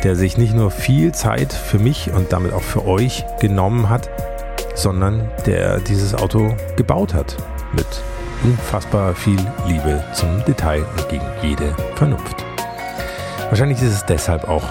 der 0.03 0.15
sich 0.15 0.37
nicht 0.37 0.53
nur 0.53 0.69
viel 0.69 1.13
Zeit 1.13 1.51
für 1.51 1.79
mich 1.79 2.11
und 2.11 2.31
damit 2.31 2.53
auch 2.53 2.61
für 2.61 2.85
euch 2.85 3.25
genommen 3.39 3.89
hat, 3.89 4.07
sondern 4.75 5.31
der 5.47 5.79
dieses 5.79 6.13
Auto 6.13 6.55
gebaut 6.75 7.15
hat 7.15 7.37
mit 7.73 7.87
unfassbar 8.43 9.15
viel 9.15 9.39
Liebe 9.65 10.03
zum 10.13 10.45
Detail 10.45 10.85
und 10.95 11.09
gegen 11.09 11.25
jede 11.41 11.75
Vernunft. 11.95 12.45
Wahrscheinlich 13.49 13.81
ist 13.81 13.93
es 13.93 14.05
deshalb 14.05 14.47
auch 14.47 14.63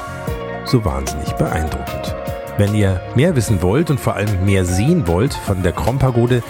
so 0.64 0.84
wahnsinnig 0.84 1.32
beeindruckend. 1.32 2.15
Wenn 2.58 2.74
ihr 2.74 3.02
mehr 3.14 3.36
wissen 3.36 3.60
wollt 3.60 3.90
und 3.90 4.00
vor 4.00 4.14
allem 4.14 4.46
mehr 4.46 4.64
sehen 4.64 5.06
wollt 5.06 5.34
von 5.34 5.62
der 5.62 5.72
Krom-Pagode, 5.72 6.42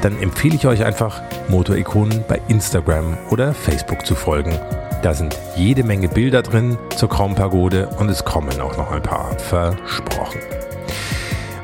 dann 0.00 0.18
empfehle 0.22 0.54
ich 0.54 0.66
euch 0.66 0.84
einfach, 0.84 1.20
Motorikonen 1.48 2.24
bei 2.26 2.40
Instagram 2.48 3.18
oder 3.30 3.52
Facebook 3.52 4.06
zu 4.06 4.14
folgen. 4.14 4.58
Da 5.02 5.12
sind 5.12 5.38
jede 5.56 5.84
Menge 5.84 6.08
Bilder 6.08 6.42
drin 6.42 6.78
zur 6.96 7.10
Krom-Pagode 7.10 7.88
und 7.98 8.08
es 8.08 8.24
kommen 8.24 8.58
auch 8.60 8.78
noch 8.78 8.90
ein 8.90 9.02
paar 9.02 9.38
versprochen. 9.38 10.40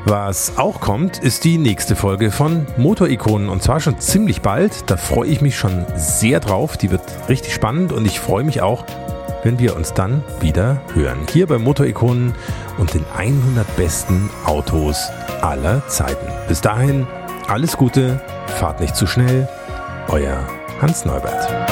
Was 0.05 0.57
auch 0.57 0.79
kommt, 0.79 1.17
ist 1.17 1.43
die 1.43 1.57
nächste 1.57 1.95
Folge 1.95 2.31
von 2.31 2.65
Motorikonen 2.77 3.49
und 3.49 3.61
zwar 3.61 3.79
schon 3.79 3.99
ziemlich 3.99 4.41
bald. 4.41 4.89
Da 4.89 4.95
freue 4.95 5.27
ich 5.27 5.41
mich 5.41 5.57
schon 5.57 5.85
sehr 5.95 6.39
drauf. 6.39 6.77
Die 6.77 6.91
wird 6.91 7.01
richtig 7.27 7.53
spannend 7.53 7.91
und 7.91 8.05
ich 8.05 8.19
freue 8.19 8.43
mich 8.43 8.61
auch, 8.61 8.85
wenn 9.47 9.59
wir 9.59 9.77
uns 9.77 9.93
dann 9.93 10.25
wieder 10.41 10.81
hören. 10.93 11.19
Hier 11.31 11.47
bei 11.47 11.57
Motorikonen 11.57 12.35
und 12.77 12.93
den 12.93 13.05
100 13.15 13.77
besten 13.77 14.29
Autos 14.43 15.07
aller 15.39 15.87
Zeiten. 15.87 16.27
Bis 16.49 16.59
dahin, 16.59 17.07
alles 17.47 17.77
Gute, 17.77 18.19
fahrt 18.59 18.81
nicht 18.81 18.97
zu 18.97 19.07
schnell. 19.07 19.47
Euer 20.09 20.45
Hans 20.81 21.05
Neubert. 21.05 21.66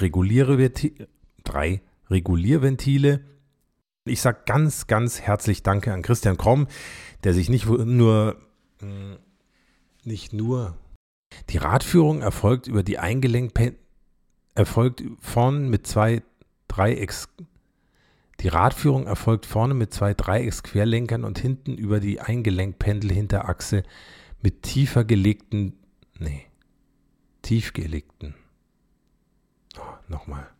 Regulierventile, 0.00 1.08
drei 1.44 1.82
Regulierventile. 2.08 3.24
Ich 4.04 4.20
sage 4.20 4.40
ganz, 4.46 4.86
ganz 4.86 5.20
herzlich 5.20 5.62
Danke 5.62 5.92
an 5.92 6.02
Christian 6.02 6.36
Kromm, 6.36 6.66
der 7.24 7.34
sich 7.34 7.48
nicht 7.48 7.66
nur, 7.66 8.36
hm, 8.80 9.18
nicht 10.04 10.32
nur, 10.32 10.76
die 11.50 11.58
Radführung 11.58 12.22
erfolgt 12.22 12.66
über 12.66 12.82
die 12.82 12.98
Eingelenkpen 12.98 13.76
erfolgt 14.54 15.04
vorn 15.20 15.68
mit 15.68 15.86
zwei 15.86 16.22
Dreiecks 16.66 17.28
die 18.40 18.48
Radführung 18.48 19.06
erfolgt 19.06 19.44
vorne 19.44 19.74
mit 19.74 19.92
zwei 19.92 20.14
Dreiecksquerlenkern 20.14 21.24
und 21.24 21.38
hinten 21.38 21.76
über 21.76 22.00
die 22.00 22.20
Eingelenkpendelhinterachse 22.20 23.82
mit 24.40 24.62
tiefer 24.62 25.04
gelegten, 25.04 25.74
nee, 26.18 26.46
tiefgelegten. 27.42 28.34
Oh, 28.34 28.39
Nochmal. 30.10 30.50